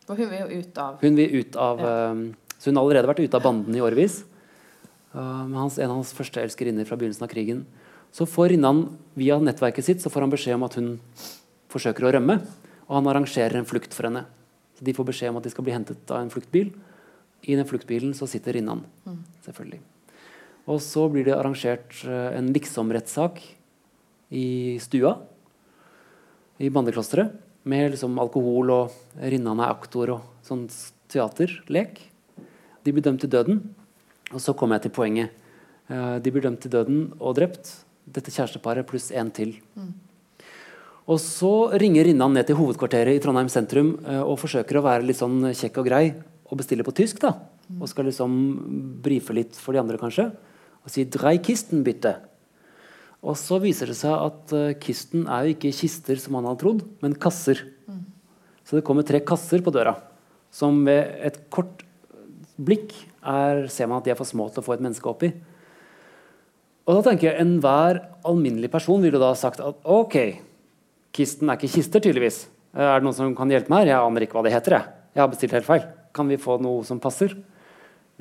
Og 0.09 0.17
hun 0.17 0.29
vil 0.29 0.41
jo 0.41 0.61
ut 0.61 0.77
av 0.81 0.97
Hun 1.01 1.17
vil 1.17 1.35
ut 1.41 1.55
av 1.55 1.79
eh, 1.79 2.21
Så 2.57 2.69
hun 2.69 2.77
har 2.77 2.83
allerede 2.83 3.09
vært 3.09 3.23
ute 3.23 3.37
av 3.37 3.45
banden 3.45 3.75
i 3.77 3.81
årevis. 3.83 4.21
Eh, 5.13 5.41
men 5.47 5.57
hans, 5.57 5.77
en 5.79 5.89
av 5.89 6.01
hans 6.01 6.13
første 6.17 6.41
elskerinner 6.41 6.87
fra 6.89 6.97
begynnelsen 6.99 7.25
av 7.25 7.31
krigen 7.31 7.63
Så 8.11 8.27
får 8.29 8.53
Rinnan 8.53 8.83
via 9.17 9.39
nettverket 9.39 9.87
sitt 9.87 10.03
så 10.03 10.11
får 10.11 10.25
han 10.25 10.33
beskjed 10.33 10.57
om 10.57 10.67
at 10.67 10.77
hun 10.79 10.91
forsøker 11.71 12.03
å 12.05 12.13
rømme. 12.17 12.41
Og 12.89 12.97
han 12.97 13.07
arrangerer 13.07 13.55
en 13.61 13.67
flukt 13.67 13.95
for 13.95 14.09
henne. 14.09 14.25
Så 14.75 14.83
De 14.83 14.93
får 14.97 15.07
beskjed 15.07 15.31
om 15.31 15.39
at 15.39 15.47
de 15.47 15.53
skal 15.53 15.63
bli 15.63 15.75
hentet 15.75 16.11
av 16.11 16.19
en 16.19 16.33
fluktbil. 16.33 16.73
I 17.47 17.55
den 17.55 17.65
fluktbilen 17.65 18.13
så 18.17 18.27
sitter 18.27 18.57
Rinnan. 18.59 18.83
selvfølgelig. 19.45 19.79
Og 20.67 20.81
så 20.83 21.07
blir 21.09 21.25
det 21.25 21.37
arrangert 21.37 21.95
eh, 22.05 22.37
en 22.37 22.51
liksom-rettssak 22.53 23.39
i 24.31 24.77
stua 24.83 25.15
i 26.61 26.69
bandeklosteret. 26.69 27.33
Med 27.63 27.93
liksom 27.93 28.17
alkohol 28.21 28.71
og 28.73 28.95
Rinnan 29.21 29.61
er 29.61 29.73
aktor 29.73 30.15
og 30.15 30.45
sånn 30.45 30.65
teaterlek. 31.11 31.99
De 32.81 32.93
blir 32.93 33.05
dømt 33.05 33.21
til 33.21 33.29
døden. 33.29 33.61
Og 34.31 34.41
så 34.41 34.55
kommer 34.57 34.79
jeg 34.79 34.87
til 34.87 34.95
poenget. 34.95 35.33
Eh, 35.91 36.17
de 36.23 36.33
blir 36.33 36.45
dømt 36.45 36.61
til 36.63 36.73
døden 36.73 37.03
og 37.19 37.35
drept. 37.37 37.73
Dette 38.09 38.33
kjæresteparet 38.33 38.87
pluss 38.87 39.11
en 39.13 39.29
til. 39.33 39.53
Og 41.11 41.19
så 41.21 41.71
ringer 41.81 42.07
Rinnan 42.07 42.33
ned 42.33 42.47
til 42.49 42.57
hovedkvarteret 42.57 43.17
i 43.17 43.21
Trondheim 43.21 43.49
sentrum 43.51 43.95
eh, 44.05 44.21
og 44.21 44.39
forsøker 44.41 44.79
å 44.79 44.85
være 44.85 45.05
litt 45.05 45.21
sånn 45.21 45.51
kjekk 45.51 45.81
og 45.83 45.89
grei 45.89 46.05
og 46.49 46.57
bestille 46.61 46.85
på 46.87 46.95
tysk. 46.97 47.21
da. 47.21 47.35
Og 47.79 47.87
skal 47.89 48.09
liksom 48.09 48.33
brife 49.03 49.35
litt 49.35 49.55
for 49.55 49.75
de 49.75 49.81
andre, 49.83 50.01
kanskje. 50.01 50.31
Og 50.81 50.89
si 50.91 51.05
«Dreikisten 51.05 51.85
bytte». 51.85 52.15
bitte'. 52.17 52.30
Og 53.21 53.37
så 53.37 53.59
viser 53.61 53.91
det 53.91 53.97
seg 53.99 54.15
at 54.15 54.53
uh, 54.55 54.71
kisten 54.81 55.27
er 55.29 55.45
jo 55.45 55.55
ikke 55.55 55.73
kister, 55.77 56.17
som 56.17 56.39
han 56.39 56.47
hadde 56.49 56.63
trodd, 56.63 56.83
men 57.03 57.17
kasser. 57.21 57.61
Så 58.65 58.77
det 58.77 58.85
kommer 58.87 59.03
tre 59.03 59.19
kasser 59.25 59.61
på 59.65 59.73
døra, 59.73 59.97
som 60.53 60.77
ved 60.87 61.17
et 61.27 61.41
kort 61.53 61.83
blikk 62.61 62.93
er, 63.21 63.65
ser 63.67 63.89
man 63.89 63.99
at 63.99 64.07
de 64.07 64.13
er 64.13 64.19
for 64.19 64.29
små 64.29 64.47
til 64.49 64.61
å 64.61 64.65
få 64.65 64.77
et 64.77 64.83
menneske 64.83 65.09
oppi. 65.09 65.31
Og 66.87 66.97
da 66.97 67.01
tenker 67.09 67.29
jeg 67.29 67.43
Enhver 67.43 67.99
alminnelig 68.27 68.71
person 68.73 69.03
ville 69.03 69.19
da 69.21 69.33
sagt 69.37 69.61
at 69.63 69.83
ok, 69.85 70.17
kisten 71.13 71.51
er 71.51 71.59
ikke 71.59 71.73
kister, 71.75 72.01
tydeligvis. 72.03 72.45
Er 72.71 72.99
det 73.01 73.05
noen 73.05 73.17
som 73.17 73.35
kan 73.37 73.51
hjelpe 73.51 73.73
meg 73.73 73.83
her? 73.83 73.93
Jeg 73.93 74.07
aner 74.07 74.25
ikke 74.25 74.39
hva 74.39 74.45
det 74.47 74.55
heter. 74.55 74.77
Jeg, 74.77 74.95
jeg 75.11 75.23
har 75.23 75.29
bestilt 75.31 75.55
helt 75.57 75.67
feil. 75.67 75.85
Kan 76.15 76.31
vi 76.31 76.39
få 76.41 76.57
noe 76.63 76.85
som 76.87 77.01
passer? 77.03 77.35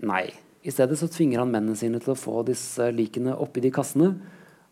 Nei. 0.02 0.26
I 0.60 0.74
stedet 0.74 0.98
så 1.00 1.08
tvinger 1.08 1.40
han 1.40 1.52
mennene 1.54 1.78
sine 1.78 2.02
til 2.02 2.12
å 2.12 2.18
få 2.18 2.42
disse 2.44 2.90
likene 2.92 3.32
oppi 3.38 3.62
de 3.64 3.70
kassene. 3.72 4.10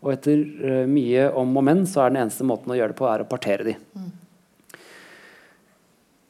Og 0.04 0.12
etter 0.14 0.38
uh, 0.62 0.86
mye 0.86 1.26
om 1.34 1.56
og 1.58 1.64
men 1.66 1.84
så 1.90 2.04
er 2.04 2.12
den 2.14 2.22
eneste 2.22 2.46
måten 2.46 2.70
å 2.70 2.78
gjøre 2.78 2.94
det 2.94 2.98
på, 3.00 3.08
er 3.10 3.24
å 3.24 3.28
partere 3.28 3.66
de. 3.66 3.76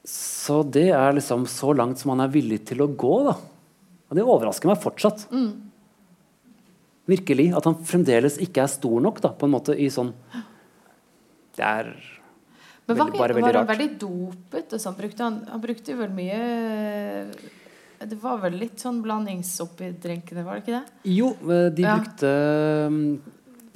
Så 0.08 0.62
det 0.64 0.88
er 0.96 1.16
liksom 1.18 1.44
så 1.50 1.74
langt 1.76 2.00
som 2.00 2.14
han 2.14 2.24
er 2.24 2.32
villig 2.32 2.62
til 2.70 2.80
å 2.80 2.88
gå, 2.88 3.16
da. 3.28 3.34
Og 4.08 4.16
det 4.16 4.24
overrasker 4.24 4.70
meg 4.70 4.80
fortsatt. 4.80 5.26
Virkelig. 7.08 7.50
At 7.56 7.66
han 7.68 7.76
fremdeles 7.88 8.38
ikke 8.44 8.64
er 8.64 8.72
stor 8.72 9.02
nok, 9.04 9.20
da, 9.24 9.34
på 9.36 9.48
en 9.48 9.52
måte, 9.52 9.76
i 9.76 9.88
sånn 9.92 10.14
Det 11.58 11.64
er 11.64 11.92
Men 12.88 12.96
var, 12.96 13.10
veldig, 13.10 13.12
rart. 13.12 13.20
bare 13.20 13.40
var 13.44 13.58
han 13.60 13.68
veldig 13.68 13.88
veldig 14.00 14.72
Og 14.78 14.80
sånn? 14.80 14.96
Brukte 14.98 15.24
han, 15.24 15.38
han 15.52 15.62
brukte 15.62 15.96
vel 15.98 16.12
mye 16.16 16.40
Det 18.08 18.18
var 18.22 18.38
vel 18.44 18.58
litt 18.60 18.80
sånn 18.80 19.00
blandings 19.04 19.54
oppi 19.64 19.90
drinkene, 20.00 20.44
var 20.46 20.56
det 20.56 20.64
ikke 20.64 20.76
det? 20.78 20.84
Jo, 21.16 21.32
eh, 21.48 21.68
de 21.74 21.82
Ja. 21.82 21.96
brukte 21.98 22.32
um, 22.86 23.00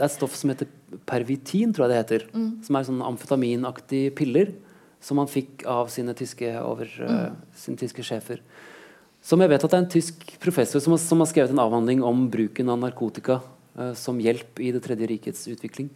Det 0.03 0.09
er 0.09 0.11
et 0.11 0.17
stoff 0.17 0.35
som 0.35 0.51
heter 0.51 0.67
pervitin, 1.07 1.71
tror 1.71 1.87
jeg 1.87 1.93
det 1.93 1.99
heter. 2.01 2.23
Mm. 2.35 2.49
Som 2.67 2.75
er 2.75 2.87
sånn 2.89 3.05
amfetaminaktige 3.07 4.11
piller 4.19 4.51
som 5.03 5.21
han 5.23 5.31
fikk 5.31 5.63
av 5.71 5.87
sine 5.95 6.11
tyske, 6.19 6.51
over, 6.59 6.91
mm. 6.91 7.13
uh, 7.31 7.55
sine 7.55 7.79
tyske 7.79 8.03
sjefer. 8.07 8.43
Som 9.23 9.43
jeg 9.43 9.53
vet 9.53 9.63
at 9.63 9.71
det 9.71 9.79
er 9.79 9.85
en 9.85 9.93
tysk 9.95 10.27
professor 10.43 10.83
som 10.83 10.97
har, 10.97 10.99
som 10.99 11.23
har 11.23 11.31
skrevet 11.31 11.55
en 11.55 11.63
avhandling 11.63 12.03
om 12.03 12.27
bruken 12.31 12.75
av 12.75 12.81
narkotika 12.83 13.39
uh, 13.79 13.93
som 13.95 14.19
hjelp 14.19 14.59
i 14.59 14.73
Det 14.75 14.83
tredje 14.83 15.07
rikets 15.07 15.47
utvikling. 15.55 15.91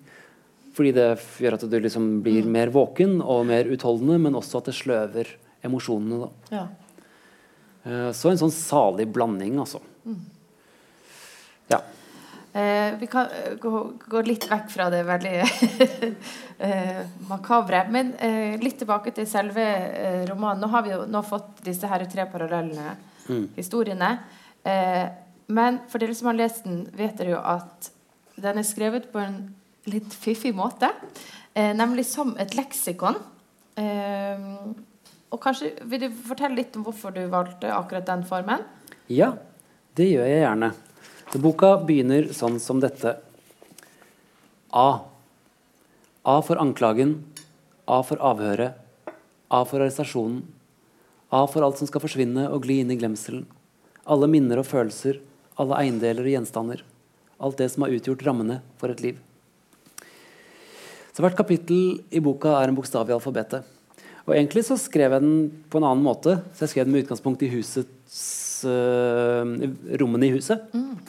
Fordi 0.78 0.94
det 0.94 1.08
gjør 1.42 1.58
at 1.58 1.66
du 1.66 1.78
liksom 1.80 2.20
blir 2.22 2.46
Mm. 2.46 2.52
mer 2.52 2.70
våken 2.70 3.18
og 3.22 3.46
mer 3.50 3.66
utholdende, 3.66 4.20
men 4.22 4.38
også 4.38 4.62
at 4.62 4.70
det 4.70 4.78
sløver 4.78 5.34
emosjonene. 5.66 6.28
Da. 6.28 6.30
Ja. 6.54 6.66
Eh, 7.86 8.12
så 8.12 8.30
en 8.30 8.38
sånn 8.38 8.54
salig 8.54 9.06
blanding, 9.10 9.58
altså. 9.58 9.80
Ja. 11.70 11.80
Eh, 12.56 12.98
vi 12.98 13.06
kan 13.06 13.26
eh, 13.26 13.54
gå, 13.60 13.92
gå 14.08 14.20
litt 14.24 14.46
vekk 14.48 14.70
fra 14.72 14.86
det 14.88 15.02
veldig 15.04 15.32
eh, 16.68 17.02
makabre. 17.28 17.82
Men 17.92 18.14
eh, 18.16 18.54
litt 18.62 18.78
tilbake 18.80 19.12
til 19.12 19.28
selve 19.28 19.64
eh, 19.66 20.22
romanen. 20.30 20.62
Nå 20.64 20.70
har 20.72 20.86
vi 20.86 20.94
jo 20.94 21.02
nå 21.10 21.20
fått 21.26 21.60
disse 21.66 21.90
her 21.90 22.06
tre 22.08 22.24
parallelle 22.32 22.94
historiene. 23.58 24.08
Eh, 24.64 25.04
men 25.52 25.82
for 25.90 26.00
dere 26.00 26.16
som 26.16 26.30
har 26.30 26.38
lest 26.38 26.64
den, 26.64 26.86
vet 26.96 27.18
dere 27.20 27.34
jo 27.34 27.42
at 27.44 27.90
den 28.40 28.62
er 28.62 28.66
skrevet 28.66 29.10
på 29.12 29.20
en 29.20 29.36
litt 29.92 30.16
fiffig 30.16 30.54
måte. 30.56 30.88
Eh, 31.52 31.74
nemlig 31.76 32.06
som 32.08 32.32
et 32.40 32.56
leksikon. 32.56 33.20
Og 33.76 35.40
kanskje 35.44 35.74
vil 35.84 36.06
du 36.06 36.20
fortelle 36.24 36.56
litt 36.56 36.76
om 36.80 36.86
hvorfor 36.86 37.12
du 37.12 37.20
valgte 37.28 37.68
akkurat 37.68 38.08
den 38.08 38.24
formen? 38.24 38.64
Ja, 39.12 39.34
det 40.00 40.08
gjør 40.08 40.24
jeg 40.30 40.40
gjerne. 40.46 40.70
Boka 41.42 41.74
begynner 41.82 42.30
sånn 42.36 42.60
som 42.62 42.78
dette. 42.80 43.16
A. 44.70 44.88
A 46.24 46.36
for 46.42 46.60
anklagen. 46.62 47.18
A 47.86 48.02
for 48.06 48.20
avhøret. 48.22 48.78
A 49.50 49.62
for 49.66 49.82
arrestasjonen. 49.82 50.44
A 51.34 51.42
for 51.50 51.66
alt 51.66 51.80
som 51.80 51.88
skal 51.90 52.04
forsvinne 52.04 52.46
og 52.52 52.64
gli 52.66 52.78
inn 52.82 52.92
i 52.94 52.98
glemselen. 52.98 53.44
Alle 54.06 54.28
minner 54.30 54.62
og 54.62 54.68
følelser. 54.70 55.18
Alle 55.58 55.80
eiendeler 55.82 56.22
og 56.22 56.34
gjenstander. 56.36 56.84
Alt 57.42 57.58
det 57.58 57.72
som 57.72 57.84
har 57.84 57.94
utgjort 57.96 58.24
rammene 58.26 58.60
for 58.80 58.94
et 58.94 59.02
liv. 59.02 59.18
Så 61.10 61.24
Hvert 61.24 61.36
kapittel 61.38 62.02
i 62.12 62.20
boka 62.20 62.54
er 62.60 62.70
en 62.70 62.78
bokstav 62.78 63.08
i 63.10 63.16
alfabetet. 63.16 63.64
Og 64.26 64.34
Egentlig 64.34 64.66
så 64.66 64.78
skrev 64.78 65.14
jeg 65.16 65.22
den 65.22 65.38
på 65.70 65.80
en 65.80 65.90
annen 65.90 66.04
måte. 66.06 66.38
Så 66.54 66.66
jeg 66.66 66.74
skrev 66.74 66.86
den 66.86 66.96
med 66.96 67.06
utgangspunkt 67.06 67.42
i 67.42 67.50
husets 67.50 68.45
øh, 68.64 69.52
rommene 70.00 70.28
i 70.28 70.34
huset. 70.34 70.66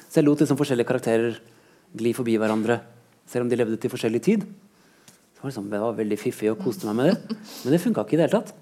Så 0.08 0.20
jeg 0.20 0.28
lot 0.28 0.43
liksom 0.43 0.60
forskjellige 0.60 0.89
karakterer 0.89 1.39
gli 1.98 2.14
forbi 2.14 2.36
hverandre, 2.39 2.82
selv 3.30 3.45
om 3.45 3.52
de 3.52 3.60
levde 3.60 3.80
til 3.80 3.91
forskjellig 3.93 4.22
tid. 4.26 4.48
Så 5.38 5.43
var 5.43 5.52
liksom, 5.52 5.70
jeg 5.72 5.84
var 5.86 6.00
veldig 6.00 6.20
fiffig 6.20 6.52
og 6.52 6.62
koste 6.64 6.89
meg 6.89 6.98
med 7.00 7.12
det. 7.12 7.38
Men 7.64 7.76
det 7.76 7.84
funka 7.84 8.04
ikke 8.04 8.18
i 8.18 8.20
det 8.20 8.28
hele 8.28 8.39
tatt. 8.39 8.56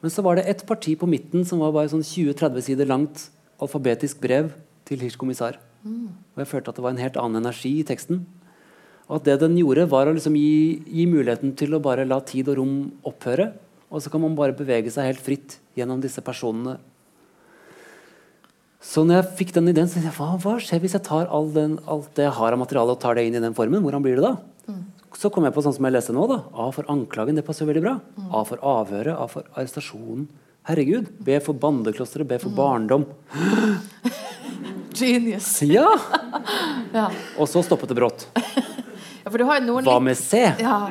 Men 0.00 0.12
så 0.12 0.24
var 0.24 0.38
det 0.38 0.46
et 0.48 0.64
parti 0.68 0.94
på 0.96 1.08
midten 1.10 1.44
som 1.48 1.60
var 1.60 1.74
bare 1.76 1.90
sånn 1.92 2.04
20-30 2.04 2.66
sider 2.70 2.88
langt 2.88 3.26
alfabetisk 3.60 4.20
brev 4.22 4.52
til 4.88 5.02
Hirsch 5.02 5.18
kommissar. 5.20 5.58
Og 5.84 6.42
jeg 6.42 6.48
følte 6.50 6.72
at 6.72 6.78
det 6.78 6.84
var 6.84 6.94
en 6.94 7.02
helt 7.02 7.18
annen 7.20 7.42
energi 7.42 7.72
i 7.80 7.86
teksten. 7.86 8.22
Og 9.10 9.18
at 9.18 9.26
det 9.26 9.40
den 9.42 9.56
gjorde, 9.58 9.88
var 9.90 10.06
å 10.06 10.14
liksom 10.14 10.36
gi, 10.38 10.80
gi 10.86 11.06
muligheten 11.10 11.54
til 11.58 11.74
å 11.74 11.82
bare 11.82 12.06
la 12.06 12.20
tid 12.24 12.48
og 12.52 12.60
rom 12.60 12.74
opphøre. 13.06 13.50
Og 13.90 14.04
så 14.04 14.12
kan 14.12 14.22
man 14.22 14.36
bare 14.38 14.54
bevege 14.56 14.92
seg 14.94 15.08
helt 15.08 15.24
fritt 15.24 15.58
gjennom 15.78 16.02
disse 16.02 16.22
personene. 16.22 16.76
Så 18.80 19.02
når 19.04 19.18
jeg 19.20 19.36
fikk 19.42 19.50
den 19.58 19.68
ideen, 19.68 19.88
så 19.88 19.98
tenkte 19.98 20.08
jeg 20.08 20.16
hva, 20.16 20.36
hva 20.40 20.54
skjer 20.64 20.80
hvis 20.80 20.94
jeg 20.96 21.04
tar 21.04 21.28
all 21.28 21.50
den, 21.52 21.76
alt 21.90 22.14
det 22.16 22.24
jeg 22.24 22.36
har 22.38 22.56
av 22.56 22.60
materiale 22.62 22.94
og 22.94 23.00
tar 23.02 23.18
det 23.18 23.26
inn 23.28 23.36
i 23.36 23.42
den 23.42 23.56
formen? 23.56 23.82
Hvordan 23.84 24.04
blir 24.04 24.16
det 24.16 24.24
da? 24.24 24.36
Så 25.20 25.28
kom 25.28 25.44
jeg 25.44 25.52
på 25.52 25.60
sånn 25.64 25.74
som 25.76 25.84
jeg 25.84 25.92
leste 25.92 26.14
nå. 26.16 26.22
da. 26.30 26.38
A 26.56 26.70
for 26.72 26.86
anklagen, 26.88 27.36
det 27.36 27.44
passer 27.44 27.68
veldig 27.68 27.82
bra. 27.84 27.96
A 28.32 28.40
for 28.48 28.62
avhøret, 28.64 29.12
A 29.12 29.26
for 29.28 29.44
arrestasjonen. 29.52 30.28
Herregud. 30.68 31.10
B 31.26 31.36
for 31.44 31.56
bandeklosteret, 31.60 32.28
B 32.30 32.38
for 32.40 32.54
barndom. 32.56 33.04
Genius. 34.96 35.58
Ja! 35.76 35.88
Ja. 36.90 37.04
Og 37.38 37.46
så 37.46 37.60
stoppet 37.62 37.92
det 37.92 37.94
brått. 37.94 38.24
ja, 39.22 39.28
for 39.28 39.38
du 39.38 39.44
har 39.46 39.60
jo 39.60 39.66
noen 39.68 39.86
Hva 39.86 40.00
med 40.02 40.18
C? 40.18 40.40
Ja, 40.58 40.88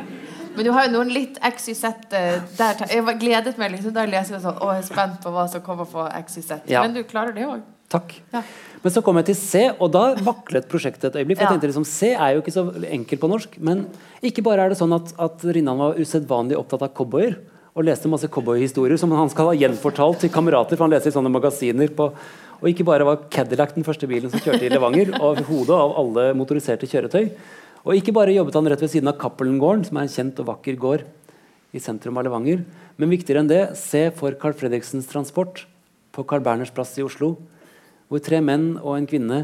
men 0.56 0.64
du 0.64 0.70
har 0.72 0.86
jo 0.88 0.94
noen 0.94 1.10
litt 1.12 1.36
XYZ 1.44 1.84
eh, 2.16 2.38
der. 2.56 2.86
Jeg 2.88 3.18
gledet 3.20 3.60
meg 3.60 3.74
liksom 3.74 3.92
da 3.98 4.06
jeg 4.06 4.14
leste 4.14 4.40
sånn 4.40 4.62
og 4.64 4.72
er 4.78 4.86
spent 4.88 5.20
på 5.26 5.34
hva 5.34 5.44
som 5.52 5.64
kommer 5.66 5.90
på 5.92 6.06
XYZ. 6.22 6.70
Ja. 6.72 6.86
Men 6.86 6.96
du 6.96 7.02
klarer 7.04 7.36
det 7.36 7.44
òg. 7.50 7.66
Takk. 7.90 8.16
Ja. 8.34 8.44
Men 8.80 8.94
så 8.96 9.02
kom 9.04 9.18
jeg 9.20 9.32
til 9.32 9.38
C, 9.40 9.62
og 9.76 9.90
da 9.92 10.04
vaklet 10.24 10.68
prosjektet 10.72 11.10
et 11.10 11.20
øyeblikk. 11.20 11.40
For 11.40 11.48
jeg 11.48 11.58
tenkte 11.58 11.70
liksom, 11.72 11.88
C 11.90 12.14
er 12.14 12.36
jo 12.36 12.44
ikke 12.44 12.54
så 12.56 12.66
enkelt 12.88 13.22
på 13.22 13.30
norsk. 13.32 13.56
Men 13.66 13.88
ikke 14.24 14.44
bare 14.46 14.66
er 14.68 14.72
det 14.72 14.80
sånn 14.80 14.94
at, 14.96 15.12
at 15.20 15.44
Rinnan 15.44 15.82
var 15.82 16.00
usedvanlig 16.00 16.60
opptatt 16.60 16.86
av 16.86 16.94
cowboyer 16.96 17.40
og 17.80 17.86
leste 17.86 18.10
masse 18.12 18.28
cowboyhistorier 18.32 19.00
som 19.00 19.12
han 19.16 19.30
skal 19.32 19.52
ha 19.52 19.58
gjenfortalt 19.58 20.24
til 20.24 20.32
kamerater, 20.34 20.76
for 20.76 20.88
han 20.88 20.94
leser 20.94 21.12
i 21.12 21.16
sånne 21.16 21.32
magasiner 21.32 21.92
på 21.96 22.10
Og 22.60 22.68
ikke 22.68 22.84
bare 22.84 23.06
var 23.08 23.22
Cadillac 23.32 23.72
den 23.72 23.86
første 23.88 24.08
bilen 24.10 24.32
som 24.32 24.42
kjørte 24.44 24.66
i 24.68 24.72
Levanger, 24.74 25.14
over 25.24 25.46
hodet 25.48 25.76
av 25.78 25.94
alle 26.02 26.26
motoriserte 26.36 26.90
kjøretøy. 26.92 27.30
Og 27.86 27.96
ikke 27.96 28.12
bare 28.12 28.34
jobbet 28.36 28.58
han 28.58 28.68
rett 28.68 28.82
ved 28.84 28.92
siden 28.92 29.08
av 29.08 29.16
Cappelen-gården, 29.22 29.86
som 29.88 29.96
er 29.96 30.04
en 30.04 30.12
kjent 30.12 30.42
og 30.44 30.50
vakker 30.50 30.76
gård 30.76 31.06
i 31.72 31.80
sentrum 31.80 32.20
av 32.20 32.28
Levanger. 32.28 32.66
Men 33.00 33.14
viktigere 33.14 33.46
enn 33.46 33.52
det, 33.52 33.62
se 33.80 34.10
for 34.18 34.36
Carl 34.42 34.58
Fredriksens 34.60 35.08
Transport 35.08 35.64
på 36.12 36.26
Carl 36.28 36.44
Berners 36.44 36.74
plass 36.76 36.98
i 37.00 37.06
Oslo. 37.06 37.38
Hvor 38.10 38.22
tre 38.26 38.42
menn 38.42 38.72
og 38.80 38.96
en 38.96 39.08
kvinne 39.10 39.40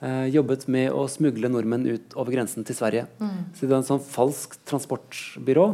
eh, 0.00 0.26
jobbet 0.30 0.68
med 0.70 0.94
å 0.94 1.08
smugle 1.10 1.50
nordmenn 1.50 1.88
ut 1.88 2.14
over 2.14 2.36
grensen 2.36 2.66
til 2.66 2.78
Sverige. 2.78 3.08
Så 3.54 3.64
det 3.64 3.72
var 3.72 3.82
en 3.82 3.88
sånn 3.88 4.04
falsk 4.04 4.56
transportbyrå 4.68 5.66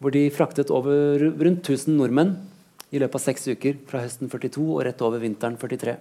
hvor 0.00 0.14
de 0.14 0.24
fraktet 0.32 0.72
over 0.72 1.20
rundt 1.20 1.68
1000 1.68 1.98
nordmenn 1.98 2.32
i 2.90 2.98
løpet 2.98 3.18
av 3.18 3.22
seks 3.22 3.50
uker 3.52 3.76
fra 3.86 4.02
høsten 4.02 4.30
42 4.32 4.64
og 4.64 4.80
rett 4.86 5.02
over 5.04 5.20
vinteren 5.22 5.58
43. 5.60 5.98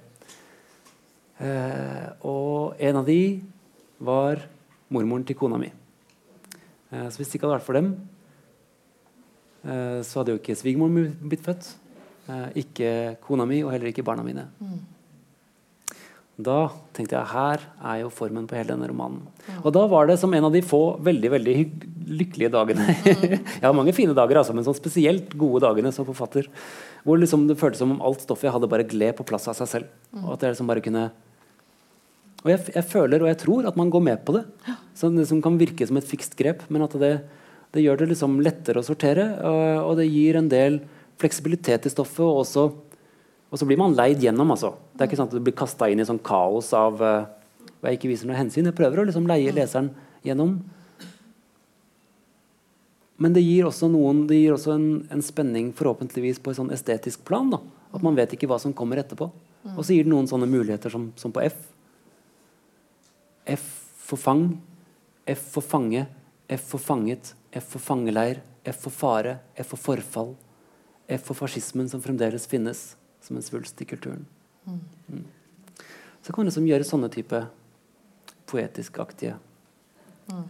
Eh, 1.39 2.07
og 2.27 2.79
en 2.79 2.99
av 2.99 3.05
de 3.07 3.19
var 3.99 4.41
mormoren 4.89 5.25
til 5.27 5.37
kona 5.37 5.59
mi. 5.61 5.69
Eh, 6.89 7.07
så 7.11 7.19
hvis 7.19 7.29
det 7.29 7.37
ikke 7.37 7.47
hadde 7.47 7.57
vært 7.59 7.67
for 7.67 7.77
dem, 7.77 7.91
eh, 9.63 9.99
så 10.07 10.21
hadde 10.21 10.33
jo 10.33 10.41
ikke 10.41 10.57
svigermoren 10.57 11.13
blitt 11.29 11.45
født. 11.45 11.73
Eh, 12.29 12.47
ikke 12.63 13.19
kona 13.25 13.45
mi, 13.45 13.61
og 13.63 13.71
heller 13.73 13.91
ikke 13.91 14.05
barna 14.05 14.23
mine. 14.25 14.47
Mm. 14.59 14.79
Da 16.39 16.69
tenkte 16.95 17.17
jeg 17.17 17.31
her 17.33 17.63
er 17.83 17.97
jo 17.99 18.09
formen 18.15 18.45
på 18.47 18.55
hele 18.55 18.71
denne 18.71 18.87
romanen. 18.87 19.25
Og 19.59 19.73
da 19.75 19.81
var 19.91 20.07
det 20.07 20.15
som 20.21 20.31
en 20.31 20.45
av 20.47 20.53
de 20.53 20.61
få 20.63 20.95
veldig 21.03 21.31
veldig 21.33 21.55
lykkelige 22.09 22.51
dagene. 22.53 22.85
jeg 23.59 23.65
har 23.65 23.75
mange 23.75 23.91
fine 23.97 24.15
dager, 24.15 24.39
altså, 24.39 24.55
men 24.55 24.63
sånn 24.63 24.77
spesielt 24.77 25.33
gode 25.39 25.65
dagene 25.65 25.91
som 25.91 26.07
forfatter. 26.07 26.47
Hvor 27.03 27.19
liksom 27.19 27.43
det 27.49 27.59
føltes 27.59 27.83
som 27.83 27.91
om 27.97 27.99
alt 28.07 28.23
stoffet 28.23 28.47
jeg 28.47 28.55
hadde, 28.55 28.71
bare 28.71 28.87
gled 28.87 29.17
på 29.17 29.27
plass 29.27 29.49
av 29.51 29.57
seg 29.59 29.71
selv. 29.73 29.91
Og 30.23 30.31
at 30.37 30.45
jeg 30.45 30.55
liksom 30.55 30.71
bare 30.71 30.85
kunne 30.85 31.09
Og 32.45 32.53
jeg, 32.53 32.61
jeg 32.71 32.87
føler 32.87 33.19
og 33.19 33.27
jeg 33.27 33.41
tror 33.41 33.67
at 33.67 33.75
man 33.75 33.91
går 33.91 34.05
med 34.07 34.23
på 34.23 34.37
det. 34.37 34.45
Så 34.95 35.11
det 35.11 35.27
som 35.27 35.43
kan 35.43 35.59
virke 35.59 35.87
som 35.89 35.99
et 35.99 36.07
fikst 36.07 36.39
grep, 36.39 36.63
men 36.71 36.87
at 36.87 36.95
det, 37.01 37.17
det 37.75 37.83
gjør 37.83 37.99
det 37.99 38.13
liksom 38.13 38.39
lettere 38.39 38.79
å 38.79 38.87
sortere. 38.87 39.27
Og, 39.43 39.89
og 39.89 39.99
det 39.99 40.07
gir 40.07 40.39
en 40.39 40.47
del 40.47 40.79
fleksibilitet 41.19 41.83
i 41.83 41.91
stoffet. 41.91 42.23
og 42.23 42.45
også 42.45 42.69
og 43.49 43.57
så 43.57 43.65
blir 43.65 43.79
man 43.81 43.95
leid 43.97 44.21
gjennom. 44.21 44.51
altså. 44.53 44.75
Det 44.93 45.03
er 45.03 45.09
ikke 45.09 45.19
sånn 45.19 45.29
at 45.31 45.37
du 45.37 45.43
blir 45.43 45.57
kasta 45.57 45.89
inn 45.89 46.01
i 46.01 46.05
sånn 46.05 46.21
kaos 46.21 46.69
av 46.77 47.01
uh, 47.01 47.25
jeg 47.87 47.97
ikke 47.97 48.11
viser 48.11 48.27
noe 48.29 48.37
hensyn. 48.37 48.67
Jeg 48.67 48.77
prøver 48.77 49.01
å 49.01 49.07
liksom 49.07 49.27
leie 49.29 49.53
leseren 49.55 49.89
gjennom. 50.25 50.57
Men 53.19 53.35
det 53.35 53.43
gir 53.43 53.67
også, 53.67 53.89
noen, 53.91 54.25
det 54.29 54.37
gir 54.39 54.55
også 54.55 54.73
en, 54.75 54.87
en 55.11 55.23
spenning 55.23 55.71
forhåpentligvis 55.75 56.39
på 56.43 56.51
et 56.51 56.59
sånn 56.59 56.73
estetisk 56.75 57.23
plan. 57.27 57.49
da. 57.51 57.61
At 57.95 58.03
man 58.05 58.17
vet 58.19 58.35
ikke 58.35 58.47
hva 58.51 58.59
som 58.61 58.75
kommer 58.75 59.01
etterpå. 59.01 59.29
Og 59.75 59.81
så 59.83 59.95
gir 59.95 60.05
det 60.05 60.11
noen 60.11 60.27
sånne 60.29 60.47
muligheter 60.47 60.91
som, 60.93 61.09
som 61.19 61.33
på 61.35 61.43
F. 61.47 61.57
F 63.49 63.65
for 64.09 64.19
fang, 64.19 64.45
F 65.29 65.41
for 65.55 65.65
fange, 65.65 66.05
F 66.49 66.69
for 66.71 66.81
fanget, 66.81 67.33
F 67.55 67.73
for 67.73 67.83
fangeleir, 67.83 68.43
F 68.67 68.85
for 68.85 68.93
fare, 68.93 69.39
F 69.57 69.73
for 69.73 69.81
forfall, 69.81 70.31
F 71.09 71.27
for 71.27 71.37
fascismen 71.37 71.89
som 71.91 72.01
fremdeles 72.03 72.47
finnes 72.49 72.91
som 73.21 73.37
en 73.37 73.45
svulst 73.45 73.81
i 73.81 73.85
kulturen. 73.85 74.25
Mm. 74.65 75.23
Så 76.21 76.33
kan 76.33 76.43
man 76.43 76.49
liksom 76.51 76.67
gjøre 76.67 76.87
sånne 76.87 77.09
type 77.13 77.45
poetisk-aktige 78.49 79.37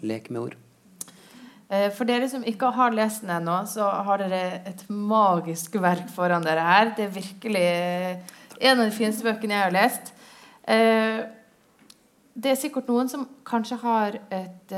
lek 0.02 0.30
med 0.30 0.42
ord. 0.42 0.58
Eh, 1.70 1.90
For 1.94 2.08
dere 2.10 2.30
som 2.30 2.44
ikke 2.48 2.72
har 2.76 2.96
lest 2.98 3.24
den 3.24 3.34
ennå, 3.38 3.62
så 3.70 3.88
har 4.06 4.22
dere 4.22 4.62
et 4.68 4.86
magisk 4.90 5.78
verk 5.82 6.10
foran 6.14 6.46
dere 6.46 6.66
her. 6.66 6.94
Det 6.98 7.06
er 7.06 7.18
virkelig 7.20 7.66
eh, 7.66 8.38
en 8.60 8.80
av 8.80 8.88
de 8.88 8.96
fineste 8.96 9.26
bøkene 9.26 9.56
jeg 9.56 9.68
har 9.68 9.76
lest. 9.76 10.16
Eh, 10.68 11.28
Det 12.40 12.52
er 12.54 12.56
sikkert 12.56 12.88
noen 12.88 13.10
som 13.10 13.26
kanskje 13.44 13.76
har 13.82 14.14
et 14.32 14.72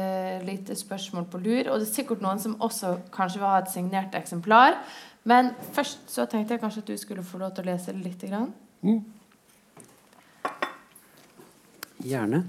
lite 0.47 0.73
spørsmål 0.73 1.27
på 1.29 1.37
lur, 1.37 1.67
og 1.69 1.77
det 1.77 1.85
er 1.85 1.93
sikkert 1.93 2.23
noen 2.23 2.39
som 2.39 2.55
også 2.57 2.95
kanskje 3.13 3.37
vil 3.37 3.51
ha 3.51 3.59
et 3.59 3.69
signert 3.69 4.15
eksemplar. 4.17 4.79
Men 5.23 5.51
først 5.73 6.09
så 6.09 6.25
tenkte 6.25 6.55
jeg 6.55 6.61
kanskje 6.63 6.81
at 6.81 6.89
du 6.89 6.97
skulle 6.97 7.25
få 7.25 7.37
lov 7.41 7.53
til 7.53 7.67
å 7.67 7.71
lese 7.71 7.93
litt. 7.93 8.23
Grann. 8.25 8.53
Gjerne. 12.01 12.41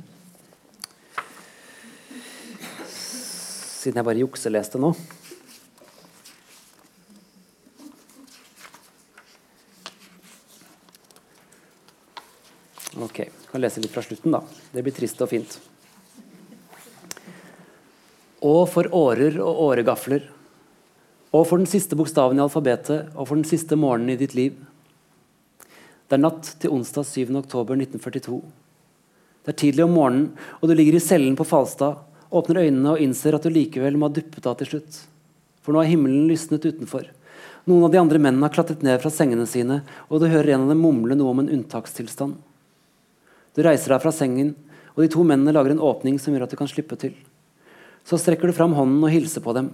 Siden 2.89 3.99
jeg 3.99 4.07
bare 4.07 4.23
jukseleste 4.23 4.81
nå. 4.81 4.93
Ok, 13.03 13.19
jeg 13.19 13.49
kan 13.51 13.61
lese 13.61 13.83
litt 13.83 13.93
fra 13.93 14.05
slutten, 14.05 14.33
da. 14.33 14.41
Det 14.73 14.85
blir 14.87 14.95
trist 14.97 15.21
og 15.25 15.29
fint. 15.33 15.59
Og 18.47 18.63
for 18.71 18.89
årer 18.97 19.37
og 19.43 19.61
åregafler. 19.67 20.31
Og 21.33 21.47
for 21.49 21.57
den 21.57 21.69
siste 21.69 21.97
bokstaven 21.97 22.37
i 22.37 22.45
alfabetet, 22.45 23.09
og 23.17 23.25
for 23.29 23.39
den 23.39 23.49
siste 23.49 23.77
morgenen 23.79 24.13
i 24.13 24.21
ditt 24.21 24.35
liv. 24.37 24.59
Det 26.09 26.19
er 26.19 26.21
natt 26.21 26.51
til 26.61 26.75
onsdag 26.77 27.07
7. 27.09 27.31
oktober 27.41 27.79
1942. 27.79 28.43
Det 29.43 29.55
er 29.55 29.59
tidlig 29.63 29.87
om 29.87 29.95
morgenen, 29.97 30.27
og 30.61 30.69
du 30.69 30.75
ligger 30.77 30.99
i 30.99 31.03
cellen 31.03 31.39
på 31.39 31.47
Falstad, 31.49 32.03
åpner 32.33 32.63
øynene 32.67 32.93
og 32.93 33.01
innser 33.01 33.37
at 33.37 33.45
du 33.45 33.53
likevel 33.53 33.97
må 33.97 34.11
ha 34.11 34.15
duppet 34.15 34.47
av 34.49 34.59
til 34.61 34.75
slutt. 34.75 34.99
For 35.65 35.73
nå 35.73 35.81
har 35.81 35.89
himmelen 35.89 36.29
lysnet 36.29 36.65
utenfor. 36.69 37.09
Noen 37.65 37.87
av 37.87 37.95
de 37.95 38.01
andre 38.01 38.21
mennene 38.21 38.45
har 38.45 38.53
klatret 38.53 38.85
ned 38.85 39.01
fra 39.01 39.13
sengene 39.15 39.47
sine, 39.49 39.81
og 40.11 40.21
du 40.21 40.29
hører 40.29 40.53
en 40.53 40.67
av 40.67 40.73
dem 40.75 40.83
mumle 40.85 41.17
noe 41.17 41.33
om 41.33 41.41
en 41.41 41.51
unntakstilstand. 41.57 42.37
Du 43.57 43.63
reiser 43.65 43.95
deg 43.95 44.05
fra 44.05 44.13
sengen, 44.13 44.53
og 44.93 45.05
de 45.05 45.11
to 45.13 45.25
mennene 45.25 45.55
lager 45.55 45.73
en 45.73 45.85
åpning 45.85 46.19
som 46.21 46.35
gjør 46.35 46.45
at 46.45 46.53
du 46.53 46.59
kan 46.61 46.71
slippe 46.71 46.99
til. 47.01 47.17
Så 48.05 48.19
strekker 48.21 48.51
du 48.51 48.57
fram 48.57 48.77
hånden 48.77 49.01
og 49.01 49.13
hilser 49.15 49.45
på 49.45 49.55
dem. 49.57 49.71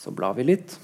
Så 0.00 0.12
blar 0.16 0.32
vi 0.38 0.46
litt. 0.48 0.78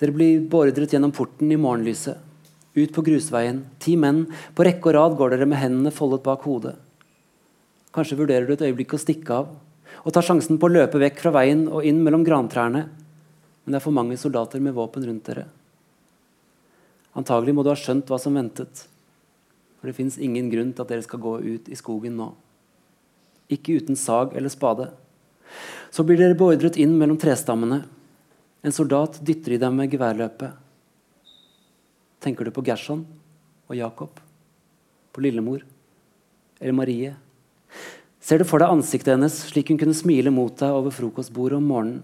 Dere 0.00 0.16
blir 0.16 0.40
beordret 0.50 0.90
gjennom 0.90 1.12
porten 1.14 1.52
i 1.52 1.58
morgenlyset. 1.60 2.18
Ut 2.74 2.94
på 2.96 3.04
grusveien. 3.06 3.62
Ti 3.78 3.94
menn. 4.00 4.24
På 4.56 4.66
rekke 4.66 4.90
og 4.90 4.96
rad 4.96 5.14
går 5.20 5.36
dere 5.36 5.46
med 5.50 5.60
hendene 5.60 5.94
foldet 5.94 6.24
bak 6.26 6.42
hodet. 6.48 6.74
Kanskje 7.94 8.18
vurderer 8.18 8.48
du 8.48 8.56
et 8.56 8.66
øyeblikk 8.66 8.96
å 8.96 9.02
stikke 9.02 9.38
av 9.42 9.50
og 10.06 10.14
tar 10.14 10.22
sjansen 10.24 10.58
på 10.58 10.68
å 10.68 10.72
løpe 10.72 11.00
vekk 11.02 11.18
fra 11.18 11.32
veien 11.34 11.64
og 11.68 11.84
inn 11.86 11.98
mellom 12.02 12.22
grantrærne. 12.24 12.84
Men 13.62 13.74
det 13.74 13.80
er 13.80 13.84
for 13.84 13.94
mange 13.94 14.18
soldater 14.18 14.62
med 14.62 14.74
våpen 14.74 15.04
rundt 15.04 15.26
dere. 15.26 15.48
Antagelig 17.18 17.54
må 17.54 17.66
du 17.66 17.72
ha 17.72 17.78
skjønt 17.78 18.08
hva 18.10 18.18
som 18.22 18.38
ventet. 18.38 18.86
For 19.78 19.90
det 19.90 19.98
fins 19.98 20.18
ingen 20.18 20.48
grunn 20.50 20.70
til 20.72 20.86
at 20.86 20.94
dere 20.94 21.04
skal 21.04 21.22
gå 21.22 21.40
ut 21.42 21.68
i 21.68 21.78
skogen 21.78 22.16
nå. 22.18 22.30
Ikke 23.50 23.80
uten 23.80 23.98
sag 23.98 24.36
eller 24.38 24.52
spade. 24.52 24.88
Så 25.90 26.04
blir 26.06 26.20
dere 26.20 26.38
beordret 26.38 26.78
inn 26.78 26.94
mellom 26.98 27.18
trestammene. 27.18 27.82
En 28.62 28.74
soldat 28.74 29.18
dytter 29.26 29.56
i 29.56 29.60
dem 29.60 29.78
med 29.80 29.90
geværløpet. 29.90 30.52
Tenker 32.20 32.46
du 32.46 32.52
på 32.54 32.64
Gerson 32.64 33.02
og 33.66 33.76
Jakob? 33.78 34.20
På 35.10 35.24
Lillemor? 35.24 35.64
Eller 36.60 36.76
Marie? 36.76 37.14
Ser 38.20 38.38
du 38.38 38.46
for 38.46 38.60
deg 38.60 38.70
ansiktet 38.70 39.14
hennes 39.14 39.38
slik 39.48 39.72
hun 39.72 39.80
kunne 39.80 39.96
smile 39.96 40.30
mot 40.34 40.52
deg 40.60 40.76
over 40.76 40.92
frokostbordet 40.94 41.56
om 41.56 41.70
morgenen? 41.72 42.02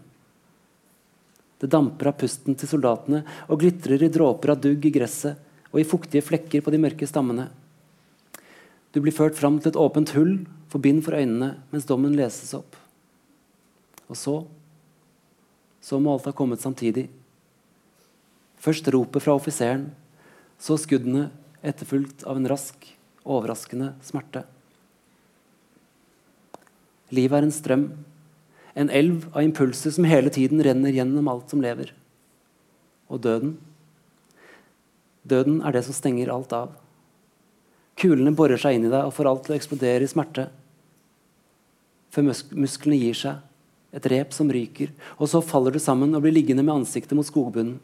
Det 1.61 1.71
damper 1.73 2.11
av 2.11 2.17
pusten 2.21 2.57
til 2.57 2.69
soldatene 2.69 3.23
og 3.47 3.61
glitrer 3.63 4.03
i 4.05 4.11
dråper 4.13 4.53
av 4.53 4.61
dugg 4.61 4.83
i 4.85 4.93
gresset 4.93 5.39
og 5.71 5.79
i 5.81 5.87
fuktige 5.89 6.25
flekker 6.25 6.65
på 6.65 6.73
de 6.73 6.81
mørke 6.81 7.09
stammene. 7.09 7.47
Du 8.97 9.03
blir 9.05 9.13
ført 9.13 9.37
fram 9.37 9.59
til 9.61 9.75
et 9.75 9.77
åpent 9.77 10.09
hull, 10.17 10.47
forbind 10.73 11.03
for 11.05 11.13
øynene 11.19 11.51
mens 11.69 11.85
dommen 11.85 12.15
leses 12.17 12.55
opp. 12.57 12.79
Og 14.09 14.17
så 14.17 14.47
Så 15.87 16.01
må 16.01 16.15
alt 16.17 16.25
ha 16.25 16.33
kommet 16.33 16.59
samtidig. 16.59 17.05
Først 18.59 18.89
ropet 18.91 19.23
fra 19.23 19.37
offiseren, 19.37 19.93
så 20.59 20.75
skuddene 20.75 21.29
etterfulgt 21.63 22.25
av 22.27 22.41
en 22.41 22.49
rask, 22.51 22.75
overraskende 23.23 23.93
smerte. 24.03 24.43
Livet 27.15 27.39
er 27.39 27.47
en 27.47 27.55
strøm, 27.55 27.85
en 28.75 28.91
elv 28.91 29.29
av 29.31 29.45
impulser 29.45 29.95
som 29.95 30.09
hele 30.11 30.33
tiden 30.33 30.59
renner 30.59 30.91
gjennom 30.91 31.29
alt 31.29 31.55
som 31.55 31.63
lever. 31.63 31.93
Og 33.07 33.23
døden? 33.23 33.61
Døden 35.23 35.63
er 35.63 35.77
det 35.77 35.85
som 35.85 35.95
stenger 35.95 36.33
alt 36.35 36.57
av. 36.57 36.75
Kulene 37.97 38.35
borer 38.37 38.61
seg 38.61 38.77
inn 38.77 38.87
i 38.89 38.93
deg 38.93 39.09
og 39.09 39.15
får 39.17 39.29
alt 39.31 39.47
til 39.47 39.55
å 39.55 39.57
eksplodere 39.57 40.05
i 40.05 40.11
smerte. 40.11 40.51
Før 42.13 42.29
musk 42.29 42.53
musklene 42.53 42.99
gir 43.01 43.17
seg, 43.17 43.41
et 43.97 44.07
rep 44.13 44.35
som 44.37 44.51
ryker, 44.53 44.93
og 45.17 45.31
så 45.33 45.41
faller 45.41 45.73
du 45.73 45.81
sammen 45.81 46.13
og 46.15 46.25
blir 46.25 46.35
liggende 46.37 46.65
med 46.67 46.83
ansiktet 46.83 47.17
mot 47.17 47.27
skogbunnen. 47.27 47.79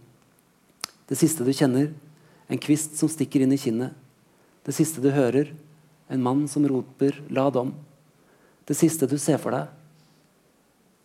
Det 1.08 1.16
siste 1.16 1.44
du 1.44 1.52
kjenner, 1.56 1.90
en 2.52 2.60
kvist 2.60 2.98
som 3.00 3.08
stikker 3.08 3.44
inn 3.44 3.54
i 3.56 3.60
kinnet. 3.60 3.96
Det 4.64 4.74
siste 4.76 5.00
du 5.00 5.08
hører, 5.12 5.54
en 6.12 6.22
mann 6.22 6.44
som 6.48 6.66
roper 6.68 7.22
'la 7.30 7.50
dom'. 7.50 7.72
Det 8.66 8.76
siste 8.76 9.08
du 9.08 9.18
ser 9.18 9.38
for 9.38 9.50
deg, 9.50 9.68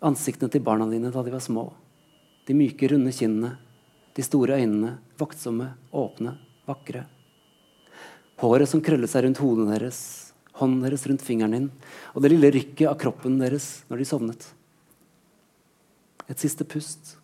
ansiktene 0.02 0.52
til 0.52 0.62
barna 0.62 0.86
dine 0.90 1.12
da 1.12 1.24
de 1.24 1.32
var 1.32 1.40
små. 1.40 1.74
De 2.46 2.54
myke, 2.54 2.88
runde 2.92 3.12
kinnene, 3.12 3.58
de 4.14 4.24
store 4.24 4.60
øynene, 4.60 4.98
vaktsomme, 5.18 5.74
åpne, 5.94 6.38
vakre. 6.68 7.06
Håret 8.38 8.70
som 8.70 8.82
krøllet 8.86 9.10
seg 9.10 9.26
rundt 9.26 9.40
hodet 9.42 9.66
deres, 9.72 10.00
hånden 10.60 10.84
deres 10.86 11.06
rundt 11.10 11.24
fingeren 11.26 11.56
din, 11.56 11.70
og 12.14 12.22
det 12.22 12.30
lille 12.34 12.52
rykket 12.54 12.86
av 12.90 12.98
kroppen 13.02 13.40
deres 13.42 13.82
når 13.90 14.02
de 14.02 14.08
sovnet. 14.10 14.48
Et 16.30 16.38
siste 16.38 16.66
pust. 16.68 17.16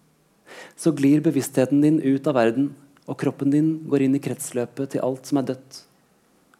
Så 0.79 0.93
glir 0.95 1.21
bevisstheten 1.21 1.81
din 1.83 1.99
ut 2.01 2.27
av 2.29 2.37
verden, 2.37 2.71
og 3.05 3.19
kroppen 3.19 3.51
din 3.53 3.73
går 3.89 4.05
inn 4.05 4.17
i 4.17 4.21
kretsløpet 4.23 4.93
til 4.93 5.03
alt 5.05 5.27
som 5.29 5.41
er 5.41 5.49
dødt. 5.51 5.81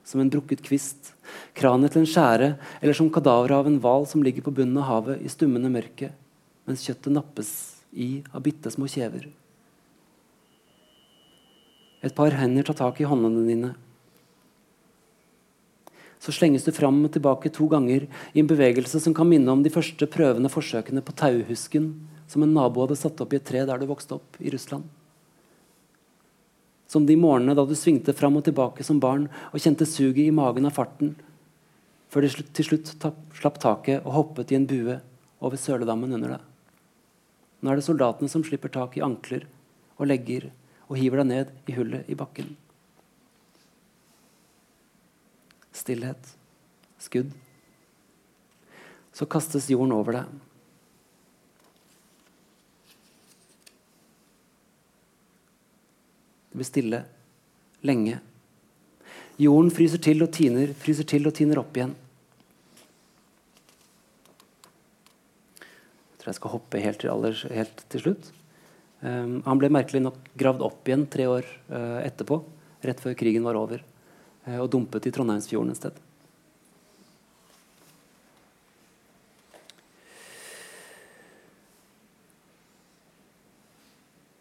Som 0.06 0.20
en 0.22 0.30
brukket 0.30 0.62
kvist, 0.66 1.14
kranet 1.58 1.94
til 1.96 2.04
en 2.04 2.10
skjære, 2.10 2.50
eller 2.82 2.98
som 2.98 3.12
kadaveret 3.14 3.56
av 3.56 3.70
en 3.70 3.80
hval 3.82 4.06
som 4.10 4.26
ligger 4.26 4.44
på 4.46 4.54
bunnen 4.54 4.82
av 4.82 4.90
havet 4.90 5.24
i 5.24 5.32
stummende 5.32 5.72
mørke, 5.72 6.12
mens 6.68 6.84
kjøttet 6.84 7.16
nappes 7.16 7.54
i 7.96 8.20
av 8.34 8.44
bitte 8.46 8.70
små 8.74 8.90
kjever. 8.92 9.30
Et 12.04 12.14
par 12.14 12.36
hender 12.36 12.68
tar 12.68 12.78
tak 12.82 13.00
i 13.00 13.08
håndene 13.08 13.48
dine. 13.48 13.72
Så 16.24 16.32
slenges 16.32 16.64
du 16.64 16.72
fram 16.72 17.02
og 17.04 17.12
tilbake 17.12 17.52
to 17.52 17.66
ganger 17.68 18.06
i 18.32 18.40
en 18.40 18.48
bevegelse 18.48 19.02
som 19.04 19.16
kan 19.16 19.28
minne 19.28 19.52
om 19.52 19.64
de 19.64 19.72
første 19.74 20.08
prøvende 20.08 20.52
forsøkene 20.52 21.04
på 21.04 21.16
tauhusken 21.20 21.90
som 22.32 22.46
en 22.46 22.54
nabo 22.56 22.86
hadde 22.86 22.96
satt 22.96 23.20
opp 23.20 23.36
i 23.36 23.42
et 23.42 23.46
tre 23.50 23.66
der 23.68 23.82
du 23.82 23.90
vokste 23.90 24.16
opp 24.16 24.40
i 24.40 24.54
Russland. 24.54 24.88
Som 26.88 27.10
de 27.10 27.20
morgenene 27.20 27.58
da 27.58 27.68
du 27.68 27.76
svingte 27.76 28.16
fram 28.16 28.40
og 28.40 28.48
tilbake 28.48 28.86
som 28.88 29.02
barn 29.04 29.28
og 29.52 29.60
kjente 29.60 29.88
suget 29.90 30.24
i 30.30 30.32
magen 30.36 30.70
av 30.70 30.78
farten, 30.78 31.18
før 32.08 32.24
de 32.24 32.48
til 32.56 32.70
slutt 32.70 32.96
slapp 33.36 33.60
taket 33.60 34.06
og 34.06 34.16
hoppet 34.16 34.54
i 34.54 34.60
en 34.62 34.70
bue 34.70 35.00
over 35.44 35.60
søledammen 35.60 36.16
under 36.16 36.38
deg. 36.38 36.50
Nå 37.60 37.72
er 37.72 37.80
det 37.80 37.88
soldatene 37.90 38.32
som 38.32 38.48
slipper 38.48 38.72
tak 38.72 38.96
i 38.96 39.04
ankler 39.04 39.44
og 39.98 40.08
legger 40.08 40.54
og 40.88 41.00
hiver 41.00 41.24
deg 41.24 41.32
ned 41.34 41.58
i 41.68 41.76
hullet 41.76 42.08
i 42.08 42.16
bakken. 42.16 42.54
Stillhet. 45.74 46.36
Skudd. 47.02 47.34
Så 49.14 49.26
kastes 49.30 49.70
jorden 49.70 49.94
over 49.94 50.18
deg. 50.18 50.42
Det 56.54 56.60
blir 56.60 56.70
stille 56.70 57.02
lenge. 57.82 58.20
Jorden 59.42 59.72
fryser 59.74 60.02
til 60.06 60.22
og 60.22 60.30
tiner, 60.34 60.74
fryser 60.78 61.08
til 61.10 61.26
og 61.26 61.34
tiner 61.34 61.58
opp 61.62 61.74
igjen. 61.78 61.96
Jeg 65.58 66.22
tror 66.22 66.30
jeg 66.30 66.38
skal 66.38 66.54
hoppe 66.54 66.84
helt 66.84 67.02
til, 67.02 67.10
aller, 67.12 67.40
helt 67.58 67.82
til 67.90 68.06
slutt. 68.06 68.30
Um, 69.02 69.42
han 69.44 69.60
ble 69.60 69.72
merkelig 69.74 70.04
nok 70.06 70.20
gravd 70.40 70.62
opp 70.64 70.88
igjen 70.88 71.08
tre 71.12 71.26
år 71.28 71.50
uh, 71.74 72.00
etterpå, 72.06 72.38
rett 72.86 73.02
før 73.04 73.18
krigen 73.20 73.44
var 73.44 73.58
over, 73.60 73.82
og 74.46 74.70
dumpet 74.72 75.08
i 75.08 75.14
Trondheimsfjorden 75.16 75.72
et 75.72 75.80
sted. 75.80 76.02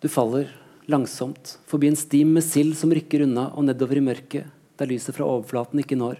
Du 0.03 0.09
faller 0.11 0.49
langsomt, 0.91 1.59
forbi 1.71 1.87
en 1.93 1.97
stim 1.97 2.33
med 2.35 2.43
sild 2.43 2.75
som 2.75 2.91
rykker 2.91 3.23
unna, 3.23 3.53
og 3.55 3.69
nedover 3.69 4.01
i 4.01 4.03
mørket, 4.03 4.49
der 4.75 4.91
lyset 4.91 5.15
fra 5.15 5.29
overflaten 5.29 5.79
ikke 5.79 5.99
når. 5.99 6.19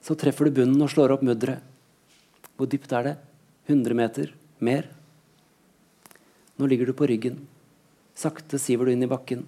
Så 0.00 0.14
treffer 0.14 0.46
du 0.46 0.60
bunnen 0.60 0.78
og 0.78 0.92
slår 0.92 1.16
opp 1.16 1.24
mudderet. 1.26 1.58
Hvor 2.54 2.70
dypt 2.70 2.92
er 2.94 3.08
det? 3.08 3.16
100 3.66 3.98
meter? 3.98 4.30
Mer? 4.62 4.86
Nå 6.60 6.68
ligger 6.70 6.86
du 6.86 6.94
på 6.94 7.08
ryggen. 7.10 7.40
Sakte 8.14 8.60
siver 8.62 8.86
du 8.86 8.94
inn 8.94 9.02
i 9.02 9.10
bakken. 9.10 9.42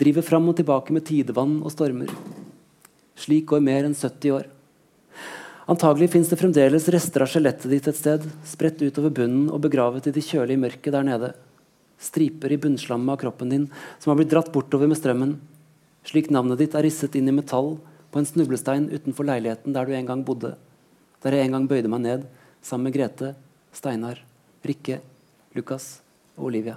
Driver 0.00 0.24
fram 0.24 0.48
og 0.48 0.56
tilbake 0.56 0.94
med 0.94 1.04
tidevann 1.04 1.58
og 1.60 1.74
stormer. 1.74 2.08
Slik 3.16 3.48
går 3.50 3.64
mer 3.64 3.88
enn 3.88 3.96
70 3.96 4.36
år. 4.36 4.46
Antagelig 5.66 6.12
fins 6.12 6.28
det 6.30 6.38
fremdeles 6.38 6.86
rester 6.94 7.24
av 7.24 7.32
skjelettet 7.32 7.72
ditt 7.72 7.88
et 7.90 7.98
sted, 7.98 8.28
spredt 8.46 8.84
utover 8.84 9.10
bunnen 9.10 9.48
og 9.50 9.64
begravet 9.64 10.06
i 10.06 10.14
det 10.14 10.22
kjølige 10.28 10.62
mørket 10.62 10.94
der 10.94 11.06
nede 11.06 11.32
striper 11.98 12.52
i 12.52 12.58
bunnslammet 12.60 13.14
av 13.14 13.20
kroppen 13.20 13.52
din 13.52 13.66
som 13.98 14.12
har 14.12 14.18
blitt 14.20 14.32
dratt 14.32 14.52
bortover 14.52 14.88
med 14.90 14.98
strømmen, 14.98 15.36
slik 16.06 16.30
navnet 16.30 16.60
ditt 16.60 16.76
er 16.76 16.84
risset 16.86 17.16
inn 17.18 17.30
i 17.30 17.34
metall 17.34 17.76
på 18.12 18.20
en 18.20 18.28
snublestein 18.28 18.90
utenfor 18.92 19.26
leiligheten 19.28 19.74
der 19.74 19.88
du 19.88 19.96
en 19.96 20.08
gang 20.08 20.24
bodde, 20.26 20.54
der 21.24 21.36
jeg 21.36 21.48
en 21.48 21.58
gang 21.58 21.68
bøyde 21.70 21.90
meg 21.90 22.04
ned 22.04 22.26
sammen 22.62 22.88
med 22.88 22.96
Grete, 22.96 23.34
Steinar, 23.74 24.20
Rikke, 24.66 25.00
Lukas 25.56 26.00
og 26.36 26.50
Olivia. 26.50 26.76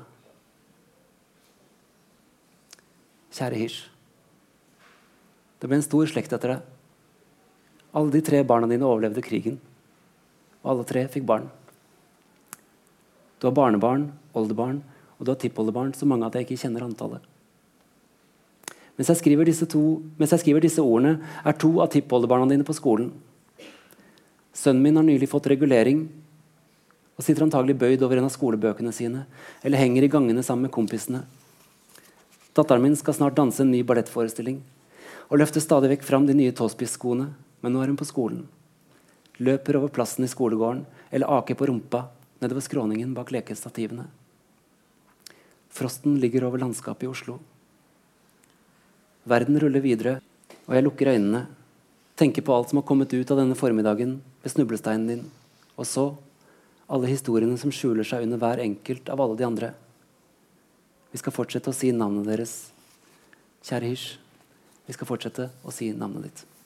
Kjære 3.35 3.59
Hirsch. 3.59 3.98
Det 5.60 5.68
ble 5.68 5.80
en 5.80 5.86
stor 5.86 6.07
slekt 6.07 6.34
etter 6.36 6.55
deg. 6.55 6.68
Alle 7.91 8.14
de 8.14 8.22
tre 8.24 8.39
barna 8.47 8.70
dine 8.70 8.88
overlevde 8.88 9.24
krigen. 9.26 9.57
Og 10.64 10.72
alle 10.74 10.86
tre 10.88 11.03
fikk 11.12 11.26
barn. 11.28 11.49
Du 13.39 13.47
har 13.47 13.55
barnebarn, 13.55 14.10
oldebarn 14.36 14.82
og 15.18 15.26
du 15.26 15.34
har 15.34 15.39
tippoldebarn 15.39 15.91
så 15.95 16.07
mange 16.07 16.28
at 16.28 16.36
jeg 16.36 16.47
ikke 16.47 16.62
kjenner 16.64 16.86
antallet. 16.86 17.24
Mens 18.99 19.12
jeg 19.12 19.20
skriver 19.22 19.47
disse, 19.47 19.68
to, 19.68 20.01
jeg 20.20 20.41
skriver 20.41 20.64
disse 20.64 20.84
ordene, 20.84 21.20
er 21.47 21.55
to 21.55 21.78
av 21.84 21.91
tippoldebarna 21.91 22.49
dine 22.51 22.68
på 22.68 22.76
skolen. 22.76 23.14
Sønnen 24.55 24.84
min 24.84 24.99
har 24.99 25.07
nylig 25.07 25.30
fått 25.32 25.47
regulering 25.51 26.07
og 27.20 27.24
sitter 27.24 27.45
antagelig 27.45 27.78
bøyd 27.80 28.03
over 28.03 28.20
en 28.20 28.28
av 28.28 28.34
skolebøkene 28.34 28.91
sine 28.95 29.26
eller 29.64 29.80
henger 29.80 30.07
i 30.07 30.12
gangene 30.12 30.43
sammen 30.43 30.68
med 30.68 30.76
kompisene. 30.76 31.24
Datteren 32.55 32.84
min 32.84 32.95
skal 32.99 33.16
snart 33.16 33.38
danse 33.39 33.64
en 33.64 33.72
ny 33.72 33.84
ballettforestilling 33.88 34.60
og 35.30 35.38
løfter 35.38 35.61
stadig 35.63 35.91
vekk 35.93 36.05
fram 36.05 36.25
de 36.25 36.36
nye 36.38 36.53
tåspisskoene, 36.55 37.30
men 37.61 37.73
nå 37.73 37.82
er 37.84 37.91
hun 37.91 37.99
på 37.99 38.07
skolen. 38.07 38.45
Løper 39.39 39.77
over 39.80 39.93
plassen 39.93 40.25
i 40.25 40.32
skolegården 40.32 40.86
eller 41.13 41.38
aker 41.39 41.57
på 41.57 41.69
rumpa 41.69 42.07
nedover 42.41 42.63
skråningen 42.63 43.13
bak 43.13 43.32
lekestativene. 43.36 44.07
Frosten 45.69 46.17
ligger 46.19 46.47
over 46.47 46.61
landskapet 46.61 47.05
i 47.05 47.11
Oslo. 47.11 47.38
Verden 49.30 49.59
ruller 49.61 49.84
videre, 49.84 50.15
og 50.65 50.75
jeg 50.75 50.86
lukker 50.86 51.11
øynene, 51.13 51.45
tenker 52.17 52.43
på 52.43 52.55
alt 52.55 52.71
som 52.71 52.82
har 52.82 52.88
kommet 52.88 53.13
ut 53.13 53.32
av 53.32 53.39
denne 53.39 53.55
formiddagen 53.55 54.17
ved 54.43 54.53
snublesteinen 54.53 55.07
din, 55.07 55.21
og 55.77 55.88
så 55.88 56.07
alle 56.89 57.11
historiene 57.11 57.59
som 57.61 57.71
skjuler 57.71 58.07
seg 58.07 58.25
under 58.25 58.41
hver 58.41 58.63
enkelt 58.63 59.11
av 59.13 59.21
alle 59.21 59.38
de 59.38 59.45
andre. 59.45 59.69
Vi 61.13 61.21
skal 61.21 61.36
fortsette 61.36 61.71
å 61.71 61.75
si 61.75 61.91
navnet 61.93 62.27
deres. 62.27 62.55
Kjære 63.65 63.91
Hirsch, 63.91 64.18
vi 64.89 64.95
skal 64.97 65.05
fortsette 65.05 65.51
å 65.61 65.73
si 65.73 65.91
navnet 65.93 66.25
ditt. 66.25 66.59